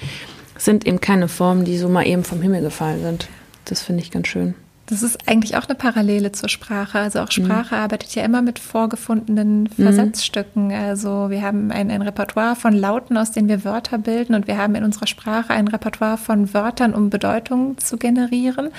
sind 0.58 0.88
eben 0.88 1.02
keine 1.02 1.28
Formen, 1.28 1.66
die 1.66 1.78
so 1.78 1.90
mal 1.90 2.08
eben 2.08 2.24
vom 2.24 2.42
Himmel 2.42 2.62
gefallen 2.62 3.02
sind. 3.02 3.28
Das 3.66 3.82
finde 3.82 4.02
ich 4.02 4.12
ganz 4.12 4.28
schön. 4.28 4.56
Das 4.90 5.04
ist 5.04 5.28
eigentlich 5.28 5.56
auch 5.56 5.68
eine 5.68 5.76
Parallele 5.76 6.32
zur 6.32 6.50
Sprache. 6.50 6.98
Also 6.98 7.20
auch 7.20 7.30
Sprache 7.30 7.76
mhm. 7.76 7.82
arbeitet 7.82 8.16
ja 8.16 8.24
immer 8.26 8.42
mit 8.42 8.58
vorgefundenen 8.58 9.64
mhm. 9.64 9.68
Versatzstücken. 9.68 10.72
Also 10.72 11.30
wir 11.30 11.44
haben 11.44 11.72
ein, 11.72 11.92
ein, 11.92 12.02
Repertoire 12.02 12.56
von 12.56 12.74
Lauten, 12.74 13.16
aus 13.16 13.32
denen 13.32 13.50
wir 13.50 13.64
Wörter 13.64 14.00
bilden 14.00 14.34
und 14.34 14.48
wir 14.48 14.58
haben 14.58 14.74
in 14.74 14.84
unserer 14.84 15.06
Sprache 15.06 15.54
ein 15.54 15.68
Repertoire 15.68 16.18
von 16.18 16.56
Wörtern, 16.56 16.96
um 16.96 17.12
Bedeutung 17.12 17.78
zu 17.78 17.98
generieren. 17.98 18.70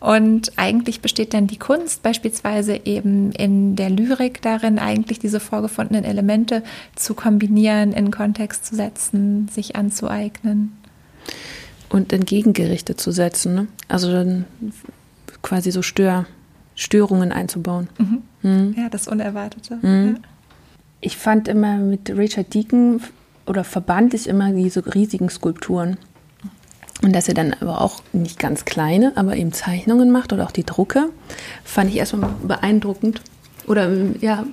Und 0.00 0.52
eigentlich 0.56 1.02
besteht 1.02 1.34
dann 1.34 1.48
die 1.48 1.58
Kunst 1.58 2.02
beispielsweise 2.02 2.80
eben 2.86 3.32
in 3.32 3.76
der 3.76 3.90
Lyrik 3.90 4.40
darin, 4.40 4.78
eigentlich 4.78 5.18
diese 5.18 5.38
vorgefundenen 5.38 6.04
Elemente 6.04 6.62
zu 6.96 7.12
kombinieren, 7.12 7.92
in 7.92 8.10
Kontext 8.10 8.64
zu 8.64 8.74
setzen, 8.74 9.48
sich 9.48 9.76
anzueignen. 9.76 10.72
und 11.90 12.12
entgegengerichtet 12.12 13.00
zu 13.00 13.12
setzen. 13.12 13.54
Ne? 13.54 13.66
Also 13.88 14.12
dann 14.12 14.44
quasi 15.42 15.70
so 15.70 15.82
Stör, 15.82 16.26
Störungen 16.74 17.32
einzubauen. 17.32 17.88
Mhm. 17.98 18.22
Mhm. 18.42 18.74
Ja, 18.76 18.88
das 18.88 19.08
Unerwartete. 19.08 19.78
Mhm. 19.82 20.16
Ja. 20.16 20.28
Ich 21.00 21.16
fand 21.16 21.48
immer 21.48 21.78
mit 21.78 22.10
Richard 22.10 22.52
Deacon 22.54 23.00
oder 23.46 23.64
verband 23.64 24.14
ich 24.14 24.28
immer 24.28 24.52
diese 24.52 24.94
riesigen 24.94 25.30
Skulpturen. 25.30 25.96
Und 27.02 27.14
dass 27.14 27.28
er 27.28 27.34
dann 27.34 27.54
aber 27.60 27.80
auch 27.80 28.02
nicht 28.12 28.40
ganz 28.40 28.64
kleine, 28.64 29.12
aber 29.14 29.36
eben 29.36 29.52
Zeichnungen 29.52 30.10
macht 30.10 30.32
oder 30.32 30.44
auch 30.44 30.50
die 30.50 30.64
Drucke, 30.64 31.10
fand 31.64 31.90
ich 31.90 31.96
erstmal 31.96 32.30
beeindruckend 32.42 33.22
oder 33.68 33.88
ja, 34.20 34.44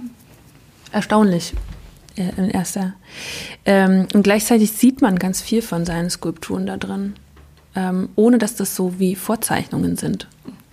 erstaunlich 0.92 1.54
äh, 2.16 2.30
in 2.38 2.50
erster. 2.50 2.94
Ähm, 3.66 4.08
und 4.14 4.24
gleichzeitig 4.24 4.72
sieht 4.72 5.02
man 5.02 5.18
ganz 5.18 5.42
viel 5.42 5.64
von 5.64 5.86
seinen 5.86 6.12
Skulpturen 6.12 6.68
da 6.68 6.78
drin, 6.78 7.16
ähm, 7.76 8.10
ohne 8.16 8.38
dass 8.38 8.56
das 8.56 8.76
so 8.76 9.00
wie 9.00 9.16
Vorzeichnungen 9.16 9.96
sind. 9.96 10.28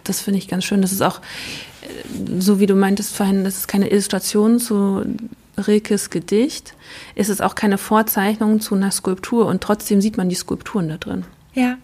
Das 0.04 0.20
finde 0.20 0.38
ich 0.38 0.48
ganz 0.48 0.64
schön. 0.64 0.82
Das 0.82 0.92
ist 0.92 1.02
auch, 1.02 1.20
äh, 1.82 2.40
so 2.40 2.60
wie 2.60 2.66
du 2.66 2.74
meintest 2.74 3.16
vorhin, 3.16 3.44
das 3.44 3.56
ist 3.56 3.68
keine 3.68 3.90
Illustration 3.90 4.58
zu 4.58 5.04
Rilkes 5.58 6.10
Gedicht, 6.10 6.74
ist 7.14 7.28
es 7.28 7.40
auch 7.40 7.54
keine 7.54 7.78
Vorzeichnung 7.78 8.60
zu 8.60 8.74
einer 8.74 8.90
Skulptur 8.90 9.46
und 9.46 9.62
trotzdem 9.62 10.00
sieht 10.00 10.16
man 10.16 10.28
die 10.28 10.34
Skulpturen 10.34 10.88
da 10.88 10.96
drin. 10.96 11.24
Ja. 11.54 11.76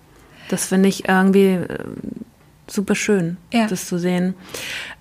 Das 0.49 0.67
finde 0.67 0.89
ich 0.89 1.09
irgendwie 1.09 1.47
äh, 1.47 1.79
super 2.67 2.95
schön, 2.95 3.37
ja. 3.53 3.67
das 3.67 3.87
zu 3.87 3.99
sehen. 3.99 4.35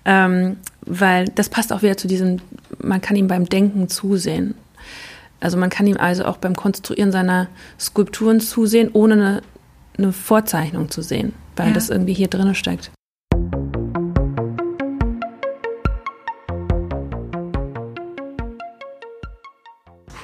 Ähm, 0.04 0.58
weil 0.82 1.26
das 1.26 1.48
passt 1.48 1.72
auch 1.72 1.82
wieder 1.82 1.96
zu 1.96 2.08
diesem, 2.08 2.40
man 2.78 3.00
kann 3.00 3.16
ihm 3.16 3.28
beim 3.28 3.48
Denken 3.48 3.88
zusehen. 3.88 4.54
Also 5.40 5.56
man 5.56 5.70
kann 5.70 5.86
ihm 5.86 5.96
also 5.96 6.24
auch 6.24 6.38
beim 6.38 6.56
Konstruieren 6.56 7.12
seiner 7.12 7.48
Skulpturen 7.78 8.40
zusehen, 8.40 8.90
ohne 8.92 9.14
eine, 9.14 9.42
eine 9.96 10.12
Vorzeichnung 10.12 10.90
zu 10.90 11.02
sehen, 11.02 11.32
weil 11.56 11.68
ja. 11.68 11.74
das 11.74 11.90
irgendwie 11.90 12.14
hier 12.14 12.28
drin 12.28 12.54
steckt. 12.54 12.90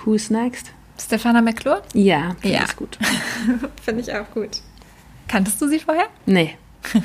Who's 0.04 0.30
next? 0.30 0.72
Stefana 1.00 1.42
McClure? 1.42 1.82
Ja, 1.94 2.36
finde 2.40 2.56
ja. 2.56 2.64
ich 2.66 2.76
gut. 2.76 2.98
finde 3.82 4.00
ich 4.02 4.12
auch 4.14 4.30
gut. 4.32 4.60
Kanntest 5.28 5.60
du 5.60 5.68
sie 5.68 5.80
vorher? 5.80 6.06
Nee. 6.26 6.56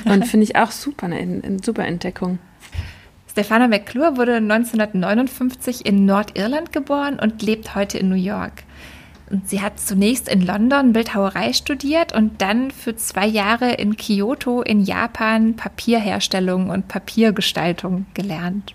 Und 0.04 0.26
finde 0.26 0.44
ich 0.44 0.56
auch 0.56 0.70
super, 0.70 1.06
eine, 1.06 1.16
eine 1.16 1.58
super 1.62 1.84
Entdeckung. 1.84 2.38
Stefana 3.30 3.68
McClure 3.68 4.16
wurde 4.16 4.36
1959 4.36 5.86
in 5.86 6.04
Nordirland 6.04 6.72
geboren 6.72 7.18
und 7.20 7.42
lebt 7.42 7.74
heute 7.74 7.98
in 7.98 8.08
New 8.08 8.16
York. 8.16 8.64
Und 9.30 9.48
sie 9.48 9.62
hat 9.62 9.78
zunächst 9.78 10.28
in 10.28 10.42
London 10.42 10.92
Bildhauerei 10.92 11.52
studiert 11.52 12.12
und 12.12 12.42
dann 12.42 12.72
für 12.72 12.96
zwei 12.96 13.26
Jahre 13.26 13.72
in 13.74 13.96
Kyoto 13.96 14.60
in 14.62 14.82
Japan 14.82 15.54
Papierherstellung 15.54 16.68
und 16.70 16.88
Papiergestaltung 16.88 18.06
gelernt. 18.14 18.74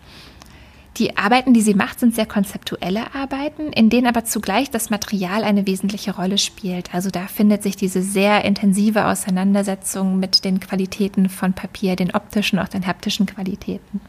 Die 0.97 1.17
Arbeiten, 1.17 1.53
die 1.53 1.61
sie 1.61 1.73
macht, 1.73 1.99
sind 1.99 2.15
sehr 2.15 2.25
konzeptuelle 2.25 3.13
Arbeiten, 3.13 3.73
in 3.73 3.89
denen 3.89 4.07
aber 4.07 4.23
zugleich 4.23 4.71
das 4.71 4.89
Material 4.89 5.43
eine 5.43 5.67
wesentliche 5.67 6.15
Rolle 6.15 6.37
spielt. 6.37 6.95
Also 6.95 7.09
da 7.09 7.27
findet 7.27 7.63
sich 7.63 7.75
diese 7.75 8.01
sehr 8.01 8.45
intensive 8.45 9.05
Auseinandersetzung 9.05 10.19
mit 10.19 10.45
den 10.45 10.61
Qualitäten 10.61 11.27
von 11.27 11.51
Papier, 11.51 11.97
den 11.97 12.15
optischen, 12.15 12.59
auch 12.59 12.69
den 12.69 12.87
haptischen 12.87 13.25
Qualitäten. 13.25 13.99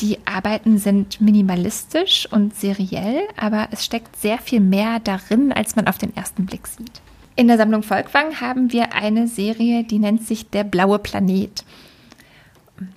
Die 0.00 0.18
Arbeiten 0.26 0.78
sind 0.78 1.20
minimalistisch 1.20 2.26
und 2.30 2.56
seriell, 2.56 3.22
aber 3.36 3.68
es 3.70 3.84
steckt 3.84 4.16
sehr 4.16 4.38
viel 4.38 4.60
mehr 4.60 4.98
darin, 4.98 5.52
als 5.52 5.76
man 5.76 5.86
auf 5.86 5.98
den 5.98 6.16
ersten 6.16 6.46
Blick 6.46 6.66
sieht. 6.66 7.00
In 7.36 7.46
der 7.46 7.56
Sammlung 7.56 7.84
Volkwang 7.84 8.40
haben 8.40 8.72
wir 8.72 8.94
eine 8.94 9.28
Serie, 9.28 9.84
die 9.84 10.00
nennt 10.00 10.26
sich 10.26 10.50
Der 10.50 10.64
blaue 10.64 10.98
Planet. 10.98 11.64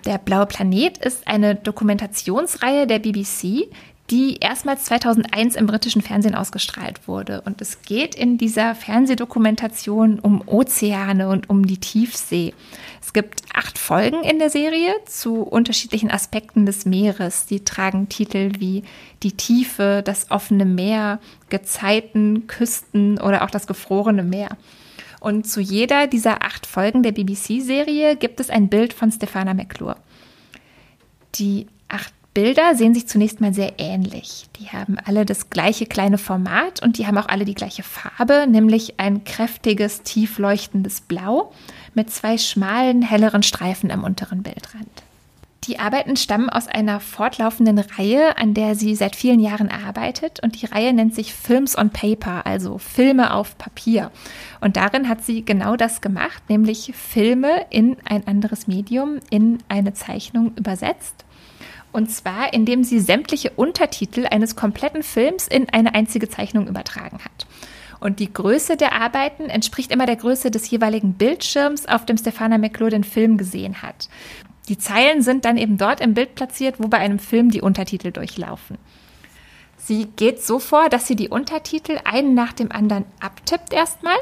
Der 0.06 0.18
blaue 0.18 0.46
Planet 0.46 0.98
ist 0.98 1.28
eine 1.28 1.56
Dokumentationsreihe 1.56 2.88
der 2.88 3.00
BBC, 3.00 3.68
die 4.12 4.38
erstmals 4.42 4.86
2001 4.86 5.56
im 5.56 5.68
britischen 5.68 6.02
Fernsehen 6.02 6.36
ausgestrahlt 6.36 7.08
wurde. 7.08 7.42
Und 7.42 7.62
es 7.62 7.82
geht 7.82 8.14
in 8.14 8.38
dieser 8.38 8.76
Fernsehdokumentation 8.76 10.20
um 10.20 10.46
Ozeane 10.46 11.30
und 11.30 11.50
um 11.50 11.66
die 11.66 11.78
Tiefsee. 11.78 12.54
Es 13.02 13.14
gibt 13.14 13.44
acht 13.54 13.78
Folgen 13.78 14.24
in 14.24 14.38
der 14.38 14.50
Serie 14.50 14.94
zu 15.06 15.42
unterschiedlichen 15.44 16.12
Aspekten 16.12 16.66
des 16.66 16.86
Meeres. 16.86 17.46
Die 17.46 17.64
tragen 17.64 18.10
Titel 18.10 18.52
wie 18.60 18.84
die 19.24 19.32
Tiefe, 19.32 20.02
das 20.04 20.30
offene 20.30 20.66
Meer, 20.66 21.20
Gezeiten, 21.50 22.48
Küsten 22.48 23.18
oder 23.18 23.44
auch 23.44 23.50
das 23.50 23.66
gefrorene 23.66 24.24
Meer. 24.24 24.58
Und 25.22 25.48
zu 25.48 25.62
jeder 25.62 26.08
dieser 26.08 26.44
acht 26.44 26.66
Folgen 26.66 27.04
der 27.04 27.12
BBC-Serie 27.12 28.16
gibt 28.16 28.40
es 28.40 28.50
ein 28.50 28.70
Bild 28.70 28.92
von 28.92 29.12
Stefana 29.12 29.54
McClure. 29.54 29.98
Die 31.36 31.68
acht 31.88 32.12
Bilder 32.34 32.76
sehen 32.76 32.96
sich 32.96 33.08
zunächst 33.08 33.40
mal 33.40 33.54
sehr 33.54 33.74
ähnlich. 33.78 34.48
Die 34.60 34.70
haben 34.70 34.98
alle 35.06 35.24
das 35.24 35.52
gleiche 35.52 35.86
kleine 35.86 36.18
Format 36.18 36.82
und 36.82 36.98
die 36.98 37.06
haben 37.06 37.20
auch 37.20 37.28
alle 37.28 37.46
die 37.46 37.54
gleiche 37.54 37.84
Farbe, 37.84 38.48
nämlich 38.50 39.00
ein 39.00 39.24
kräftiges, 39.24 40.02
tief 40.02 40.40
leuchtendes 40.40 41.02
Blau 41.02 41.52
mit 41.94 42.10
zwei 42.10 42.40
schmalen, 42.40 43.04
helleren 43.04 43.44
Streifen 43.44 43.92
am 43.92 44.04
unteren 44.04 44.42
Bildrand. 44.42 45.04
Die 45.66 45.78
Arbeiten 45.78 46.16
stammen 46.16 46.50
aus 46.50 46.68
einer 46.68 47.00
fortlaufenden 47.00 47.78
Reihe, 47.78 48.36
an 48.40 48.56
der 48.56 48.74
sie 48.74 48.96
seit 48.96 49.16
vielen 49.16 49.40
Jahren 49.40 49.70
arbeitet. 49.70 50.42
Und 50.42 50.60
die 50.60 50.66
Reihe 50.66 50.92
nennt 50.92 51.14
sich 51.14 51.36
Films 51.36 51.78
on 51.78 51.92
Paper, 51.92 52.48
also 52.48 52.80
Filme 52.80 53.32
auf 53.32 53.60
Papier. 53.60 54.12
Und 54.60 54.76
darin 54.76 55.08
hat 55.08 55.24
sie 55.24 55.46
genau 55.46 55.76
das 55.76 56.02
gemacht, 56.02 56.42
nämlich 56.50 56.94
Filme 56.96 57.68
in 57.70 57.98
ein 58.06 58.26
anderes 58.26 58.66
Medium, 58.68 59.20
in 59.30 59.60
eine 59.68 59.94
Zeichnung 59.94 60.52
übersetzt. 60.58 61.26
Und 61.92 62.10
zwar, 62.10 62.54
indem 62.54 62.84
sie 62.84 63.00
sämtliche 63.00 63.52
Untertitel 63.52 64.26
eines 64.26 64.56
kompletten 64.56 65.04
Films 65.04 65.48
in 65.48 65.70
eine 65.70 65.94
einzige 65.94 66.28
Zeichnung 66.28 66.68
übertragen 66.68 67.20
hat. 67.24 67.46
Und 68.00 68.20
die 68.20 68.34
Größe 68.34 68.78
der 68.78 68.94
Arbeiten 69.00 69.44
entspricht 69.44 69.92
immer 69.92 70.08
der 70.08 70.16
Größe 70.16 70.50
des 70.50 70.68
jeweiligen 70.72 71.14
Bildschirms, 71.14 71.86
auf 71.86 72.04
dem 72.08 72.18
Stefana 72.18 72.58
McClure 72.58 72.90
den 72.90 73.04
Film 73.04 73.38
gesehen 73.38 73.84
hat. 73.84 74.10
Die 74.72 74.78
Zeilen 74.78 75.22
sind 75.22 75.44
dann 75.44 75.58
eben 75.58 75.78
dort 75.78 76.00
im 76.00 76.14
Bild 76.14 76.34
platziert, 76.34 76.76
wo 76.78 76.88
bei 76.88 76.98
einem 76.98 77.20
Film 77.20 77.52
die 77.52 77.60
Untertitel 77.60 78.12
durchlaufen. 78.12 78.78
Sie 79.76 80.06
geht 80.06 80.42
so 80.42 80.60
vor, 80.60 80.88
dass 80.88 81.08
sie 81.08 81.18
die 81.18 81.28
Untertitel 81.28 82.00
einen 82.06 82.36
nach 82.36 82.54
dem 82.54 82.72
anderen 82.72 83.04
abtippt 83.20 83.74
erstmal, 83.74 84.16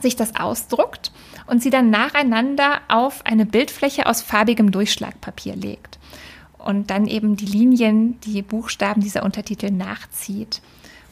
sich 0.00 0.16
das 0.16 0.34
ausdruckt 0.34 1.12
und 1.46 1.62
sie 1.62 1.68
dann 1.68 1.90
nacheinander 1.90 2.80
auf 2.88 3.26
eine 3.26 3.44
Bildfläche 3.44 4.06
aus 4.06 4.22
farbigem 4.22 4.70
Durchschlagpapier 4.70 5.56
legt 5.56 5.98
und 6.56 6.88
dann 6.88 7.06
eben 7.06 7.36
die 7.36 7.44
Linien, 7.44 8.18
die 8.20 8.40
Buchstaben 8.40 9.02
dieser 9.02 9.24
Untertitel 9.24 9.70
nachzieht. 9.70 10.62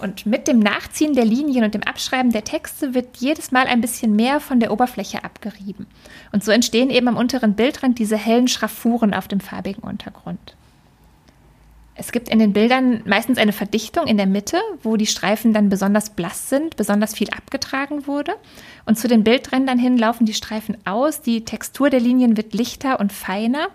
Und 0.03 0.27
mit 0.27 0.49
dem 0.49 0.59
Nachziehen 0.59 1.15
der 1.15 1.25
Linien 1.25 1.63
und 1.63 1.75
dem 1.75 1.85
Abschreiben 1.85 2.33
der 2.33 2.43
Texte 2.43 2.93
wird 2.93 3.19
jedes 3.19 3.53
Mal 3.53 3.67
ein 3.69 3.81
bisschen 3.81 4.17
mehr 4.17 4.41
von 4.41 4.59
der 4.59 4.73
Oberfläche 4.73 5.23
abgerieben. 5.23 5.87
Und 6.33 6.43
so 6.43 6.51
entstehen 6.51 6.91
eben 6.91 7.07
am 7.07 7.17
unteren 7.17 7.55
Bildrand 7.55 8.01
diese 8.01 8.17
hellen 8.17 8.49
Schraffuren 8.49 9.15
auf 9.15 9.29
dem 9.29 9.39
farbigen 9.39 9.85
Untergrund. 9.85 10.57
Es 11.95 12.11
gibt 12.11 12.31
in 12.31 12.41
den 12.41 12.53
Bildern 12.53 13.03
meistens 13.05 13.39
eine 13.39 13.53
Verdichtung 13.53 14.09
in 14.09 14.17
der 14.17 14.27
Mitte, 14.27 14.59
wo 14.83 14.97
die 14.97 15.07
Streifen 15.07 15.53
dann 15.53 15.69
besonders 15.69 16.11
blass 16.11 16.49
sind, 16.49 16.77
besonders 16.77 17.15
viel 17.15 17.31
abgetragen 17.31 18.09
wurde. 18.09 18.33
Und 18.87 18.99
zu 18.99 19.07
den 19.07 19.23
Bildrändern 19.23 19.79
hin 19.79 19.99
laufen 19.99 20.27
die 20.27 20.35
Streifen 20.35 20.79
aus, 20.85 21.21
die 21.21 21.45
Textur 21.45 21.91
der 21.91 22.01
Linien 22.01 22.37
wird 22.37 22.55
lichter 22.55 22.99
und 22.99 23.13
feiner, 23.13 23.69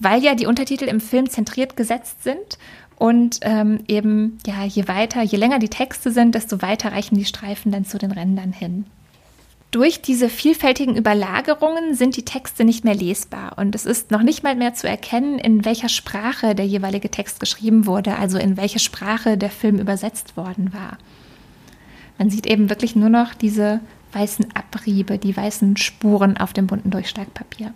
weil 0.00 0.24
ja 0.24 0.34
die 0.34 0.46
Untertitel 0.46 0.84
im 0.84 1.00
Film 1.00 1.30
zentriert 1.30 1.76
gesetzt 1.76 2.24
sind 2.24 2.58
und 2.98 3.38
ähm, 3.42 3.80
eben, 3.86 4.38
ja, 4.44 4.64
je 4.64 4.88
weiter, 4.88 5.22
je 5.22 5.38
länger 5.38 5.60
die 5.60 5.68
Texte 5.68 6.10
sind, 6.10 6.34
desto 6.34 6.60
weiter 6.62 6.90
reichen 6.92 7.16
die 7.16 7.24
Streifen 7.24 7.70
dann 7.70 7.84
zu 7.84 7.96
den 7.96 8.10
Rändern 8.10 8.52
hin. 8.52 8.86
Durch 9.70 10.00
diese 10.00 10.28
vielfältigen 10.28 10.96
Überlagerungen 10.96 11.94
sind 11.94 12.16
die 12.16 12.24
Texte 12.24 12.64
nicht 12.64 12.84
mehr 12.84 12.94
lesbar 12.94 13.56
und 13.56 13.74
es 13.74 13.84
ist 13.84 14.10
noch 14.10 14.22
nicht 14.22 14.42
mal 14.42 14.56
mehr 14.56 14.74
zu 14.74 14.88
erkennen, 14.88 15.38
in 15.38 15.64
welcher 15.64 15.90
Sprache 15.90 16.54
der 16.54 16.66
jeweilige 16.66 17.10
Text 17.10 17.38
geschrieben 17.38 17.86
wurde, 17.86 18.16
also 18.16 18.38
in 18.38 18.56
welche 18.56 18.78
Sprache 18.78 19.36
der 19.36 19.50
Film 19.50 19.78
übersetzt 19.78 20.36
worden 20.36 20.72
war. 20.72 20.98
Man 22.16 22.30
sieht 22.30 22.46
eben 22.46 22.70
wirklich 22.70 22.96
nur 22.96 23.10
noch 23.10 23.34
diese 23.34 23.80
weißen 24.12 24.48
Abriebe, 24.54 25.18
die 25.18 25.36
weißen 25.36 25.76
Spuren 25.76 26.36
auf 26.36 26.52
dem 26.52 26.66
bunten 26.66 26.90
Durchschlagpapier. 26.90 27.72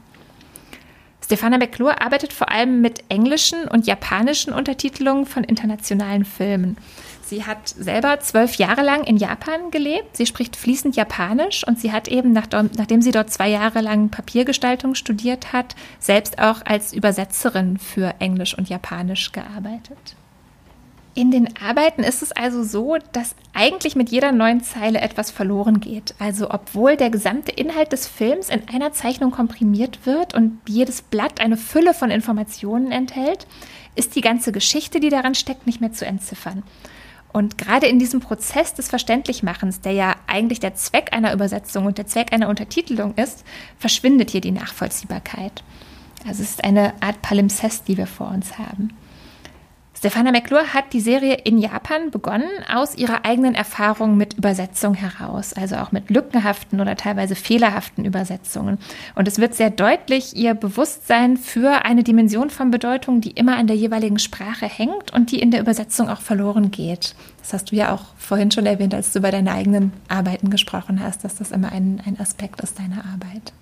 Stefana 1.32 1.56
McClure 1.56 1.98
arbeitet 2.02 2.30
vor 2.30 2.50
allem 2.50 2.82
mit 2.82 3.04
englischen 3.08 3.66
und 3.66 3.86
japanischen 3.86 4.52
Untertitelungen 4.52 5.24
von 5.24 5.44
internationalen 5.44 6.26
Filmen. 6.26 6.76
Sie 7.24 7.46
hat 7.46 7.70
selber 7.70 8.20
zwölf 8.20 8.56
Jahre 8.56 8.82
lang 8.82 9.04
in 9.04 9.16
Japan 9.16 9.70
gelebt. 9.70 10.14
Sie 10.14 10.26
spricht 10.26 10.56
fließend 10.56 10.94
Japanisch 10.94 11.66
und 11.66 11.80
sie 11.80 11.90
hat 11.90 12.06
eben, 12.06 12.34
nachdem 12.34 13.00
sie 13.00 13.12
dort 13.12 13.30
zwei 13.30 13.48
Jahre 13.48 13.80
lang 13.80 14.10
Papiergestaltung 14.10 14.94
studiert 14.94 15.54
hat, 15.54 15.74
selbst 15.98 16.38
auch 16.38 16.66
als 16.66 16.92
Übersetzerin 16.92 17.78
für 17.78 18.14
Englisch 18.18 18.52
und 18.58 18.68
Japanisch 18.68 19.32
gearbeitet. 19.32 20.16
In 21.14 21.30
den 21.30 21.54
Arbeiten 21.58 22.02
ist 22.02 22.22
es 22.22 22.32
also 22.32 22.62
so, 22.62 22.96
dass 23.12 23.34
eigentlich 23.52 23.96
mit 23.96 24.10
jeder 24.10 24.32
neuen 24.32 24.62
Zeile 24.62 25.00
etwas 25.00 25.30
verloren 25.30 25.78
geht. 25.78 26.14
Also 26.18 26.50
obwohl 26.50 26.96
der 26.96 27.10
gesamte 27.10 27.52
Inhalt 27.52 27.92
des 27.92 28.08
Films 28.08 28.48
in 28.48 28.66
einer 28.68 28.92
Zeichnung 28.92 29.30
komprimiert 29.30 30.06
wird 30.06 30.32
und 30.32 30.58
jedes 30.66 31.02
Blatt 31.02 31.40
eine 31.40 31.58
Fülle 31.58 31.92
von 31.92 32.10
Informationen 32.10 32.92
enthält, 32.92 33.46
ist 33.94 34.16
die 34.16 34.22
ganze 34.22 34.52
Geschichte, 34.52 35.00
die 35.00 35.10
daran 35.10 35.34
steckt, 35.34 35.66
nicht 35.66 35.82
mehr 35.82 35.92
zu 35.92 36.06
entziffern. 36.06 36.62
Und 37.30 37.58
gerade 37.58 37.86
in 37.86 37.98
diesem 37.98 38.20
Prozess 38.20 38.72
des 38.72 38.88
Verständlichmachens, 38.88 39.80
der 39.80 39.92
ja 39.92 40.16
eigentlich 40.26 40.60
der 40.60 40.74
Zweck 40.74 41.10
einer 41.12 41.34
Übersetzung 41.34 41.84
und 41.84 41.98
der 41.98 42.06
Zweck 42.06 42.32
einer 42.32 42.48
Untertitelung 42.48 43.14
ist, 43.16 43.44
verschwindet 43.78 44.30
hier 44.30 44.40
die 44.40 44.50
Nachvollziehbarkeit. 44.50 45.62
Also 46.26 46.42
es 46.42 46.50
ist 46.50 46.64
eine 46.64 46.94
Art 47.02 47.20
Palimpsest, 47.20 47.88
die 47.88 47.98
wir 47.98 48.06
vor 48.06 48.28
uns 48.28 48.58
haben. 48.58 48.90
Stefana 50.02 50.32
McClure 50.32 50.74
hat 50.74 50.94
die 50.94 51.00
Serie 51.00 51.34
in 51.44 51.58
Japan 51.58 52.10
begonnen, 52.10 52.50
aus 52.68 52.96
ihrer 52.96 53.24
eigenen 53.24 53.54
Erfahrung 53.54 54.16
mit 54.16 54.34
Übersetzung 54.34 54.94
heraus, 54.94 55.52
also 55.52 55.76
auch 55.76 55.92
mit 55.92 56.10
lückenhaften 56.10 56.80
oder 56.80 56.96
teilweise 56.96 57.36
fehlerhaften 57.36 58.04
Übersetzungen. 58.04 58.78
Und 59.14 59.28
es 59.28 59.38
wird 59.38 59.54
sehr 59.54 59.70
deutlich 59.70 60.34
ihr 60.34 60.54
Bewusstsein 60.54 61.36
für 61.36 61.84
eine 61.84 62.02
Dimension 62.02 62.50
von 62.50 62.72
Bedeutung, 62.72 63.20
die 63.20 63.30
immer 63.30 63.56
an 63.56 63.68
der 63.68 63.76
jeweiligen 63.76 64.18
Sprache 64.18 64.66
hängt 64.66 65.12
und 65.12 65.30
die 65.30 65.38
in 65.38 65.52
der 65.52 65.60
Übersetzung 65.60 66.08
auch 66.08 66.20
verloren 66.20 66.72
geht. 66.72 67.14
Das 67.38 67.52
hast 67.52 67.70
du 67.70 67.76
ja 67.76 67.94
auch 67.94 68.06
vorhin 68.16 68.50
schon 68.50 68.66
erwähnt, 68.66 68.94
als 68.94 69.12
du 69.12 69.20
über 69.20 69.30
deine 69.30 69.52
eigenen 69.52 69.92
Arbeiten 70.08 70.50
gesprochen 70.50 70.98
hast, 70.98 71.22
dass 71.22 71.36
das 71.36 71.52
immer 71.52 71.70
ein, 71.70 72.02
ein 72.04 72.18
Aspekt 72.18 72.60
ist 72.60 72.76
deiner 72.80 73.04
Arbeit. 73.04 73.52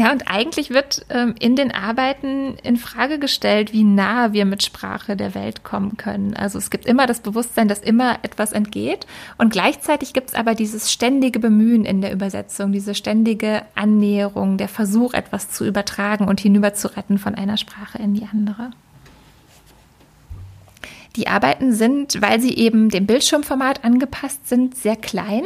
Ja, 0.00 0.12
und 0.12 0.28
eigentlich 0.28 0.70
wird 0.70 1.04
ähm, 1.10 1.34
in 1.38 1.56
den 1.56 1.72
Arbeiten 1.72 2.54
in 2.62 2.78
Frage 2.78 3.18
gestellt, 3.18 3.74
wie 3.74 3.84
nah 3.84 4.32
wir 4.32 4.46
mit 4.46 4.62
Sprache 4.62 5.14
der 5.14 5.34
Welt 5.34 5.62
kommen 5.62 5.98
können. 5.98 6.34
Also 6.34 6.56
es 6.56 6.70
gibt 6.70 6.86
immer 6.86 7.06
das 7.06 7.20
Bewusstsein, 7.20 7.68
dass 7.68 7.80
immer 7.80 8.18
etwas 8.22 8.52
entgeht. 8.52 9.06
Und 9.36 9.52
gleichzeitig 9.52 10.14
gibt 10.14 10.30
es 10.30 10.34
aber 10.34 10.54
dieses 10.54 10.90
ständige 10.90 11.38
Bemühen 11.38 11.84
in 11.84 12.00
der 12.00 12.14
Übersetzung, 12.14 12.72
diese 12.72 12.94
ständige 12.94 13.60
Annäherung, 13.74 14.56
der 14.56 14.68
Versuch, 14.68 15.12
etwas 15.12 15.50
zu 15.50 15.66
übertragen 15.66 16.28
und 16.28 16.40
hinüber 16.40 16.72
zu 16.72 16.96
retten 16.96 17.18
von 17.18 17.34
einer 17.34 17.58
Sprache 17.58 17.98
in 17.98 18.14
die 18.14 18.26
andere. 18.32 18.70
Die 21.16 21.28
Arbeiten 21.28 21.74
sind, 21.74 22.22
weil 22.22 22.40
sie 22.40 22.56
eben 22.56 22.88
dem 22.88 23.04
Bildschirmformat 23.04 23.84
angepasst 23.84 24.48
sind, 24.48 24.76
sehr 24.76 24.96
klein. 24.96 25.42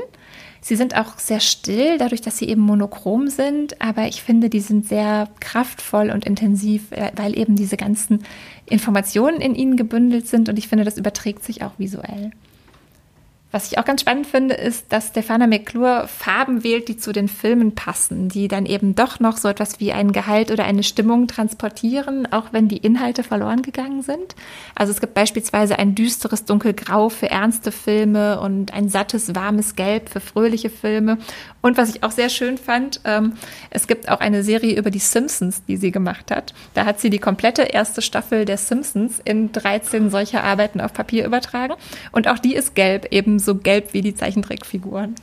Sie 0.67 0.77
sind 0.77 0.97
auch 0.97 1.19
sehr 1.19 1.41
still, 1.41 1.99
dadurch, 1.99 2.23
dass 2.23 2.39
sie 2.39 2.49
eben 2.49 2.63
monochrom 2.63 3.29
sind, 3.29 3.83
aber 3.83 4.09
ich 4.09 4.23
finde, 4.23 4.49
die 4.49 4.61
sind 4.61 4.89
sehr 4.89 5.29
kraftvoll 5.39 6.09
und 6.09 6.25
intensiv, 6.25 6.91
äh, 6.93 7.11
weil 7.17 7.39
eben 7.39 7.55
diese 7.55 7.77
ganzen 7.77 8.25
Informationen 8.65 9.43
in 9.43 9.55
ihnen 9.55 9.77
gebündelt 9.77 10.27
sind 10.27 10.49
und 10.49 10.59
ich 10.59 10.67
finde, 10.67 10.85
das 10.87 10.97
überträgt 10.97 11.45
sich 11.45 11.63
auch 11.63 11.73
visuell. 11.77 12.31
Was 13.55 13.71
ich 13.71 13.79
auch 13.79 13.85
ganz 13.85 14.01
spannend 14.01 14.27
finde, 14.27 14.57
ist, 14.57 14.93
dass 14.93 15.11
Stefana 15.11 15.47
McClure 15.47 16.09
Farben 16.09 16.65
wählt, 16.65 16.89
die 16.89 16.97
zu 16.97 17.13
den 17.13 17.29
Filmen 17.29 17.77
passen, 17.77 18.29
die 18.29 18.49
dann 18.49 18.67
eben 18.67 18.97
doch 18.97 19.21
noch 19.21 19.37
so 19.37 19.47
etwas 19.47 19.79
wie 19.79 19.93
ein 19.93 20.11
Gehalt 20.11 20.51
oder 20.51 20.65
eine 20.65 20.83
Stimmung 20.83 21.29
transportieren, 21.29 22.27
auch 22.33 22.47
wenn 22.51 22.67
die 22.67 22.79
Inhalte 22.79 23.23
verloren 23.23 23.63
gegangen 23.63 24.03
sind. 24.03 24.35
Also 24.75 24.91
es 24.93 25.01
gibt 25.01 25.15
beispielsweise 25.15 25.79
ein 25.79 25.95
düsteres 25.95 26.47
Dunkelgrau 26.47 27.11
für 27.11 27.31
ernste 27.31 27.71
Filme 27.71 28.41
und 28.41 28.75
ein 28.75 28.89
sattes, 28.89 29.37
warmes 29.37 29.77
Gelb 29.77 30.09
für 30.09 30.19
fröhliche 30.19 30.69
Filme. 30.69 31.19
Und 31.63 31.79
was 31.79 31.95
ich 31.95 32.03
auch 32.03 32.11
sehr 32.11 32.31
schön 32.31 32.59
fand, 32.59 33.03
ähm, 33.05 33.35
es 33.71 33.87
gibt 33.87 34.09
auch 34.09 34.19
eine 34.19 34.43
Serie 34.43 34.77
über 34.77 34.91
die 34.91 34.99
Simpsons, 34.99 35.65
die 35.65 35.77
sie 35.77 35.93
gemacht 35.93 36.33
hat. 36.33 36.55
Da 36.75 36.87
hat 36.87 36.99
sie 36.99 37.09
die 37.09 37.21
komplette 37.21 37.63
erste 37.63 38.03
Staffel 38.03 38.47
der 38.47 38.59
Simpsons 38.59 39.21
in 39.25 39.53
13 39.53 40.11
solcher 40.11 40.43
Arbeiten 40.43 40.81
auf 40.81 40.93
Papier 40.93 41.25
übertragen. 41.25 41.75
Und 42.11 42.27
auch 42.27 42.41
die 42.41 42.57
ist 42.57 42.75
gelb, 42.75 43.07
eben 43.13 43.39
so 43.45 43.57
gelb 43.57 43.93
wie 43.93 44.03
die 44.03 44.15
Zeichentrickfiguren. 44.15 45.15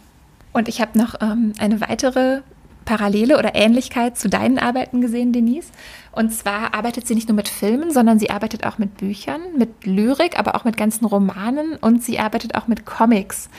Und 0.54 0.68
ich 0.68 0.82
habe 0.82 0.98
noch 0.98 1.16
ähm, 1.22 1.54
eine 1.60 1.82
weitere 1.82 2.42
Parallele 2.86 3.38
oder 3.38 3.56
Ähnlichkeit 3.56 4.18
zu 4.18 4.28
deinen 4.28 4.58
Arbeiten 4.58 5.02
gesehen, 5.02 5.32
Denise. 5.32 5.70
Und 6.12 6.34
zwar 6.34 6.74
arbeitet 6.74 7.08
sie 7.08 7.16
nicht 7.16 7.30
nur 7.30 7.36
mit 7.36 7.48
Filmen, 7.48 7.92
sondern 7.92 8.20
sie 8.20 8.30
arbeitet 8.30 8.66
auch 8.66 8.78
mit 8.78 8.98
Büchern, 8.98 9.42
mit 9.58 9.86
Lyrik, 9.86 10.38
aber 10.38 10.56
auch 10.56 10.66
mit 10.66 10.76
ganzen 10.76 11.06
Romanen 11.06 11.78
und 11.80 12.04
sie 12.04 12.20
arbeitet 12.20 12.56
auch 12.56 12.68
mit 12.68 12.86
Comics 12.86 13.50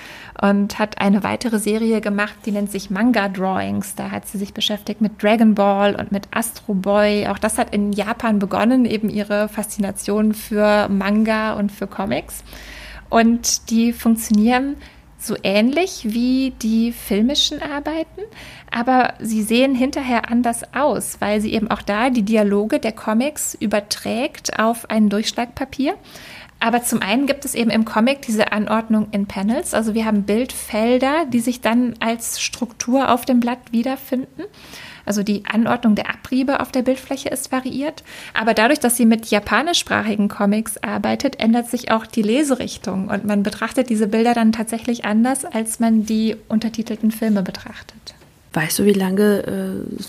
und 0.41 0.79
hat 0.79 1.01
eine 1.01 1.23
weitere 1.23 1.59
Serie 1.59 2.01
gemacht, 2.01 2.35
die 2.45 2.53
nennt 2.53 2.71
sich 2.71 2.91
Manga 2.91 3.29
Drawings. 3.29 3.95
Da 3.95 4.11
hat 4.11 4.27
sie 4.27 4.39
sich 4.39 4.53
beschäftigt 4.53 5.01
mit 5.01 5.23
Dragon 5.23 5.55
Ball 5.55 5.95
und 5.95 6.13
mit 6.13 6.29
Astro 6.33 6.75
Boy. 6.75 7.27
Auch 7.29 7.39
das 7.39 7.57
hat 7.57 7.73
in 7.73 7.93
Japan 7.93 8.39
begonnen, 8.39 8.85
eben 8.85 9.09
ihre 9.09 9.49
Faszination 9.49 10.35
für 10.35 10.89
Manga 10.89 11.55
und 11.55 11.73
für 11.73 11.87
Comics. 11.87 12.45
Und 13.13 13.69
die 13.69 13.93
funktionieren 13.93 14.77
so 15.19 15.37
ähnlich 15.43 16.07
wie 16.09 16.55
die 16.63 16.93
filmischen 16.93 17.61
Arbeiten, 17.61 18.23
aber 18.71 19.13
sie 19.21 19.43
sehen 19.43 19.75
hinterher 19.75 20.31
anders 20.31 20.63
aus, 20.75 21.19
weil 21.21 21.43
sie 21.43 21.53
eben 21.53 21.71
auch 21.71 21.83
da 21.83 22.09
die 22.09 22.23
Dialoge 22.23 22.81
der 22.81 22.93
Comics 22.93 23.55
überträgt 23.55 24.59
auf 24.59 24.89
ein 24.89 25.11
Durchschlagpapier. 25.11 25.95
Aber 26.59 26.85
zum 26.85 27.03
einen 27.03 27.27
gibt 27.27 27.45
es 27.45 27.55
eben 27.55 27.69
im 27.71 27.85
Comic 27.85 28.23
diese 28.23 28.51
Anordnung 28.51 29.09
in 29.13 29.27
Panels. 29.27 29.75
Also 29.75 29.93
wir 29.93 30.07
haben 30.07 30.23
Bildfelder, 30.23 31.27
die 31.27 31.41
sich 31.41 31.61
dann 31.61 31.97
als 32.01 32.41
Struktur 32.41 33.11
auf 33.11 33.27
dem 33.27 33.41
Blatt 33.41 33.61
wiederfinden. 33.73 34.45
Also 35.05 35.23
die 35.23 35.45
Anordnung 35.51 35.95
der 35.95 36.11
Abriebe 36.11 36.61
auf 36.61 36.73
der 36.73 36.83
Bildfläche 36.83 37.29
ist 37.29 37.53
variiert. 37.53 38.03
Aber 38.35 38.55
dadurch, 38.55 38.81
dass 38.81 38.97
sie 38.97 39.07
mit 39.07 39.27
japanischsprachigen 39.27 40.29
Comics 40.29 40.79
arbeitet, 40.79 41.41
ändert 41.41 41.69
sich 41.69 41.91
auch 41.91 42.07
die 42.07 42.23
Leserichtung 42.23 43.09
und 43.09 43.25
man 43.25 43.43
betrachtet 43.43 43.91
diese 43.91 44.07
Bilder 44.07 44.35
dann 44.35 44.53
tatsächlich 44.53 45.05
anders, 45.05 45.45
als 45.45 45.81
man 45.81 46.07
die 46.07 46.37
untertitelten 46.49 47.11
Filme 47.11 47.43
betrachtet. 47.43 48.15
Weißt 48.53 48.79
du, 48.79 48.85
wie 48.85 48.93
lange 48.93 49.43
äh, 49.47 50.05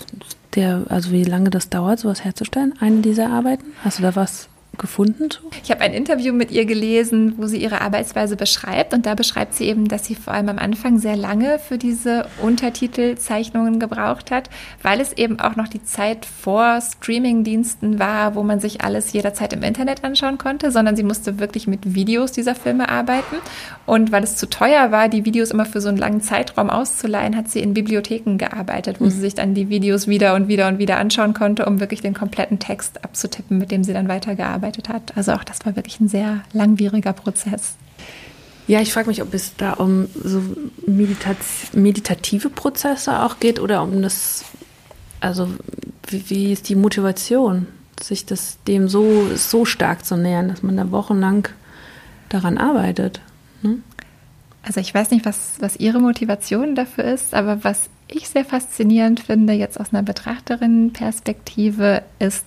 der, 0.54 0.84
also 0.88 1.12
wie 1.12 1.24
lange 1.24 1.50
das 1.50 1.70
dauert, 1.70 2.00
sowas 2.00 2.24
herzustellen, 2.24 2.74
eine 2.78 3.00
dieser 3.00 3.30
Arbeiten? 3.30 3.64
Hast 3.82 3.98
du 3.98 4.02
da 4.02 4.14
was 4.14 4.48
gefunden? 4.78 5.28
Ich 5.62 5.70
habe 5.70 5.80
ein 5.80 5.92
Interview 5.94 6.32
mit 6.32 6.50
ihr 6.50 6.64
gelesen, 6.64 7.34
wo 7.36 7.46
sie 7.46 7.58
ihre 7.58 7.80
Arbeitsweise 7.80 8.36
beschreibt. 8.36 8.92
Und 8.94 9.06
da 9.06 9.14
beschreibt 9.14 9.54
sie 9.54 9.64
eben, 9.66 9.88
dass 9.88 10.04
sie 10.04 10.14
vor 10.14 10.34
allem 10.34 10.48
am 10.48 10.58
Anfang 10.58 10.98
sehr 10.98 11.16
lange 11.16 11.58
für 11.58 11.78
diese 11.78 12.26
Untertitelzeichnungen 12.42 13.78
gebraucht 13.78 14.30
hat, 14.30 14.50
weil 14.82 15.00
es 15.00 15.12
eben 15.12 15.40
auch 15.40 15.56
noch 15.56 15.68
die 15.68 15.82
Zeit 15.82 16.26
vor 16.26 16.80
Streamingdiensten 16.80 17.98
war, 17.98 18.34
wo 18.34 18.42
man 18.42 18.60
sich 18.60 18.82
alles 18.82 19.12
jederzeit 19.12 19.52
im 19.52 19.62
Internet 19.62 20.04
anschauen 20.04 20.38
konnte, 20.38 20.70
sondern 20.70 20.96
sie 20.96 21.02
musste 21.02 21.38
wirklich 21.38 21.66
mit 21.66 21.94
Videos 21.94 22.32
dieser 22.32 22.54
Filme 22.54 22.88
arbeiten. 22.88 23.36
Und 23.86 24.12
weil 24.12 24.24
es 24.24 24.36
zu 24.36 24.48
teuer 24.48 24.90
war, 24.90 25.08
die 25.08 25.24
Videos 25.24 25.50
immer 25.50 25.66
für 25.66 25.80
so 25.80 25.88
einen 25.88 25.98
langen 25.98 26.20
Zeitraum 26.20 26.70
auszuleihen, 26.70 27.36
hat 27.36 27.48
sie 27.48 27.60
in 27.60 27.74
Bibliotheken 27.74 28.36
gearbeitet, 28.38 29.00
wo 29.00 29.04
mhm. 29.04 29.10
sie 29.10 29.20
sich 29.20 29.34
dann 29.34 29.54
die 29.54 29.68
Videos 29.68 30.08
wieder 30.08 30.34
und 30.34 30.48
wieder 30.48 30.68
und 30.68 30.78
wieder 30.78 30.98
anschauen 30.98 31.34
konnte, 31.34 31.66
um 31.66 31.80
wirklich 31.80 32.00
den 32.00 32.14
kompletten 32.14 32.58
Text 32.58 33.04
abzutippen, 33.04 33.58
mit 33.58 33.70
dem 33.70 33.84
sie 33.84 33.92
dann 33.92 34.08
weitergearbeitet 34.08 34.63
gearbeitet 34.64 34.88
hat. 34.88 35.16
Also 35.16 35.32
auch 35.32 35.44
das 35.44 35.64
war 35.64 35.76
wirklich 35.76 36.00
ein 36.00 36.08
sehr 36.08 36.42
langwieriger 36.52 37.12
Prozess. 37.12 37.76
Ja, 38.66 38.80
ich 38.80 38.92
frage 38.92 39.08
mich, 39.08 39.20
ob 39.20 39.34
es 39.34 39.56
da 39.56 39.74
um 39.74 40.08
so 40.22 40.42
Meditat 40.86 41.36
meditative 41.72 42.48
Prozesse 42.48 43.22
auch 43.22 43.38
geht 43.38 43.60
oder 43.60 43.82
um 43.82 44.00
das, 44.00 44.44
also 45.20 45.48
wie, 46.08 46.30
wie, 46.30 46.52
ist 46.52 46.70
die 46.70 46.76
Motivation, 46.76 47.66
sich 48.02 48.24
das 48.24 48.56
dem 48.66 48.88
so, 48.88 49.36
so 49.36 49.66
stark 49.66 50.06
zu 50.06 50.16
nähern, 50.16 50.48
dass 50.48 50.62
man 50.62 50.78
da 50.78 50.90
wochenlang 50.90 51.46
daran 52.30 52.56
arbeitet? 52.56 53.20
Ne? 53.60 53.78
Also 54.62 54.80
ich 54.80 54.94
weiß 54.94 55.10
nicht, 55.10 55.26
was, 55.26 55.56
was 55.60 55.76
Ihre 55.76 56.00
Motivation 56.00 56.74
dafür 56.74 57.04
ist, 57.04 57.34
aber 57.34 57.64
was 57.64 57.90
ich 58.08 58.28
sehr 58.28 58.44
faszinierend 58.44 59.20
finde, 59.20 59.52
jetzt 59.52 59.78
aus 59.78 59.92
einer 59.92 60.02
Betrachterinnenperspektive, 60.02 62.02
ist 62.18 62.44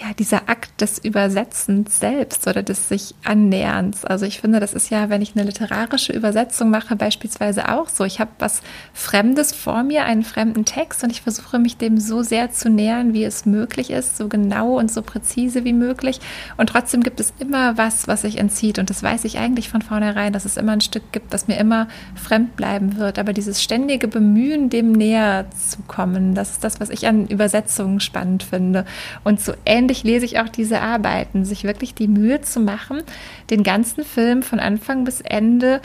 ja 0.00 0.14
dieser 0.18 0.48
Akt 0.48 0.80
des 0.80 0.98
Übersetzens 0.98 2.00
selbst 2.00 2.46
oder 2.46 2.62
des 2.62 2.88
sich 2.88 3.14
Annäherns. 3.24 4.04
Also 4.04 4.24
ich 4.24 4.40
finde, 4.40 4.60
das 4.60 4.72
ist 4.72 4.90
ja, 4.90 5.10
wenn 5.10 5.22
ich 5.22 5.36
eine 5.36 5.44
literarische 5.44 6.12
Übersetzung 6.12 6.70
mache, 6.70 6.96
beispielsweise 6.96 7.68
auch 7.68 7.88
so. 7.88 8.04
Ich 8.04 8.20
habe 8.20 8.30
was 8.38 8.62
Fremdes 8.94 9.52
vor 9.52 9.82
mir, 9.82 10.04
einen 10.04 10.22
fremden 10.22 10.64
Text 10.64 11.04
und 11.04 11.10
ich 11.10 11.22
versuche 11.22 11.58
mich 11.58 11.76
dem 11.76 11.98
so 11.98 12.22
sehr 12.22 12.50
zu 12.50 12.70
nähern, 12.70 13.12
wie 13.12 13.24
es 13.24 13.46
möglich 13.46 13.90
ist, 13.90 14.16
so 14.16 14.28
genau 14.28 14.78
und 14.78 14.90
so 14.90 15.02
präzise 15.02 15.64
wie 15.64 15.72
möglich. 15.72 16.20
Und 16.56 16.68
trotzdem 16.68 17.02
gibt 17.02 17.20
es 17.20 17.32
immer 17.38 17.76
was, 17.76 18.08
was 18.08 18.22
sich 18.22 18.38
entzieht. 18.38 18.78
Und 18.78 18.90
das 18.90 19.02
weiß 19.02 19.24
ich 19.24 19.38
eigentlich 19.38 19.68
von 19.68 19.82
vornherein, 19.82 20.32
dass 20.32 20.44
es 20.44 20.56
immer 20.56 20.72
ein 20.72 20.80
Stück 20.80 21.12
gibt, 21.12 21.34
das 21.34 21.48
mir 21.48 21.58
immer 21.58 21.88
fremd 22.14 22.56
bleiben 22.56 22.96
wird. 22.96 23.18
Aber 23.18 23.32
dieses 23.32 23.62
ständige 23.62 24.08
Bemühen, 24.08 24.70
dem 24.70 24.92
näher 24.92 25.46
zu 25.50 25.82
kommen. 25.82 26.34
Das 26.34 26.52
ist 26.52 26.64
das, 26.64 26.80
was 26.80 26.90
ich 26.90 27.06
an 27.06 27.26
Übersetzungen 27.26 28.00
spannend 28.00 28.42
finde. 28.42 28.84
Und 29.24 29.40
so 29.40 29.52
ähnlich 29.66 29.89
lese 30.04 30.24
ich 30.24 30.38
auch 30.38 30.48
diese 30.48 30.80
Arbeiten, 30.80 31.44
sich 31.44 31.64
wirklich 31.64 31.94
die 31.94 32.08
Mühe 32.08 32.40
zu 32.40 32.60
machen, 32.60 33.02
den 33.50 33.62
ganzen 33.62 34.04
Film 34.04 34.42
von 34.42 34.60
Anfang 34.60 35.04
bis 35.04 35.20
Ende 35.20 35.80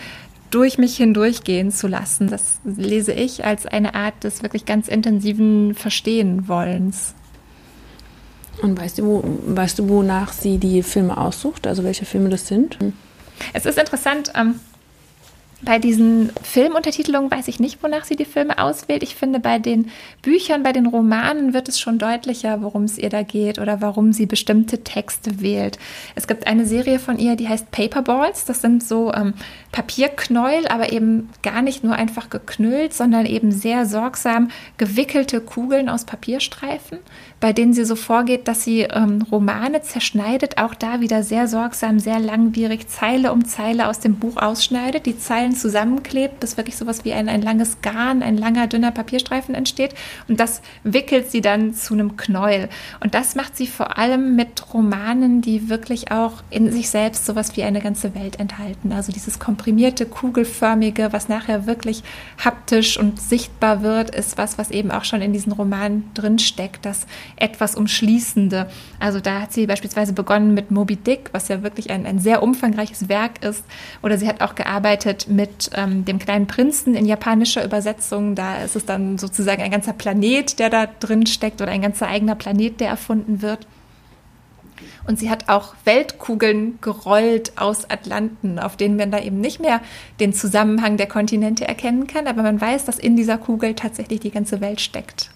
durch 0.51 0.77
mich 0.77 0.95
hindurchgehen 0.97 1.71
zu 1.71 1.87
lassen. 1.87 2.27
Das 2.27 2.59
lese 2.63 3.11
ich 3.11 3.43
als 3.43 3.65
eine 3.65 3.95
Art 3.95 4.23
des 4.23 4.43
wirklich 4.43 4.65
ganz 4.65 4.87
intensiven 4.87 5.75
Verstehenwollens. 5.75 7.13
Und 8.61 8.79
weißt 8.79 8.99
du, 8.99 9.05
wo, 9.05 9.23
weißt 9.47 9.79
du, 9.79 9.89
wonach 9.89 10.31
sie 10.31 10.57
die 10.57 10.81
Filme 10.81 11.17
aussucht? 11.17 11.67
Also 11.67 11.83
welche 11.83 12.05
Filme 12.05 12.29
das 12.29 12.47
sind? 12.47 12.77
Es 13.53 13.65
ist 13.65 13.77
interessant, 13.77 14.31
ähm, 14.35 14.55
bei 15.65 15.79
diesen 15.79 16.31
Filmuntertitelungen 16.43 17.31
weiß 17.31 17.47
ich 17.47 17.59
nicht, 17.59 17.81
wonach 17.81 18.05
sie 18.05 18.15
die 18.15 18.25
Filme 18.25 18.59
auswählt. 18.59 19.01
Ich 19.01 19.15
finde, 19.15 19.39
bei 19.39 19.57
den 19.57 19.89
Büchern, 20.21 20.63
bei 20.63 20.71
den 20.71 20.85
Romanen 20.85 21.53
wird 21.53 21.67
es 21.67 21.79
schon 21.79 21.97
deutlicher, 21.97 22.61
worum 22.61 22.83
es 22.83 22.97
ihr 22.97 23.09
da 23.09 23.23
geht 23.23 23.57
oder 23.57 23.81
warum 23.81 24.13
sie 24.13 24.27
bestimmte 24.27 24.83
Texte 24.83 25.41
wählt. 25.41 25.79
Es 26.13 26.27
gibt 26.27 26.47
eine 26.47 26.65
Serie 26.65 26.99
von 26.99 27.17
ihr, 27.17 27.35
die 27.35 27.49
heißt 27.49 27.71
Paperballs. 27.71 28.45
Das 28.45 28.61
sind 28.61 28.83
so 28.83 29.11
ähm, 29.13 29.33
Papierknäuel, 29.71 30.67
aber 30.67 30.93
eben 30.93 31.29
gar 31.41 31.63
nicht 31.63 31.83
nur 31.83 31.95
einfach 31.95 32.29
geknüllt, 32.29 32.93
sondern 32.93 33.25
eben 33.25 33.51
sehr 33.51 33.85
sorgsam 33.85 34.49
gewickelte 34.77 35.41
Kugeln 35.41 35.89
aus 35.89 36.05
Papierstreifen, 36.05 36.99
bei 37.39 37.53
denen 37.53 37.73
sie 37.73 37.85
so 37.85 37.95
vorgeht, 37.95 38.47
dass 38.47 38.63
sie 38.63 38.81
ähm, 38.81 39.23
Romane 39.31 39.81
zerschneidet, 39.81 40.59
auch 40.59 40.75
da 40.75 41.01
wieder 41.01 41.23
sehr 41.23 41.47
sorgsam, 41.47 41.99
sehr 41.99 42.19
langwierig, 42.19 42.87
Zeile 42.87 43.33
um 43.33 43.45
Zeile 43.45 43.89
aus 43.89 43.99
dem 43.99 44.15
Buch 44.15 44.37
ausschneidet, 44.37 45.07
die 45.07 45.17
Zeilen 45.17 45.54
zusammenklebt, 45.55 46.39
bis 46.39 46.57
wirklich 46.57 46.77
sowas 46.77 47.05
wie 47.05 47.13
ein, 47.13 47.29
ein 47.29 47.41
langes 47.41 47.81
Garn, 47.81 48.23
ein 48.23 48.37
langer, 48.37 48.67
dünner 48.67 48.91
Papierstreifen 48.91 49.55
entsteht. 49.55 49.95
Und 50.27 50.39
das 50.39 50.61
wickelt 50.83 51.31
sie 51.31 51.41
dann 51.41 51.73
zu 51.73 51.93
einem 51.93 52.17
Knäuel. 52.17 52.69
Und 52.99 53.15
das 53.15 53.35
macht 53.35 53.57
sie 53.57 53.67
vor 53.67 53.97
allem 53.97 54.35
mit 54.35 54.73
Romanen, 54.73 55.41
die 55.41 55.69
wirklich 55.69 56.11
auch 56.11 56.43
in 56.49 56.71
sich 56.71 56.89
selbst 56.89 57.25
sowas 57.25 57.55
wie 57.55 57.63
eine 57.63 57.81
ganze 57.81 58.15
Welt 58.15 58.39
enthalten. 58.39 58.91
Also 58.91 59.11
dieses 59.11 59.39
Komprimierte 59.39 59.65
komprimierte, 59.65 60.05
kugelförmige, 60.05 61.11
was 61.11 61.27
nachher 61.29 61.65
wirklich 61.65 62.03
haptisch 62.43 62.97
und 62.99 63.21
sichtbar 63.21 63.81
wird, 63.81 64.13
ist 64.13 64.37
was, 64.37 64.57
was 64.57 64.71
eben 64.71 64.91
auch 64.91 65.03
schon 65.03 65.21
in 65.21 65.33
diesen 65.33 65.51
Romanen 65.51 66.09
drinsteckt, 66.13 66.85
das 66.85 67.05
etwas 67.35 67.75
Umschließende. 67.75 68.67
Also 68.99 69.19
da 69.19 69.41
hat 69.41 69.53
sie 69.53 69.67
beispielsweise 69.67 70.13
begonnen 70.13 70.53
mit 70.53 70.71
Moby 70.71 70.95
Dick, 70.95 71.29
was 71.31 71.47
ja 71.47 71.63
wirklich 71.63 71.89
ein, 71.89 72.05
ein 72.05 72.19
sehr 72.19 72.43
umfangreiches 72.43 73.09
Werk 73.09 73.43
ist. 73.43 73.63
Oder 74.01 74.17
sie 74.17 74.27
hat 74.27 74.41
auch 74.41 74.55
gearbeitet 74.55 75.27
mit 75.35 75.69
ähm, 75.73 76.05
dem 76.05 76.19
kleinen 76.19 76.47
Prinzen 76.47 76.95
in 76.95 77.05
japanischer 77.05 77.63
Übersetzung. 77.63 78.35
Da 78.35 78.63
ist 78.63 78.75
es 78.75 78.85
dann 78.85 79.17
sozusagen 79.17 79.61
ein 79.61 79.71
ganzer 79.71 79.93
Planet, 79.93 80.59
der 80.59 80.69
da 80.69 80.87
drin 80.87 81.25
steckt 81.25 81.61
oder 81.61 81.71
ein 81.71 81.81
ganzer 81.81 82.07
eigener 82.07 82.35
Planet, 82.35 82.79
der 82.79 82.89
erfunden 82.89 83.41
wird. 83.41 83.67
Und 85.07 85.19
sie 85.19 85.29
hat 85.29 85.49
auch 85.49 85.75
Weltkugeln 85.85 86.79
gerollt 86.81 87.53
aus 87.57 87.89
Atlanten, 87.89 88.59
auf 88.59 88.75
denen 88.75 88.97
man 88.97 89.11
da 89.11 89.19
eben 89.19 89.39
nicht 89.39 89.59
mehr 89.59 89.81
den 90.19 90.33
Zusammenhang 90.33 90.97
der 90.97 91.07
Kontinente 91.07 91.67
erkennen 91.67 92.07
kann, 92.07 92.27
aber 92.27 92.41
man 92.41 92.59
weiß, 92.59 92.85
dass 92.85 92.97
in 92.97 93.15
dieser 93.15 93.37
Kugel 93.37 93.75
tatsächlich 93.75 94.19
die 94.19 94.31
ganze 94.31 94.61
Welt 94.61 94.81
steckt. 94.81 95.29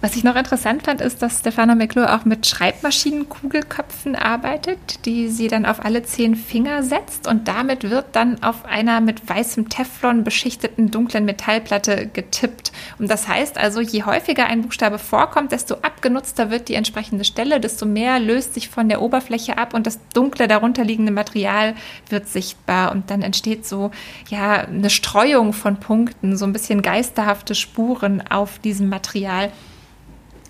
Was 0.00 0.14
ich 0.14 0.22
noch 0.22 0.36
interessant 0.36 0.84
fand, 0.84 1.00
ist, 1.00 1.22
dass 1.22 1.40
Stefana 1.40 1.74
McClure 1.74 2.14
auch 2.14 2.24
mit 2.24 2.46
Schreibmaschinenkugelköpfen 2.46 4.14
arbeitet, 4.14 5.04
die 5.06 5.26
sie 5.26 5.48
dann 5.48 5.66
auf 5.66 5.84
alle 5.84 6.04
zehn 6.04 6.36
Finger 6.36 6.84
setzt 6.84 7.26
und 7.26 7.48
damit 7.48 7.90
wird 7.90 8.06
dann 8.12 8.40
auf 8.40 8.64
einer 8.64 9.00
mit 9.00 9.28
weißem 9.28 9.68
Teflon 9.68 10.22
beschichteten 10.22 10.92
dunklen 10.92 11.24
Metallplatte 11.24 12.06
getippt. 12.12 12.70
Und 13.00 13.10
das 13.10 13.26
heißt 13.26 13.58
also, 13.58 13.80
je 13.80 14.04
häufiger 14.04 14.46
ein 14.46 14.62
Buchstabe 14.62 15.00
vorkommt, 15.00 15.50
desto 15.50 15.74
abgenutzter 15.74 16.48
wird 16.52 16.68
die 16.68 16.74
entsprechende 16.74 17.24
Stelle, 17.24 17.58
desto 17.58 17.84
mehr 17.84 18.20
löst 18.20 18.54
sich 18.54 18.68
von 18.68 18.88
der 18.88 19.02
Oberfläche 19.02 19.58
ab 19.58 19.74
und 19.74 19.88
das 19.88 19.98
dunkle 20.14 20.46
darunterliegende 20.46 21.10
Material 21.10 21.74
wird 22.08 22.28
sichtbar 22.28 22.92
und 22.92 23.10
dann 23.10 23.22
entsteht 23.22 23.66
so 23.66 23.90
ja 24.28 24.60
eine 24.60 24.90
Streuung 24.90 25.52
von 25.52 25.80
Punkten, 25.80 26.36
so 26.36 26.44
ein 26.44 26.52
bisschen 26.52 26.82
geisterhafte 26.82 27.56
Spuren 27.56 28.22
auf 28.30 28.60
diesem 28.60 28.88
Material. 28.88 29.50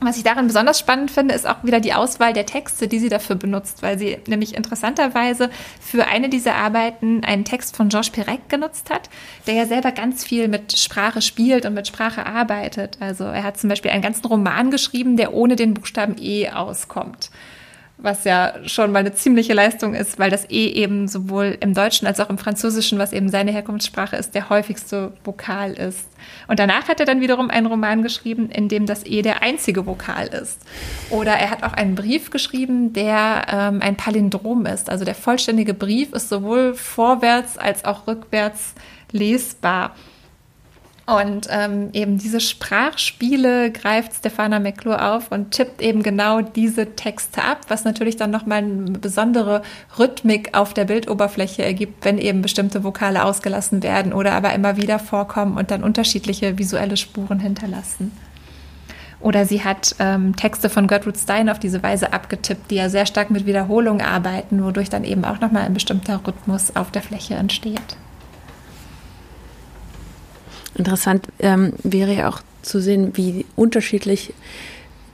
Was 0.00 0.16
ich 0.16 0.22
darin 0.22 0.46
besonders 0.46 0.78
spannend 0.78 1.10
finde, 1.10 1.34
ist 1.34 1.46
auch 1.46 1.64
wieder 1.64 1.80
die 1.80 1.92
Auswahl 1.92 2.32
der 2.32 2.46
Texte, 2.46 2.86
die 2.86 3.00
sie 3.00 3.08
dafür 3.08 3.34
benutzt, 3.34 3.82
weil 3.82 3.98
sie 3.98 4.18
nämlich 4.28 4.54
interessanterweise 4.54 5.50
für 5.80 6.06
eine 6.06 6.28
dieser 6.28 6.54
Arbeiten 6.54 7.24
einen 7.24 7.44
Text 7.44 7.76
von 7.76 7.88
Georges 7.88 8.10
Perec 8.10 8.48
genutzt 8.48 8.90
hat, 8.90 9.10
der 9.48 9.54
ja 9.54 9.66
selber 9.66 9.90
ganz 9.90 10.24
viel 10.24 10.46
mit 10.46 10.78
Sprache 10.78 11.20
spielt 11.20 11.66
und 11.66 11.74
mit 11.74 11.88
Sprache 11.88 12.26
arbeitet. 12.26 12.98
Also 13.00 13.24
er 13.24 13.42
hat 13.42 13.58
zum 13.58 13.70
Beispiel 13.70 13.90
einen 13.90 14.02
ganzen 14.02 14.26
Roman 14.26 14.70
geschrieben, 14.70 15.16
der 15.16 15.34
ohne 15.34 15.56
den 15.56 15.74
Buchstaben 15.74 16.14
E 16.20 16.48
auskommt 16.50 17.30
was 18.00 18.24
ja 18.24 18.54
schon 18.64 18.92
mal 18.92 19.00
eine 19.00 19.12
ziemliche 19.12 19.54
Leistung 19.54 19.94
ist, 19.94 20.18
weil 20.18 20.30
das 20.30 20.48
E 20.50 20.68
eben 20.68 21.08
sowohl 21.08 21.58
im 21.60 21.74
Deutschen 21.74 22.06
als 22.06 22.20
auch 22.20 22.30
im 22.30 22.38
Französischen, 22.38 22.98
was 22.98 23.12
eben 23.12 23.28
seine 23.28 23.50
Herkunftssprache 23.50 24.16
ist, 24.16 24.34
der 24.34 24.48
häufigste 24.50 25.12
Vokal 25.24 25.72
ist. 25.72 26.06
Und 26.46 26.60
danach 26.60 26.88
hat 26.88 27.00
er 27.00 27.06
dann 27.06 27.20
wiederum 27.20 27.50
einen 27.50 27.66
Roman 27.66 28.02
geschrieben, 28.02 28.50
in 28.50 28.68
dem 28.68 28.86
das 28.86 29.04
E 29.04 29.22
der 29.22 29.42
einzige 29.42 29.84
Vokal 29.84 30.28
ist. 30.28 30.60
Oder 31.10 31.32
er 31.32 31.50
hat 31.50 31.64
auch 31.64 31.72
einen 31.72 31.96
Brief 31.96 32.30
geschrieben, 32.30 32.92
der 32.92 33.46
ähm, 33.50 33.82
ein 33.82 33.96
Palindrom 33.96 34.66
ist. 34.66 34.90
Also 34.90 35.04
der 35.04 35.16
vollständige 35.16 35.74
Brief 35.74 36.12
ist 36.12 36.28
sowohl 36.28 36.74
vorwärts 36.74 37.58
als 37.58 37.84
auch 37.84 38.06
rückwärts 38.06 38.74
lesbar. 39.10 39.94
Und 41.08 41.48
ähm, 41.50 41.88
eben 41.94 42.18
diese 42.18 42.38
Sprachspiele 42.38 43.72
greift 43.72 44.12
Stefana 44.12 44.60
McClure 44.60 45.10
auf 45.14 45.32
und 45.32 45.52
tippt 45.52 45.80
eben 45.80 46.02
genau 46.02 46.42
diese 46.42 46.96
Texte 46.96 47.42
ab, 47.42 47.60
was 47.68 47.84
natürlich 47.84 48.16
dann 48.16 48.30
nochmal 48.30 48.58
eine 48.58 48.90
besondere 48.98 49.62
Rhythmik 49.98 50.54
auf 50.54 50.74
der 50.74 50.84
Bildoberfläche 50.84 51.64
ergibt, 51.64 52.04
wenn 52.04 52.18
eben 52.18 52.42
bestimmte 52.42 52.84
Vokale 52.84 53.24
ausgelassen 53.24 53.82
werden 53.82 54.12
oder 54.12 54.32
aber 54.32 54.52
immer 54.52 54.76
wieder 54.76 54.98
vorkommen 54.98 55.56
und 55.56 55.70
dann 55.70 55.82
unterschiedliche 55.82 56.58
visuelle 56.58 56.98
Spuren 56.98 57.40
hinterlassen. 57.40 58.12
Oder 59.18 59.46
sie 59.46 59.64
hat 59.64 59.96
ähm, 60.00 60.36
Texte 60.36 60.68
von 60.68 60.88
Gertrude 60.88 61.18
Stein 61.18 61.48
auf 61.48 61.58
diese 61.58 61.82
Weise 61.82 62.12
abgetippt, 62.12 62.70
die 62.70 62.76
ja 62.76 62.90
sehr 62.90 63.06
stark 63.06 63.30
mit 63.30 63.46
Wiederholung 63.46 64.02
arbeiten, 64.02 64.62
wodurch 64.62 64.90
dann 64.90 65.04
eben 65.04 65.24
auch 65.24 65.40
nochmal 65.40 65.62
ein 65.62 65.72
bestimmter 65.72 66.20
Rhythmus 66.26 66.76
auf 66.76 66.90
der 66.90 67.00
Fläche 67.00 67.34
entsteht. 67.34 67.96
Interessant 70.78 71.28
ähm, 71.40 71.72
wäre 71.82 72.14
ja 72.14 72.28
auch 72.28 72.40
zu 72.62 72.80
sehen, 72.80 73.12
wie 73.14 73.44
unterschiedlich 73.56 74.32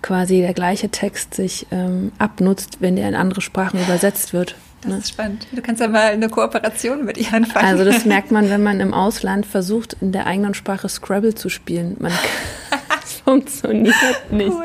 quasi 0.03 0.41
der 0.41 0.53
gleiche 0.53 0.91
Text 0.91 1.35
sich 1.35 1.67
ähm, 1.71 2.13
abnutzt, 2.19 2.79
wenn 2.81 2.97
der 2.97 3.09
in 3.09 3.15
andere 3.15 3.41
Sprachen 3.41 3.81
übersetzt 3.81 4.35
wird. 4.35 4.55
Das 4.83 4.93
ne? 4.93 4.99
ist 4.99 5.09
spannend. 5.09 5.47
Du 5.53 5.63
kannst 5.63 5.81
ja 5.81 5.89
mal 5.89 6.13
eine 6.13 6.29
Kooperation 6.29 7.07
mit 7.07 7.17
ihr 7.17 7.33
anfangen. 7.33 7.67
Also 7.67 7.85
das 7.85 8.05
merkt 8.05 8.31
man, 8.31 8.51
wenn 8.51 8.63
man 8.63 8.81
im 8.81 8.93
Ausland 8.95 9.47
versucht, 9.47 9.97
in 10.03 10.13
der 10.13 10.27
eigenen 10.27 10.53
Sprache 10.53 10.91
Scrabble 10.91 11.35
zu 11.35 11.49
spielen. 11.49 11.97
Man 11.99 12.13
das 13.01 13.15
funktioniert 13.15 13.95
nicht. 14.31 14.51
Cool. 14.51 14.65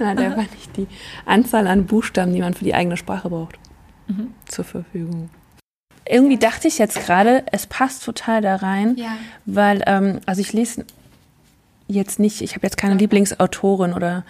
Man 0.00 0.08
hat 0.08 0.18
einfach 0.18 0.50
nicht 0.50 0.76
die 0.76 0.88
Anzahl 1.24 1.68
an 1.68 1.86
Buchstaben, 1.86 2.34
die 2.34 2.40
man 2.40 2.54
für 2.54 2.64
die 2.64 2.74
eigene 2.74 2.96
Sprache 2.96 3.30
braucht, 3.30 3.56
mhm. 4.08 4.34
zur 4.48 4.64
Verfügung 4.64 5.30
irgendwie 6.12 6.36
dachte 6.36 6.68
ich 6.68 6.78
jetzt 6.78 7.04
gerade, 7.06 7.42
es 7.52 7.66
passt 7.66 8.04
total 8.04 8.42
da 8.42 8.56
rein, 8.56 8.96
ja. 8.96 9.16
weil, 9.46 9.82
ähm, 9.86 10.20
also 10.26 10.40
ich 10.40 10.52
lese 10.52 10.84
jetzt 11.88 12.18
nicht, 12.18 12.42
ich 12.42 12.54
habe 12.54 12.66
jetzt 12.66 12.76
keine 12.76 12.94
Lieblingsautorin 12.94 13.92
oder 13.92 14.24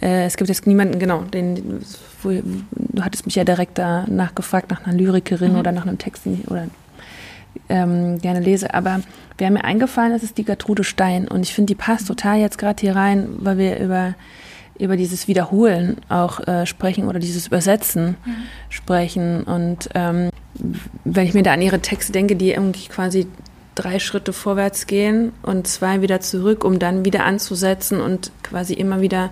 äh, 0.00 0.24
es 0.24 0.36
gibt 0.36 0.48
jetzt 0.48 0.66
niemanden, 0.66 0.98
genau, 0.98 1.22
den, 1.22 1.84
wo, 2.22 2.30
du 2.30 3.02
hattest 3.02 3.26
mich 3.26 3.34
ja 3.34 3.44
direkt 3.44 3.78
danach 3.78 4.34
gefragt, 4.34 4.70
nach 4.70 4.86
einer 4.86 4.96
Lyrikerin 4.96 5.52
mhm. 5.52 5.58
oder 5.58 5.72
nach 5.72 5.86
einem 5.86 5.98
Text, 5.98 6.26
den 6.26 6.40
ich 6.40 6.50
oder, 6.50 6.68
ähm, 7.68 8.20
gerne 8.20 8.40
lese, 8.40 8.74
aber 8.74 9.00
wer 9.38 9.50
mir 9.50 9.64
eingefallen 9.64 10.12
ist, 10.12 10.24
ist 10.24 10.38
die 10.38 10.44
Gertrude 10.44 10.84
Stein 10.84 11.28
und 11.28 11.42
ich 11.42 11.54
finde, 11.54 11.68
die 11.68 11.76
passt 11.76 12.06
total 12.06 12.38
jetzt 12.38 12.58
gerade 12.58 12.80
hier 12.80 12.96
rein, 12.96 13.28
weil 13.38 13.58
wir 13.58 13.78
über 13.78 14.14
über 14.76 14.96
dieses 14.96 15.28
Wiederholen 15.28 15.98
auch 16.08 16.40
äh, 16.48 16.66
sprechen 16.66 17.06
oder 17.06 17.20
dieses 17.20 17.46
Übersetzen 17.46 18.16
mhm. 18.24 18.34
sprechen 18.70 19.44
und 19.44 19.88
ähm, 19.94 20.30
wenn 21.04 21.26
ich 21.26 21.34
mir 21.34 21.42
da 21.42 21.52
an 21.52 21.62
ihre 21.62 21.80
Texte 21.80 22.12
denke, 22.12 22.36
die 22.36 22.52
irgendwie 22.52 22.88
quasi 22.88 23.26
drei 23.74 23.98
Schritte 23.98 24.32
vorwärts 24.32 24.86
gehen 24.86 25.32
und 25.42 25.66
zwei 25.66 26.00
wieder 26.00 26.20
zurück, 26.20 26.64
um 26.64 26.78
dann 26.78 27.04
wieder 27.04 27.24
anzusetzen 27.24 28.00
und 28.00 28.30
quasi 28.42 28.74
immer 28.74 29.00
wieder, 29.00 29.30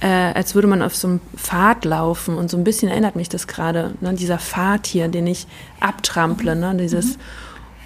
äh, 0.00 0.06
als 0.06 0.54
würde 0.54 0.68
man 0.68 0.82
auf 0.82 0.94
so 0.94 1.08
einem 1.08 1.20
Pfad 1.36 1.84
laufen. 1.84 2.36
Und 2.36 2.50
so 2.50 2.56
ein 2.56 2.64
bisschen 2.64 2.88
erinnert 2.88 3.16
mich 3.16 3.28
das 3.28 3.46
gerade, 3.46 3.94
ne, 4.00 4.14
dieser 4.14 4.38
Pfad 4.38 4.86
hier, 4.86 5.08
den 5.08 5.26
ich 5.26 5.46
abtrample, 5.80 6.54
ne, 6.54 6.76
dieses 6.76 7.16
mhm. 7.16 7.22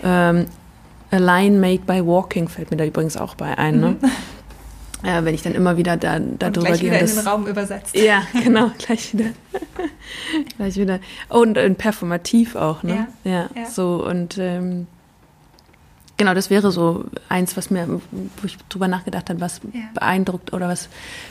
ähm, 0.05 0.47
A 1.11 1.19
line 1.19 1.59
made 1.59 1.83
by 1.87 2.05
walking 2.05 2.49
fällt 2.49 2.71
mir 2.71 2.77
da 2.77 2.85
übrigens 2.85 3.17
auch 3.17 3.37
bei 3.37 3.57
ein. 3.57 3.81
Ne? 3.81 3.97
Äh, 5.03 5.25
wenn 5.25 5.35
ich 5.35 5.43
dann 5.43 5.55
immer 5.55 5.77
wieder 5.77 5.97
da, 5.97 6.19
da 6.19 6.47
und 6.47 6.57
drüber 6.57 6.69
gleich 6.69 6.81
gehe. 6.81 6.91
Wieder 6.91 7.01
das, 7.01 7.11
in 7.13 7.19
den 7.19 7.29
Raum 7.29 7.47
übersetzt. 7.47 7.97
Ja, 7.97 8.23
genau, 8.45 8.71
gleich 8.79 9.13
wieder. 9.13 9.31
gleich 10.57 10.77
wieder. 10.77 11.01
Und, 11.29 11.59
und 11.59 11.79
performativ 11.79 12.57
auch, 12.57 12.83
ne? 12.83 13.09
Ja. 13.25 13.31
ja, 13.31 13.51
ja. 13.55 13.67
So 13.67 14.05
und 14.07 14.39
ähm, 14.39 14.87
genau, 16.17 16.35
das 16.35 16.51
wäre 16.51 16.73
so 16.73 17.05
eins, 17.29 17.57
was 17.57 17.71
mir, 17.71 18.01
wo 18.11 18.47
ich 18.47 18.57
drüber 18.69 18.89
nachgedacht 18.89 19.29
habe, 19.29 19.41
was 19.41 19.61
ja. 19.73 19.81
beeindruckt 19.95 20.53
oder 20.53 20.69
was 20.69 20.89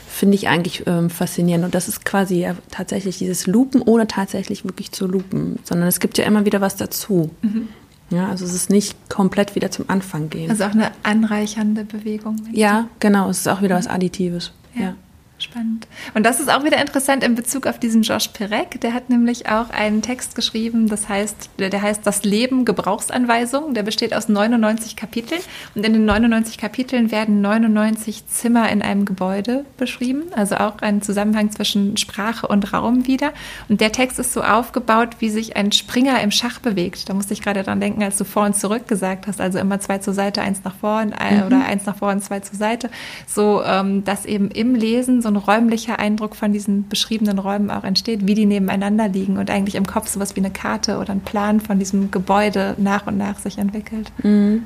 finde 0.08 0.36
ich 0.36 0.48
eigentlich 0.48 0.86
ähm, 0.86 1.10
faszinierend. 1.10 1.64
Und 1.64 1.74
das 1.74 1.88
ist 1.88 2.04
quasi 2.04 2.40
ja 2.40 2.54
tatsächlich 2.70 3.18
dieses 3.18 3.46
Lupen, 3.46 3.82
ohne 3.82 4.06
tatsächlich 4.06 4.64
wirklich 4.64 4.92
zu 4.92 5.06
lupen, 5.06 5.58
sondern 5.64 5.88
es 5.88 6.00
gibt 6.00 6.18
ja 6.18 6.24
immer 6.24 6.44
wieder 6.44 6.60
was 6.60 6.76
dazu. 6.76 7.30
Mhm. 7.42 7.68
Ja, 8.10 8.28
also 8.28 8.44
es 8.44 8.54
ist 8.54 8.70
nicht 8.70 9.08
komplett 9.08 9.54
wieder 9.54 9.70
zum 9.70 9.90
Anfang 9.90 10.30
gehen. 10.30 10.50
Also 10.50 10.64
auch 10.64 10.70
eine 10.70 10.92
anreichernde 11.02 11.84
Bewegung. 11.84 12.36
Ja, 12.52 12.88
genau. 13.00 13.28
Es 13.30 13.38
ist 13.38 13.48
auch 13.48 13.62
wieder 13.62 13.76
was 13.76 13.88
Additives. 13.88 14.52
Ja, 14.74 14.82
ja. 14.82 14.94
Spannend. 15.38 15.86
Und 16.14 16.24
das 16.24 16.40
ist 16.40 16.50
auch 16.50 16.64
wieder 16.64 16.80
interessant 16.80 17.22
in 17.22 17.34
Bezug 17.34 17.66
auf 17.66 17.78
diesen 17.78 18.02
Josh 18.02 18.28
Perec. 18.28 18.80
Der 18.80 18.94
hat 18.94 19.10
nämlich 19.10 19.48
auch 19.48 19.70
einen 19.70 20.02
Text 20.02 20.34
geschrieben, 20.34 20.88
das 20.88 21.08
heißt, 21.08 21.50
der 21.58 21.82
heißt 21.82 22.06
Das 22.06 22.24
Leben 22.24 22.64
Gebrauchsanweisung. 22.64 23.74
Der 23.74 23.82
besteht 23.82 24.14
aus 24.14 24.28
99 24.28 24.96
Kapiteln. 24.96 25.40
Und 25.74 25.84
in 25.84 25.92
den 25.92 26.04
99 26.04 26.58
Kapiteln 26.58 27.10
werden 27.10 27.40
99 27.40 28.26
Zimmer 28.26 28.70
in 28.70 28.82
einem 28.82 29.04
Gebäude 29.04 29.64
beschrieben. 29.76 30.22
Also 30.34 30.56
auch 30.56 30.78
ein 30.80 31.02
Zusammenhang 31.02 31.50
zwischen 31.50 31.96
Sprache 31.96 32.46
und 32.46 32.72
Raum 32.72 33.06
wieder. 33.06 33.32
Und 33.68 33.80
der 33.80 33.92
Text 33.92 34.18
ist 34.18 34.32
so 34.32 34.42
aufgebaut, 34.42 35.16
wie 35.18 35.28
sich 35.28 35.56
ein 35.56 35.72
Springer 35.72 36.20
im 36.22 36.30
Schach 36.30 36.60
bewegt. 36.60 37.08
Da 37.08 37.14
musste 37.14 37.34
ich 37.34 37.42
gerade 37.42 37.62
dran 37.62 37.80
denken, 37.80 38.02
als 38.02 38.16
du 38.16 38.24
vor 38.24 38.44
und 38.44 38.56
zurück 38.56 38.88
gesagt 38.88 39.26
hast. 39.26 39.40
Also 39.40 39.58
immer 39.58 39.80
zwei 39.80 39.98
zur 39.98 40.14
Seite, 40.14 40.40
eins 40.40 40.64
nach 40.64 40.74
vorn 40.74 41.12
äh, 41.12 41.36
mhm. 41.36 41.46
oder 41.46 41.64
eins 41.66 41.84
nach 41.84 41.96
vorn, 41.96 42.20
zwei 42.20 42.40
zur 42.40 42.56
Seite. 42.56 42.90
So, 43.26 43.62
ähm, 43.62 44.04
dass 44.04 44.24
eben 44.24 44.50
im 44.50 44.74
Lesen 44.74 45.20
so 45.25 45.25
ein 45.28 45.36
räumlicher 45.36 45.98
Eindruck 45.98 46.36
von 46.36 46.52
diesen 46.52 46.88
beschriebenen 46.88 47.38
Räumen 47.38 47.70
auch 47.70 47.84
entsteht, 47.84 48.26
wie 48.26 48.34
die 48.34 48.46
nebeneinander 48.46 49.08
liegen 49.08 49.38
und 49.38 49.50
eigentlich 49.50 49.74
im 49.74 49.86
Kopf 49.86 50.08
sowas 50.08 50.36
wie 50.36 50.40
eine 50.40 50.50
Karte 50.50 50.98
oder 50.98 51.10
ein 51.10 51.20
Plan 51.20 51.60
von 51.60 51.78
diesem 51.78 52.10
Gebäude 52.10 52.74
nach 52.78 53.06
und 53.06 53.18
nach 53.18 53.38
sich 53.38 53.58
entwickelt. 53.58 54.12
Mhm. 54.22 54.64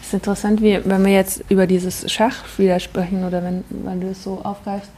Es 0.00 0.08
ist 0.08 0.14
interessant, 0.14 0.62
wie, 0.62 0.80
wenn 0.84 1.04
wir 1.04 1.12
jetzt 1.12 1.44
über 1.48 1.66
dieses 1.66 2.10
Schach 2.10 2.44
wieder 2.58 2.78
sprechen 2.80 3.24
oder 3.24 3.42
wenn, 3.42 3.64
wenn 3.70 4.00
du 4.00 4.08
es 4.08 4.22
so 4.22 4.40
aufgreifst, 4.44 4.90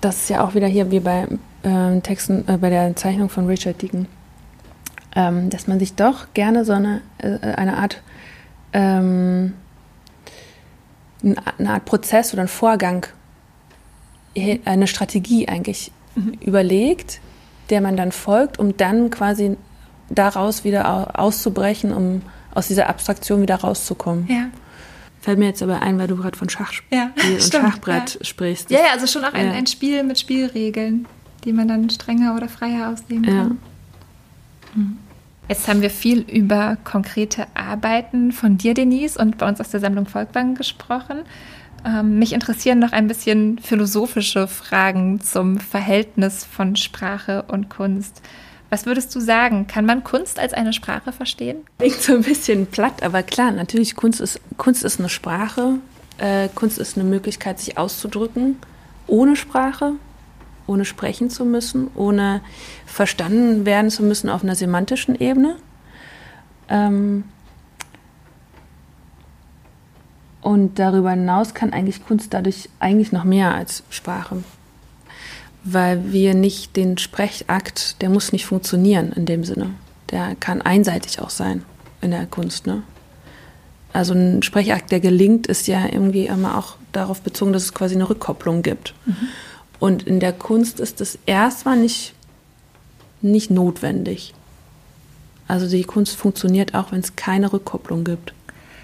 das 0.00 0.22
ist 0.22 0.30
ja 0.30 0.44
auch 0.44 0.54
wieder 0.54 0.66
hier 0.66 0.90
wie 0.90 1.00
bei 1.00 1.26
äh, 1.62 2.00
Texten, 2.00 2.44
äh, 2.48 2.58
bei 2.58 2.70
der 2.70 2.94
Zeichnung 2.96 3.28
von 3.28 3.46
Richard 3.46 3.80
Deacon, 3.82 4.06
ähm, 5.16 5.50
dass 5.50 5.66
man 5.66 5.78
sich 5.78 5.94
doch 5.94 6.26
gerne 6.34 6.64
so 6.64 6.72
eine, 6.72 7.00
äh, 7.18 7.38
eine 7.38 7.76
Art 7.76 8.02
ähm, 8.72 9.54
eine 11.22 11.70
Art 11.70 11.84
Prozess 11.84 12.32
oder 12.32 12.42
ein 12.42 12.48
Vorgang, 12.48 13.06
eine 14.64 14.86
Strategie 14.86 15.48
eigentlich 15.48 15.92
mhm. 16.14 16.34
überlegt, 16.40 17.20
der 17.70 17.80
man 17.80 17.96
dann 17.96 18.12
folgt, 18.12 18.58
um 18.58 18.76
dann 18.76 19.10
quasi 19.10 19.56
daraus 20.08 20.64
wieder 20.64 21.18
auszubrechen, 21.18 21.92
um 21.92 22.22
aus 22.54 22.68
dieser 22.68 22.88
Abstraktion 22.88 23.42
wieder 23.42 23.56
rauszukommen. 23.56 24.26
Ja. 24.28 24.48
Fällt 25.20 25.38
mir 25.38 25.46
jetzt 25.46 25.62
aber 25.62 25.80
ein, 25.80 25.98
weil 25.98 26.08
du 26.08 26.16
gerade 26.16 26.36
von 26.36 26.48
Schachspiel 26.48 26.98
ja, 26.98 27.12
und 27.16 27.42
stimmt, 27.42 27.64
Schachbrett 27.64 28.14
ja. 28.16 28.24
sprichst. 28.24 28.70
Ja, 28.70 28.80
ja, 28.80 28.86
also 28.92 29.06
schon 29.06 29.24
auch 29.24 29.32
ein, 29.32 29.50
ein, 29.50 29.66
Spiel 29.66 30.02
mit 30.02 30.18
Spielregeln, 30.18 31.06
die 31.44 31.52
man 31.52 31.68
dann 31.68 31.88
strenger 31.90 32.34
oder 32.34 32.48
freier 32.48 32.90
auslegen 32.90 33.24
kann. 33.24 33.58
Mhm. 34.74 34.98
Jetzt 35.48 35.68
haben 35.68 35.82
wir 35.82 35.90
viel 35.90 36.20
über 36.20 36.76
konkrete 36.82 37.46
Arbeiten 37.54 38.32
von 38.32 38.58
dir, 38.58 38.74
Denise, 38.74 39.18
und 39.18 39.38
bei 39.38 39.48
uns 39.48 39.60
aus 39.60 39.70
der 39.70 39.80
Sammlung 39.80 40.06
Volkbank 40.06 40.56
gesprochen. 40.56 41.20
Ähm, 41.84 42.18
mich 42.18 42.32
interessieren 42.32 42.78
noch 42.78 42.92
ein 42.92 43.08
bisschen 43.08 43.58
philosophische 43.58 44.46
Fragen 44.46 45.20
zum 45.20 45.58
Verhältnis 45.58 46.44
von 46.44 46.76
Sprache 46.76 47.44
und 47.48 47.68
Kunst. 47.68 48.22
Was 48.70 48.86
würdest 48.86 49.14
du 49.14 49.20
sagen? 49.20 49.66
Kann 49.66 49.84
man 49.84 50.02
Kunst 50.04 50.38
als 50.38 50.54
eine 50.54 50.72
Sprache 50.72 51.12
verstehen? 51.12 51.58
Klingt 51.78 52.00
so 52.00 52.14
ein 52.14 52.22
bisschen 52.22 52.66
platt, 52.66 53.02
aber 53.02 53.22
klar, 53.22 53.50
natürlich, 53.50 53.96
Kunst 53.96 54.20
ist, 54.20 54.40
Kunst 54.56 54.84
ist 54.84 54.98
eine 54.98 55.08
Sprache. 55.08 55.78
Äh, 56.18 56.48
Kunst 56.54 56.78
ist 56.78 56.96
eine 56.96 57.08
Möglichkeit, 57.08 57.58
sich 57.58 57.76
auszudrücken, 57.76 58.56
ohne 59.06 59.36
Sprache 59.36 59.94
ohne 60.66 60.84
sprechen 60.84 61.30
zu 61.30 61.44
müssen, 61.44 61.90
ohne 61.94 62.40
verstanden 62.86 63.66
werden 63.66 63.90
zu 63.90 64.02
müssen 64.02 64.28
auf 64.28 64.42
einer 64.42 64.54
semantischen 64.54 65.14
Ebene. 65.20 65.56
Ähm 66.68 67.24
und 70.42 70.80
darüber 70.80 71.10
hinaus 71.10 71.54
kann 71.54 71.72
eigentlich 71.72 72.04
Kunst 72.04 72.34
dadurch 72.34 72.68
eigentlich 72.80 73.12
noch 73.12 73.24
mehr 73.24 73.54
als 73.54 73.84
Sprache. 73.90 74.42
Weil 75.64 76.12
wir 76.12 76.34
nicht 76.34 76.76
den 76.76 76.98
Sprechakt, 76.98 78.02
der 78.02 78.10
muss 78.10 78.32
nicht 78.32 78.44
funktionieren 78.44 79.12
in 79.12 79.24
dem 79.24 79.44
Sinne. 79.44 79.70
Der 80.10 80.34
kann 80.34 80.60
einseitig 80.60 81.20
auch 81.20 81.30
sein 81.30 81.62
in 82.00 82.10
der 82.10 82.26
Kunst. 82.26 82.66
Ne? 82.66 82.82
Also 83.92 84.14
ein 84.14 84.42
Sprechakt, 84.42 84.90
der 84.90 84.98
gelingt, 84.98 85.46
ist 85.46 85.68
ja 85.68 85.86
irgendwie 85.86 86.26
immer 86.26 86.58
auch 86.58 86.74
darauf 86.90 87.20
bezogen, 87.20 87.52
dass 87.52 87.62
es 87.62 87.74
quasi 87.74 87.94
eine 87.94 88.10
Rückkopplung 88.10 88.62
gibt. 88.62 88.94
Mhm. 89.06 89.16
Und 89.78 90.02
in 90.02 90.18
der 90.18 90.32
Kunst 90.32 90.80
ist 90.80 91.00
es 91.00 91.18
erstmal 91.24 91.78
nicht, 91.78 92.14
nicht 93.20 93.50
notwendig. 93.50 94.34
Also 95.46 95.68
die 95.68 95.84
Kunst 95.84 96.16
funktioniert 96.16 96.74
auch, 96.74 96.90
wenn 96.90 97.00
es 97.00 97.14
keine 97.14 97.52
Rückkopplung 97.52 98.02
gibt 98.02 98.32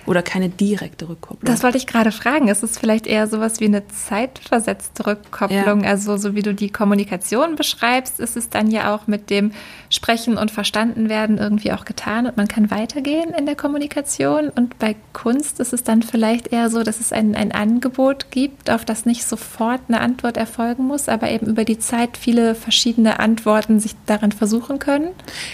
oder 0.08 0.22
keine 0.22 0.48
direkte 0.48 1.08
Rückkopplung. 1.08 1.44
Das 1.44 1.62
wollte 1.62 1.76
ich 1.76 1.86
gerade 1.86 2.12
fragen. 2.12 2.48
Ist 2.48 2.62
es 2.62 2.78
vielleicht 2.78 3.06
eher 3.06 3.26
sowas 3.26 3.60
wie 3.60 3.66
eine 3.66 3.86
zeitversetzte 3.88 5.06
Rückkopplung? 5.06 5.84
Ja. 5.84 5.90
Also 5.90 6.16
so 6.16 6.34
wie 6.34 6.42
du 6.42 6.54
die 6.54 6.70
Kommunikation 6.70 7.56
beschreibst, 7.56 8.18
ist 8.18 8.36
es 8.36 8.48
dann 8.48 8.70
ja 8.70 8.94
auch 8.94 9.06
mit 9.06 9.28
dem 9.28 9.52
Sprechen 9.90 10.38
und 10.38 10.50
Verstandenwerden 10.50 11.36
irgendwie 11.36 11.72
auch 11.72 11.84
getan 11.84 12.26
und 12.26 12.36
man 12.38 12.48
kann 12.48 12.70
weitergehen 12.70 13.34
in 13.34 13.44
der 13.44 13.54
Kommunikation. 13.54 14.48
Und 14.48 14.78
bei 14.78 14.96
Kunst 15.12 15.60
ist 15.60 15.74
es 15.74 15.84
dann 15.84 16.02
vielleicht 16.02 16.48
eher 16.48 16.70
so, 16.70 16.82
dass 16.82 17.00
es 17.00 17.12
ein, 17.12 17.34
ein 17.34 17.52
Angebot 17.52 18.30
gibt, 18.30 18.70
auf 18.70 18.86
das 18.86 19.04
nicht 19.04 19.24
sofort 19.24 19.82
eine 19.88 20.00
Antwort 20.00 20.38
erfolgen 20.38 20.84
muss, 20.86 21.08
aber 21.08 21.30
eben 21.30 21.46
über 21.46 21.64
die 21.64 21.78
Zeit 21.78 22.16
viele 22.16 22.54
verschiedene 22.54 23.20
Antworten 23.20 23.78
sich 23.78 23.94
daran 24.06 24.32
versuchen 24.32 24.78
können. 24.78 25.10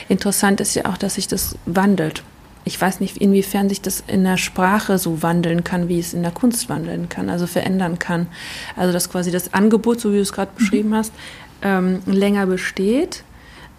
Interessant 0.08 0.60
ist 0.60 0.74
ja 0.74 0.86
auch, 0.86 0.96
dass 0.96 1.16
sich 1.16 1.26
das 1.26 1.56
wandelt 1.66 2.22
ich 2.64 2.80
weiß 2.80 3.00
nicht, 3.00 3.18
inwiefern 3.18 3.68
sich 3.68 3.82
das 3.82 4.02
in 4.06 4.24
der 4.24 4.38
Sprache 4.38 4.98
so 4.98 5.22
wandeln 5.22 5.64
kann, 5.64 5.88
wie 5.88 5.98
es 5.98 6.14
in 6.14 6.22
der 6.22 6.32
Kunst 6.32 6.68
wandeln 6.68 7.08
kann, 7.08 7.28
also 7.28 7.46
verändern 7.46 7.98
kann. 7.98 8.26
Also 8.76 8.92
dass 8.92 9.10
quasi 9.10 9.30
das 9.30 9.52
Angebot, 9.52 10.00
so 10.00 10.12
wie 10.12 10.16
du 10.16 10.22
es 10.22 10.32
gerade 10.32 10.52
beschrieben 10.56 10.90
mhm. 10.90 10.94
hast, 10.94 11.12
ähm, 11.62 12.00
länger 12.06 12.46
besteht, 12.46 13.22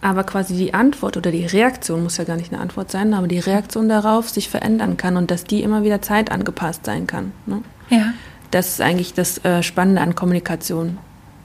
aber 0.02 0.24
quasi 0.24 0.56
die 0.56 0.74
Antwort 0.76 1.18
oder 1.18 1.32
die 1.32 1.46
Reaktion 1.46 2.04
muss 2.04 2.18
ja 2.18 2.26
gar 2.26 2.38
nicht 2.38 2.54
eine 2.54 2.62
Antwort 2.62 2.92
sein, 2.92 3.16
aber 3.16 3.28
die 3.28 3.40
Reaktion 3.40 3.90
darauf 3.90 4.30
sich 4.30 4.50
verändern 4.50 4.98
kann 4.98 5.18
und 5.18 5.32
dass 5.32 5.46
die 5.46 5.64
immer 5.64 5.84
wieder 5.84 6.02
zeitangepasst 6.02 6.86
sein 6.86 7.08
kann. 7.08 7.32
Ne? 7.48 7.64
Ja. 7.90 8.14
Das 8.52 8.70
ist 8.70 8.82
eigentlich 8.82 9.16
das 9.16 9.44
äh, 9.44 9.64
Spannende 9.64 10.02
an 10.02 10.14
Kommunikation 10.14 11.00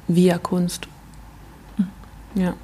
via 0.08 0.36
Kunst. 0.36 0.88
Mhm. 1.78 1.88
Ja. 2.34 2.54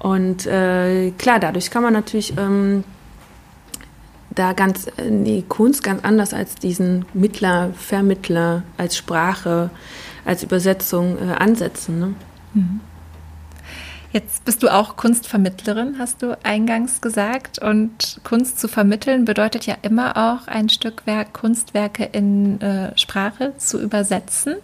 Und 0.00 0.46
äh, 0.46 1.12
klar, 1.12 1.38
dadurch 1.38 1.70
kann 1.70 1.82
man 1.82 1.92
natürlich 1.92 2.36
ähm, 2.36 2.84
da 4.36 4.52
ganz 4.52 4.86
äh, 4.86 5.10
die 5.10 5.42
Kunst 5.42 5.82
ganz 5.82 6.04
anders 6.04 6.32
als 6.32 6.54
diesen 6.54 7.04
Mittler, 7.12 7.72
Vermittler, 7.74 8.62
als 8.76 8.96
Sprache, 8.96 9.70
als 10.24 10.42
Übersetzung 10.42 11.18
äh, 11.18 11.32
ansetzen. 11.32 11.98
Ne? 11.98 12.14
Mhm. 12.54 12.80
Jetzt 14.12 14.44
bist 14.44 14.62
du 14.62 14.68
auch 14.68 14.96
Kunstvermittlerin, 14.96 15.96
hast 15.98 16.22
du 16.22 16.38
eingangs 16.42 17.00
gesagt. 17.00 17.58
Und 17.58 18.20
Kunst 18.24 18.58
zu 18.58 18.68
vermitteln 18.68 19.24
bedeutet 19.24 19.66
ja 19.66 19.76
immer 19.82 20.16
auch 20.16 20.46
ein 20.46 20.68
Stück 20.68 21.06
Werk, 21.06 21.34
Kunstwerke 21.34 22.04
in 22.04 22.60
äh, 22.60 22.96
Sprache 22.96 23.52
zu 23.58 23.80
übersetzen. 23.80 24.54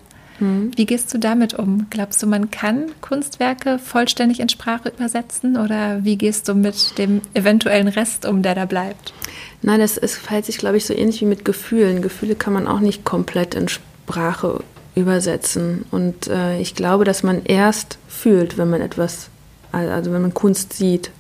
Mhm. 0.43 0.73
Wie 0.77 0.87
gehst 0.87 1.15
du 1.15 1.19
damit 1.19 1.55
um? 1.55 1.87
Glaubst 1.91 2.23
du, 2.23 2.27
man 2.27 2.51
kann 2.51 2.87
Kunstwerke 3.01 3.79
vollständig 3.79 4.41
in 4.41 4.49
Sprache 4.49 4.91
übersetzen 4.91 5.57
oder 5.57 6.05
wie 6.05 6.17
gehst 6.17 6.49
du 6.49 6.55
mit 6.55 6.99
dem 6.99 7.23
eventuellen 7.33 7.89
Rest 7.89 8.27
um, 8.27 8.43
der 8.43 8.55
da 8.55 8.65
bleibt? 8.65 9.15
Nein, 9.63 9.81
das 9.81 9.97
ist, 9.97 10.17
verhält 10.17 10.45
sich, 10.47 10.59
glaube 10.59 10.77
ich, 10.77 10.85
so 10.85 10.95
ähnlich 10.95 11.21
wie 11.21 11.27
mit 11.27 11.45
Gefühlen. 11.45 12.03
Gefühle 12.03 12.35
kann 12.35 12.53
man 12.53 12.67
auch 12.67 12.81
nicht 12.81 13.05
komplett 13.05 13.55
in 13.55 13.69
Sprache 13.69 14.65
übersetzen. 14.97 15.85
Und 15.91 16.27
äh, 16.27 16.59
ich 16.59 16.75
glaube, 16.75 17.05
dass 17.05 17.23
man 17.23 17.45
erst 17.45 17.99
fühlt, 18.09 18.59
wenn 18.59 18.69
man 18.69 18.81
etwas, 18.81 19.29
also 19.71 20.13
wenn 20.13 20.23
man 20.23 20.35
Kunst 20.35 20.73
sieht, 20.73 21.13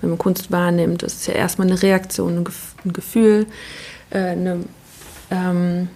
wenn 0.00 0.10
man 0.10 0.18
Kunst 0.18 0.52
wahrnimmt. 0.52 1.02
Das 1.02 1.14
ist 1.14 1.26
ja 1.26 1.34
erstmal 1.34 1.66
eine 1.66 1.82
Reaktion, 1.82 2.46
ein 2.84 2.92
Gefühl, 2.92 3.46
äh, 4.10 4.18
eine, 4.18 4.60
ähm, 5.30 5.88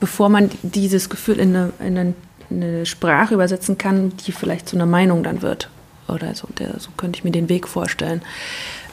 bevor 0.00 0.28
man 0.28 0.50
dieses 0.62 1.08
Gefühl 1.08 1.38
in 1.38 1.56
eine, 1.56 1.72
in 1.80 2.14
eine, 2.50 2.86
Sprache 2.86 3.34
übersetzen 3.34 3.76
kann, 3.76 4.12
die 4.24 4.32
vielleicht 4.32 4.68
zu 4.68 4.76
einer 4.76 4.86
Meinung 4.86 5.22
dann 5.22 5.42
wird. 5.42 5.68
Oder 6.06 6.34
so, 6.34 6.46
der, 6.58 6.78
so 6.78 6.90
könnte 6.96 7.18
ich 7.18 7.24
mir 7.24 7.32
den 7.32 7.48
Weg 7.48 7.66
vorstellen. 7.66 8.22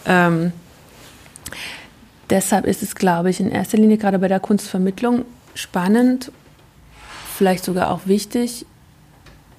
Ähm, 0.06 0.52
deshalb 2.30 2.66
ist 2.66 2.82
es, 2.82 2.96
glaube 2.96 3.30
ich, 3.30 3.40
in 3.40 3.52
erster 3.52 3.78
Linie 3.78 3.98
gerade 3.98 4.18
bei 4.18 4.28
der 4.28 4.40
Kunstvermittlung 4.40 5.26
spannend, 5.54 6.32
vielleicht 7.38 7.64
sogar 7.64 7.92
auch 7.92 8.02
wichtig, 8.06 8.66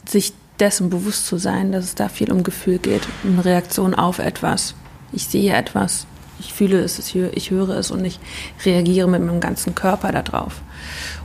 sich 0.08 0.32
dessen 0.58 0.90
bewusst 0.90 1.26
zu 1.26 1.36
sein, 1.36 1.72
dass 1.72 1.84
es 1.84 1.94
da 1.94 2.08
viel 2.08 2.32
um 2.32 2.42
Gefühl 2.42 2.78
geht, 2.78 3.02
um 3.22 3.38
Reaktion 3.38 3.94
auf 3.94 4.18
etwas. 4.18 4.74
Ich 5.12 5.26
sehe 5.26 5.52
etwas, 5.54 6.06
ich 6.44 6.52
fühle 6.52 6.78
es, 6.80 6.98
ich 7.14 7.50
höre 7.50 7.70
es 7.70 7.90
und 7.90 8.04
ich 8.04 8.18
reagiere 8.64 9.08
mit 9.08 9.22
meinem 9.22 9.40
ganzen 9.40 9.74
Körper 9.74 10.12
darauf. 10.12 10.60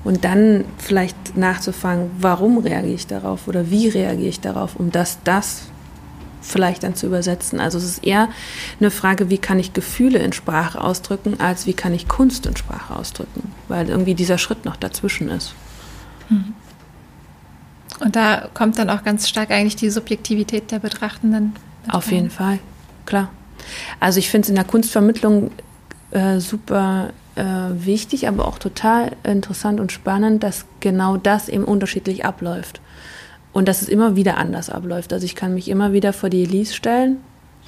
Und 0.03 0.24
dann 0.24 0.65
vielleicht 0.78 1.36
nachzufangen, 1.36 2.11
warum 2.20 2.59
reagiere 2.59 2.95
ich 2.95 3.07
darauf 3.07 3.47
oder 3.47 3.70
wie 3.70 3.89
reagiere 3.89 4.30
ich 4.30 4.39
darauf, 4.39 4.76
um 4.78 4.91
dass 4.91 5.20
das 5.24 5.63
vielleicht 6.41 6.84
dann 6.84 6.95
zu 6.95 7.07
übersetzen. 7.07 7.59
Also 7.59 7.78
es 7.78 7.84
ist 7.84 8.03
eher 8.03 8.30
eine 8.80 8.91
Frage, 8.91 9.30
wie 9.30 9.38
kann 9.38 9.59
ich 9.59 9.74
Gefühle 9.74 10.20
in 10.20 10.32
Sprache 10.34 10.82
ausdrücken, 10.82 11.39
als 11.39 11.65
wie 11.65 11.74
kann 11.74 11.93
ich 11.93 12.07
Kunst 12.07 12.45
in 12.45 12.55
Sprache 12.55 12.95
ausdrücken, 12.95 13.51
weil 13.67 13.89
irgendwie 13.89 14.15
dieser 14.15 14.38
Schritt 14.38 14.63
noch 14.65 14.78
dazwischen 14.78 15.30
ist. 15.30 15.53
Mhm. 16.30 16.53
Und 17.99 18.15
da 18.15 18.47
kommt 18.53 18.78
dann 18.80 18.89
auch 18.89 19.03
ganz 19.03 19.28
stark 19.28 19.51
eigentlich 19.51 19.76
die 19.76 19.89
Subjektivität 19.89 20.72
der 20.72 20.80
Betrachtenden. 20.80 21.53
Auf 21.89 22.11
jeden 22.11 22.30
Fall, 22.30 22.59
klar. 23.05 23.30
Also 23.99 24.20
ich 24.20 24.30
finde 24.30 24.45
es 24.45 24.49
in 24.49 24.55
der 24.55 24.63
Kunstvermittlung 24.63 25.51
äh, 26.11 26.39
super 26.39 27.09
äh, 27.36 27.43
wichtig, 27.86 28.28
aber 28.28 28.47
auch 28.47 28.59
total 28.59 29.11
interessant 29.24 29.80
und 29.80 29.91
spannend, 29.91 30.43
dass 30.43 30.65
genau 30.80 31.17
das 31.17 31.49
eben 31.49 31.63
unterschiedlich 31.63 32.26
abläuft. 32.26 32.82
Und 33.51 33.67
dass 33.67 33.82
es 33.82 33.89
immer 33.89 34.15
wieder 34.15 34.38
anders 34.38 34.70
abläuft. 34.70 35.11
Also 35.11 35.26
ich 35.26 35.36
kann 35.36 35.53
mich 35.53 35.70
immer 35.70 35.91
wieder 35.91 36.13
vor 36.13 36.30
die 36.30 36.43
Elise 36.43 36.74
stellen, 36.74 37.17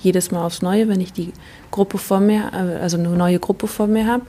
jedes 0.02 0.32
Mal 0.32 0.46
aufs 0.46 0.62
Neue, 0.62 0.88
wenn 0.88 1.02
ich 1.02 1.14
die 1.14 1.34
Gruppe 1.72 1.98
vor 1.98 2.20
mir, 2.20 2.52
äh, 2.54 2.82
also 2.82 2.98
eine 2.98 3.10
neue 3.10 3.40
Gruppe 3.40 3.68
vor 3.68 3.88
mir 3.88 4.08
habe. 4.08 4.26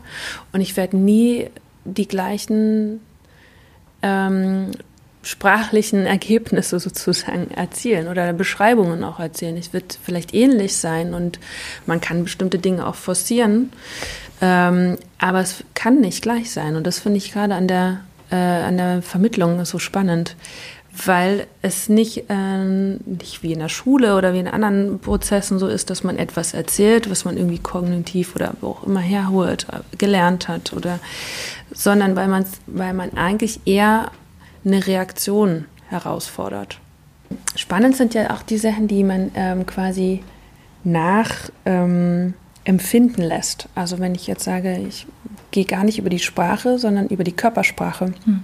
Und 0.52 0.60
ich 0.60 0.76
werde 0.76 0.96
nie 0.96 1.50
die 1.84 2.08
gleichen 2.08 3.00
ähm, 4.02 4.70
sprachlichen 5.22 6.04
Ergebnisse 6.04 6.80
sozusagen 6.80 7.50
erzielen 7.52 8.08
oder 8.08 8.32
Beschreibungen 8.32 9.04
auch 9.04 9.20
erzählen. 9.20 9.56
Es 9.56 9.72
wird 9.72 9.98
vielleicht 10.02 10.34
ähnlich 10.34 10.76
sein 10.76 11.14
und 11.14 11.38
man 11.86 12.00
kann 12.00 12.24
bestimmte 12.24 12.58
Dinge 12.58 12.86
auch 12.86 12.96
forcieren, 12.96 13.72
ähm, 14.40 14.98
aber 15.18 15.40
es 15.40 15.62
kann 15.74 16.00
nicht 16.00 16.22
gleich 16.22 16.50
sein. 16.50 16.74
Und 16.76 16.86
das 16.86 16.98
finde 16.98 17.18
ich 17.18 17.32
gerade 17.32 17.54
an 17.54 17.68
der, 17.68 18.00
äh, 18.30 18.36
an 18.36 18.76
der 18.76 19.02
Vermittlung 19.02 19.64
so 19.64 19.78
spannend, 19.78 20.34
weil 21.06 21.46
es 21.62 21.88
nicht, 21.88 22.24
äh, 22.28 22.64
nicht 22.64 23.42
wie 23.42 23.52
in 23.52 23.60
der 23.60 23.68
Schule 23.68 24.16
oder 24.16 24.34
wie 24.34 24.40
in 24.40 24.48
anderen 24.48 24.98
Prozessen 24.98 25.58
so 25.60 25.68
ist, 25.68 25.88
dass 25.88 26.02
man 26.02 26.18
etwas 26.18 26.52
erzählt, 26.52 27.08
was 27.08 27.24
man 27.24 27.36
irgendwie 27.36 27.60
kognitiv 27.60 28.34
oder 28.34 28.54
wo 28.60 28.68
auch 28.68 28.82
immer 28.82 29.00
herholt, 29.00 29.66
gelernt 29.96 30.48
hat 30.48 30.72
oder, 30.72 30.98
sondern 31.72 32.16
weil 32.16 32.44
weil 32.66 32.92
man 32.92 33.16
eigentlich 33.16 33.60
eher 33.64 34.10
eine 34.64 34.86
Reaktion 34.86 35.66
herausfordert. 35.88 36.78
Spannend 37.56 37.96
sind 37.96 38.14
ja 38.14 38.34
auch 38.34 38.42
die 38.42 38.58
Sachen, 38.58 38.88
die 38.88 39.04
man 39.04 39.30
ähm, 39.34 39.66
quasi 39.66 40.22
nach 40.84 41.50
ähm, 41.64 42.34
lässt. 43.16 43.68
Also 43.74 43.98
wenn 43.98 44.14
ich 44.14 44.26
jetzt 44.26 44.44
sage, 44.44 44.78
ich 44.88 45.06
gehe 45.50 45.64
gar 45.64 45.84
nicht 45.84 45.98
über 45.98 46.10
die 46.10 46.18
Sprache, 46.18 46.78
sondern 46.78 47.08
über 47.08 47.24
die 47.24 47.32
Körpersprache 47.32 48.12
hm. 48.24 48.42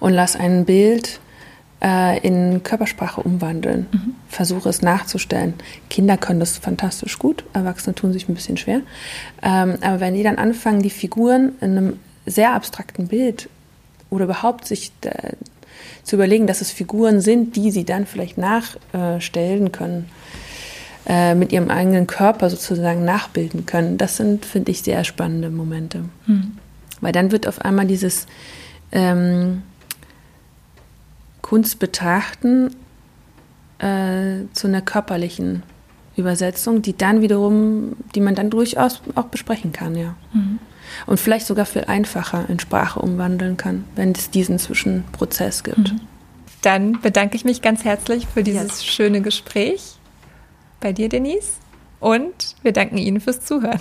und 0.00 0.12
lasse 0.12 0.38
ein 0.40 0.64
Bild 0.64 1.20
äh, 1.82 2.18
in 2.26 2.62
Körpersprache 2.62 3.20
umwandeln, 3.22 3.86
mhm. 3.92 4.14
versuche 4.28 4.68
es 4.68 4.82
nachzustellen. 4.82 5.54
Kinder 5.90 6.16
können 6.16 6.40
das 6.40 6.58
fantastisch 6.58 7.18
gut, 7.18 7.44
Erwachsene 7.52 7.94
tun 7.94 8.12
sich 8.12 8.28
ein 8.28 8.34
bisschen 8.34 8.56
schwer. 8.56 8.80
Ähm, 9.42 9.74
aber 9.80 10.00
wenn 10.00 10.14
die 10.14 10.22
dann 10.22 10.36
anfangen, 10.38 10.82
die 10.82 10.90
Figuren 10.90 11.52
in 11.60 11.76
einem 11.76 11.98
sehr 12.24 12.54
abstrakten 12.54 13.08
Bild 13.08 13.48
oder 14.16 14.24
überhaupt 14.24 14.66
sich 14.66 14.90
äh, 15.02 15.32
zu 16.02 16.16
überlegen, 16.16 16.46
dass 16.46 16.60
es 16.60 16.70
Figuren 16.70 17.20
sind, 17.20 17.54
die 17.54 17.70
sie 17.70 17.84
dann 17.84 18.06
vielleicht 18.06 18.38
nachstellen 18.38 19.72
können, 19.72 20.08
äh, 21.06 21.34
mit 21.34 21.52
ihrem 21.52 21.70
eigenen 21.70 22.06
Körper 22.06 22.48
sozusagen 22.48 23.04
nachbilden 23.04 23.66
können. 23.66 23.98
Das 23.98 24.16
sind, 24.16 24.44
finde 24.44 24.70
ich, 24.72 24.82
sehr 24.82 25.04
spannende 25.04 25.50
Momente. 25.50 26.04
Mhm. 26.26 26.58
Weil 27.00 27.12
dann 27.12 27.30
wird 27.30 27.46
auf 27.46 27.60
einmal 27.60 27.86
dieses 27.86 28.26
ähm, 28.92 29.62
Kunst 31.42 31.78
betrachten 31.78 32.70
äh, 33.78 34.46
zu 34.54 34.68
einer 34.68 34.80
körperlichen 34.80 35.62
Übersetzung, 36.16 36.80
die 36.80 36.96
dann 36.96 37.20
wiederum, 37.20 37.96
die 38.14 38.20
man 38.20 38.34
dann 38.34 38.48
durchaus 38.48 39.02
auch 39.14 39.26
besprechen 39.26 39.72
kann, 39.72 39.94
ja. 39.94 40.14
Mhm 40.32 40.58
und 41.06 41.18
vielleicht 41.18 41.46
sogar 41.46 41.66
viel 41.66 41.84
einfacher 41.84 42.48
in 42.48 42.58
Sprache 42.58 43.00
umwandeln 43.00 43.56
kann, 43.56 43.84
wenn 43.94 44.12
es 44.12 44.30
diesen 44.30 44.58
Zwischenprozess 44.58 45.64
gibt. 45.64 45.92
Mhm. 45.92 46.00
Dann 46.62 47.00
bedanke 47.00 47.36
ich 47.36 47.44
mich 47.44 47.62
ganz 47.62 47.84
herzlich 47.84 48.26
für 48.26 48.42
dieses 48.42 48.84
ja. 48.84 48.90
schöne 48.90 49.20
Gespräch 49.20 49.96
bei 50.80 50.92
dir, 50.92 51.08
Denise. 51.08 51.52
Und 52.00 52.56
wir 52.62 52.72
danken 52.72 52.98
Ihnen 52.98 53.20
fürs 53.20 53.44
Zuhören. 53.44 53.80